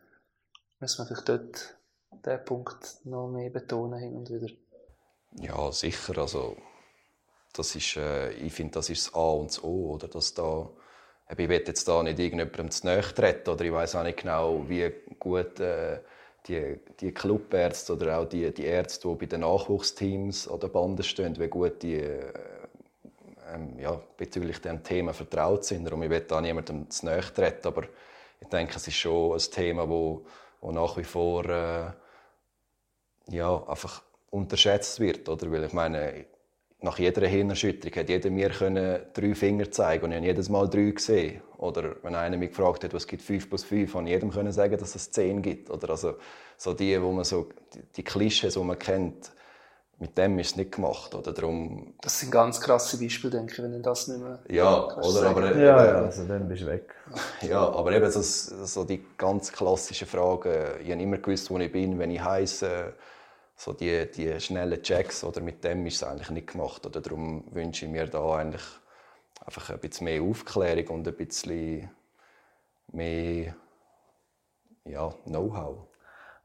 müssen 0.84 0.98
wir 0.98 1.06
vielleicht 1.06 1.28
dort 1.28 1.76
diesen 2.24 2.44
Punkt 2.44 2.98
noch 3.04 3.28
mehr 3.28 3.48
betonen 3.48 3.98
hin 3.98 4.16
und 4.16 4.30
wieder. 4.30 4.52
Ja, 5.40 5.72
sicher. 5.72 6.18
Also, 6.18 6.56
das 7.54 7.74
ist, 7.74 7.96
äh, 7.96 8.32
ich 8.32 8.52
finde, 8.52 8.74
das 8.74 8.90
ist 8.90 9.06
das 9.06 9.14
A 9.14 9.30
und 9.30 9.50
das 9.50 9.64
O. 9.64 9.94
Oder? 9.94 10.08
Dass 10.08 10.34
da, 10.34 10.68
ich 11.30 11.38
will 11.38 11.50
jetzt 11.50 11.88
da 11.88 12.02
nicht 12.02 12.18
irgendjemandem 12.18 12.70
zu 12.70 12.86
nahe 12.86 13.00
treten 13.00 13.50
oder 13.50 13.64
ich 13.64 13.72
weiß 13.72 13.96
auch 13.96 14.02
nicht 14.02 14.20
genau, 14.20 14.68
wie 14.68 14.92
gut 15.18 15.58
äh, 15.58 16.00
die, 16.46 16.78
die 17.00 17.12
Clubärzte 17.12 17.94
oder 17.94 18.18
auch 18.18 18.26
die, 18.26 18.52
die 18.52 18.64
Ärzte, 18.64 19.08
die 19.08 19.14
bei 19.14 19.26
den 19.26 19.40
Nachwuchsteams 19.40 20.48
an 20.48 20.60
der 20.60 20.68
Bande 20.68 21.02
stehen, 21.02 21.38
wie 21.40 21.48
gut 21.48 21.82
die 21.82 21.96
äh, 21.96 22.30
ähm, 23.54 23.78
ja, 23.78 23.98
bezüglich 24.18 24.60
diesem 24.60 24.82
Thema 24.82 25.14
vertraut 25.14 25.64
sind. 25.64 25.86
Darum, 25.86 26.02
ich 26.02 26.10
will 26.10 26.20
da 26.20 26.42
niemandem 26.42 26.90
zu 26.90 27.06
nahe 27.06 27.22
treten, 27.22 27.66
aber 27.68 27.84
ich 28.38 28.48
denke, 28.48 28.76
es 28.76 28.86
ist 28.86 28.96
schon 28.96 29.32
ein 29.32 29.50
Thema, 29.50 29.86
das 29.86 30.43
wo 30.64 30.72
nach 30.72 30.96
wie 30.96 31.04
vor 31.04 31.44
äh, 31.44 31.92
ja, 33.28 33.62
einfach 33.68 34.02
unterschätzt 34.30 34.98
wird. 34.98 35.28
Oder? 35.28 35.52
Weil 35.52 35.64
ich 35.64 35.74
meine, 35.74 36.24
nach 36.80 36.98
jeder 36.98 37.26
Hirnerschütterung 37.26 37.94
hat 37.94 38.08
jeder 38.08 38.30
mir 38.30 38.48
können 38.48 39.02
drei 39.12 39.34
Finger 39.34 39.70
zeigen 39.70 40.06
und 40.06 40.12
ich 40.12 40.16
habe 40.16 40.26
jedes 40.26 40.48
Mal 40.48 40.68
drei 40.68 40.90
gesehen. 40.90 41.42
Oder 41.58 41.96
wenn 42.02 42.14
einer 42.14 42.38
mich 42.38 42.48
gefragt 42.48 42.82
hat, 42.82 42.94
was 42.94 43.06
gibt 43.06 43.22
5 43.22 43.50
plus 43.50 43.64
5, 43.64 43.94
habe 43.94 44.04
ich 44.04 44.10
jedem 44.10 44.30
können 44.30 44.52
sagen, 44.52 44.78
dass 44.78 44.94
es 44.94 45.10
10 45.10 45.42
gibt. 45.42 45.70
Oder 45.70 45.90
also 45.90 46.14
so 46.56 46.72
die, 46.72 47.00
wo 47.00 47.12
man 47.12 47.24
so, 47.24 47.50
die 47.96 48.02
Klischees, 48.02 48.54
die 48.54 48.60
man 48.60 48.78
kennt, 48.78 49.32
mit 50.04 50.18
dem 50.18 50.38
ist 50.38 50.50
es 50.50 50.56
nicht 50.56 50.72
gemacht. 50.72 51.14
Oder 51.14 51.32
darum... 51.32 51.94
Das 52.02 52.20
sind 52.20 52.30
ganz 52.30 52.60
krasse 52.60 52.98
Beispiele, 52.98 53.38
denke 53.38 53.54
ich, 53.54 53.62
wenn 53.62 53.72
du 53.72 53.80
das 53.80 54.06
nicht 54.06 54.20
mehr 54.20 54.38
Ja, 54.50 54.98
oder? 54.98 55.30
Aber, 55.30 55.56
ja, 55.56 55.84
ja, 55.86 56.00
also 56.02 56.26
dann 56.26 56.46
bist 56.46 56.60
du 56.60 56.66
weg. 56.66 56.94
Ja, 57.40 57.60
aber 57.60 57.90
eben 57.92 58.10
so, 58.10 58.20
so 58.20 58.84
die 58.84 59.02
ganz 59.16 59.50
klassischen 59.50 60.06
Fragen. 60.06 60.52
Ich 60.82 60.90
habe 60.90 61.00
immer 61.00 61.16
gewusst, 61.16 61.50
wo 61.50 61.58
ich 61.58 61.72
bin, 61.72 61.98
wenn 61.98 62.10
ich 62.10 62.22
heiße. 62.22 62.92
So 63.56 63.72
die, 63.72 64.10
die 64.10 64.38
schnellen 64.40 64.82
Checks, 64.82 65.24
oder 65.24 65.40
mit 65.40 65.64
dem 65.64 65.86
ist 65.86 65.96
es 65.96 66.04
eigentlich 66.04 66.30
nicht 66.30 66.52
gemacht. 66.52 66.84
Oder 66.84 67.00
darum 67.00 67.44
wünsche 67.52 67.86
ich 67.86 67.90
mir 67.90 68.06
da 68.06 68.36
eigentlich 68.36 68.64
einfach 69.42 69.70
ein 69.70 69.78
bisschen 69.78 70.04
mehr 70.04 70.20
Aufklärung 70.20 70.88
und 70.88 71.08
ein 71.08 71.14
bisschen 71.14 71.88
mehr 72.92 73.54
ja, 74.84 75.14
Know-how. 75.24 75.78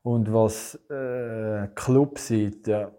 Und 0.01 0.33
was 0.33 0.75
äh, 0.89 1.67
Clubseite 1.75 2.98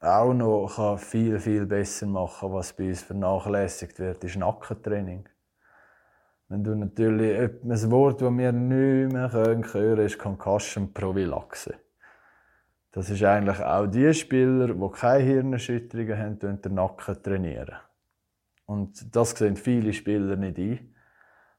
auch 0.00 0.32
noch 0.32 0.74
kann 0.74 0.98
viel, 0.98 1.38
viel 1.38 1.66
besser 1.66 2.06
machen 2.06 2.52
was 2.52 2.72
bei 2.72 2.88
uns 2.88 3.02
vernachlässigt 3.02 3.98
wird, 3.98 4.24
ist 4.24 4.36
Nackentraining. 4.36 5.28
Wenn 6.48 6.64
du 6.64 6.74
natürlich 6.74 7.38
ein 7.38 7.90
Wort, 7.90 8.22
das 8.22 8.32
wir 8.32 8.52
nicht 8.52 9.12
mehr 9.12 9.30
hören 9.30 9.62
können, 9.62 10.04
ist 10.04 10.18
Concussion 10.18 10.92
Prophylaxe. 10.92 11.74
Das 12.92 13.08
ist 13.08 13.22
eigentlich 13.22 13.60
auch 13.60 13.86
die 13.86 14.12
Spieler, 14.12 14.74
die 14.74 14.90
keine 14.90 15.22
Hirnerschütterungen 15.22 16.18
haben, 16.18 16.60
den 16.60 16.74
Nacken 16.74 17.22
trainieren. 17.22 17.76
Und 18.66 19.14
das 19.14 19.30
sehen 19.30 19.56
viele 19.56 19.92
Spieler 19.92 20.34
nicht 20.34 20.58
ein. 20.58 20.94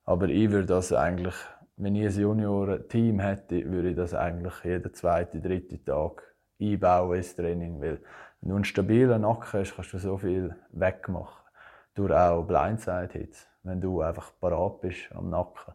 Aber 0.03 0.27
ich 0.27 0.51
würde 0.51 0.67
das 0.67 0.91
eigentlich, 0.91 1.35
wenn 1.77 1.95
ich 1.95 2.07
ein 2.07 2.21
Junioren-Team 2.21 3.19
hätte, 3.19 3.71
würde 3.71 3.91
ich 3.91 3.95
das 3.95 4.13
eigentlich 4.13 4.63
jeden 4.65 4.93
zweiten, 4.93 5.41
dritten 5.41 5.85
Tag 5.85 6.35
einbauen 6.59 7.15
ins 7.15 7.35
Training. 7.35 7.79
Weil 7.79 8.01
wenn 8.41 8.49
du 8.49 8.55
einen 8.55 8.65
stabilen 8.65 9.21
Nacken 9.21 9.59
hast, 9.59 9.75
kannst 9.75 9.93
du 9.93 9.99
so 9.99 10.17
viel 10.17 10.55
wegmachen. 10.71 11.45
Durch 11.93 12.11
auch 12.11 12.43
Blindside-Hits, 12.43 13.47
wenn 13.63 13.81
du 13.81 14.01
einfach 14.01 14.31
parat 14.39 14.81
bist 14.81 15.11
am 15.13 15.29
Nacken. 15.29 15.73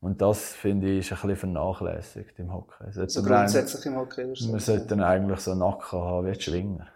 Und 0.00 0.22
das, 0.22 0.54
finde 0.54 0.88
ich, 0.88 0.98
ist 1.00 1.12
ein 1.12 1.28
bisschen 1.28 1.36
vernachlässigt 1.36 2.38
im 2.38 2.52
Hockey. 2.52 2.84
So 3.08 3.22
grundsätzlich 3.22 3.84
im 3.86 3.96
Hockey? 3.96 4.26
Man 4.26 4.60
sollte 4.60 4.86
dann 4.86 5.02
eigentlich 5.02 5.40
so 5.40 5.50
einen 5.50 5.60
Nacken 5.60 5.98
haben 5.98 6.26
wie 6.26 6.32
die 6.32 6.40
Schwinger. 6.40 6.86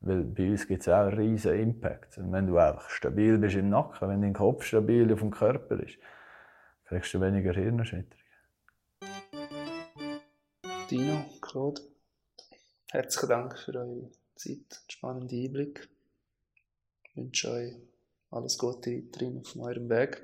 Weil 0.00 0.24
bei 0.24 0.50
uns 0.50 0.66
gibt 0.66 0.80
es 0.80 0.88
auch 0.88 1.06
einen 1.06 1.18
riesen 1.18 1.54
Impact. 1.54 2.18
Und 2.18 2.32
wenn 2.32 2.46
du 2.46 2.56
einfach 2.56 2.88
stabil 2.88 3.38
bist 3.38 3.54
im 3.54 3.68
Nacken, 3.68 4.08
wenn 4.08 4.22
dein 4.22 4.32
Kopf 4.32 4.64
stabil 4.64 5.12
auf 5.12 5.20
dem 5.20 5.30
Körper 5.30 5.78
ist, 5.78 5.98
kriegst 6.86 7.12
du 7.14 7.20
weniger 7.20 7.52
Hirnerschütterung. 7.52 8.18
Dino, 10.90 11.24
Claude, 11.40 11.80
herzlichen 12.92 13.28
Dank 13.30 13.58
für 13.58 13.74
eure 13.74 14.10
Zeit, 14.36 14.82
spannenden 14.88 15.30
Einblick. 15.30 15.88
Ich 17.04 17.16
wünsche 17.16 17.50
euch 17.50 17.74
alles 18.30 18.58
Gute 18.58 19.02
drin 19.10 19.38
auf 19.38 19.56
eurem 19.56 19.88
Weg. 19.88 20.22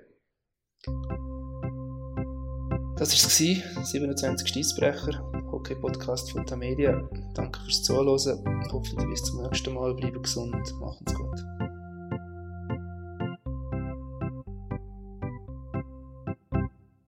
Das 2.98 3.10
war 3.10 3.80
es, 3.80 3.90
27. 3.90 4.56
Eisbrecher, 4.56 5.32
Hockey-Podcast 5.50 6.32
von 6.32 6.44
der 6.44 6.56
Media. 6.58 7.08
Danke 7.34 7.58
fürs 7.60 7.82
Zuhören. 7.84 8.68
Hoffentlich 8.70 9.08
bis 9.08 9.22
zum 9.22 9.42
nächsten 9.42 9.72
Mal. 9.72 9.94
Bleiben 9.94 10.22
gesund. 10.22 10.74
Machen's 10.80 11.14
gut. 11.14 11.67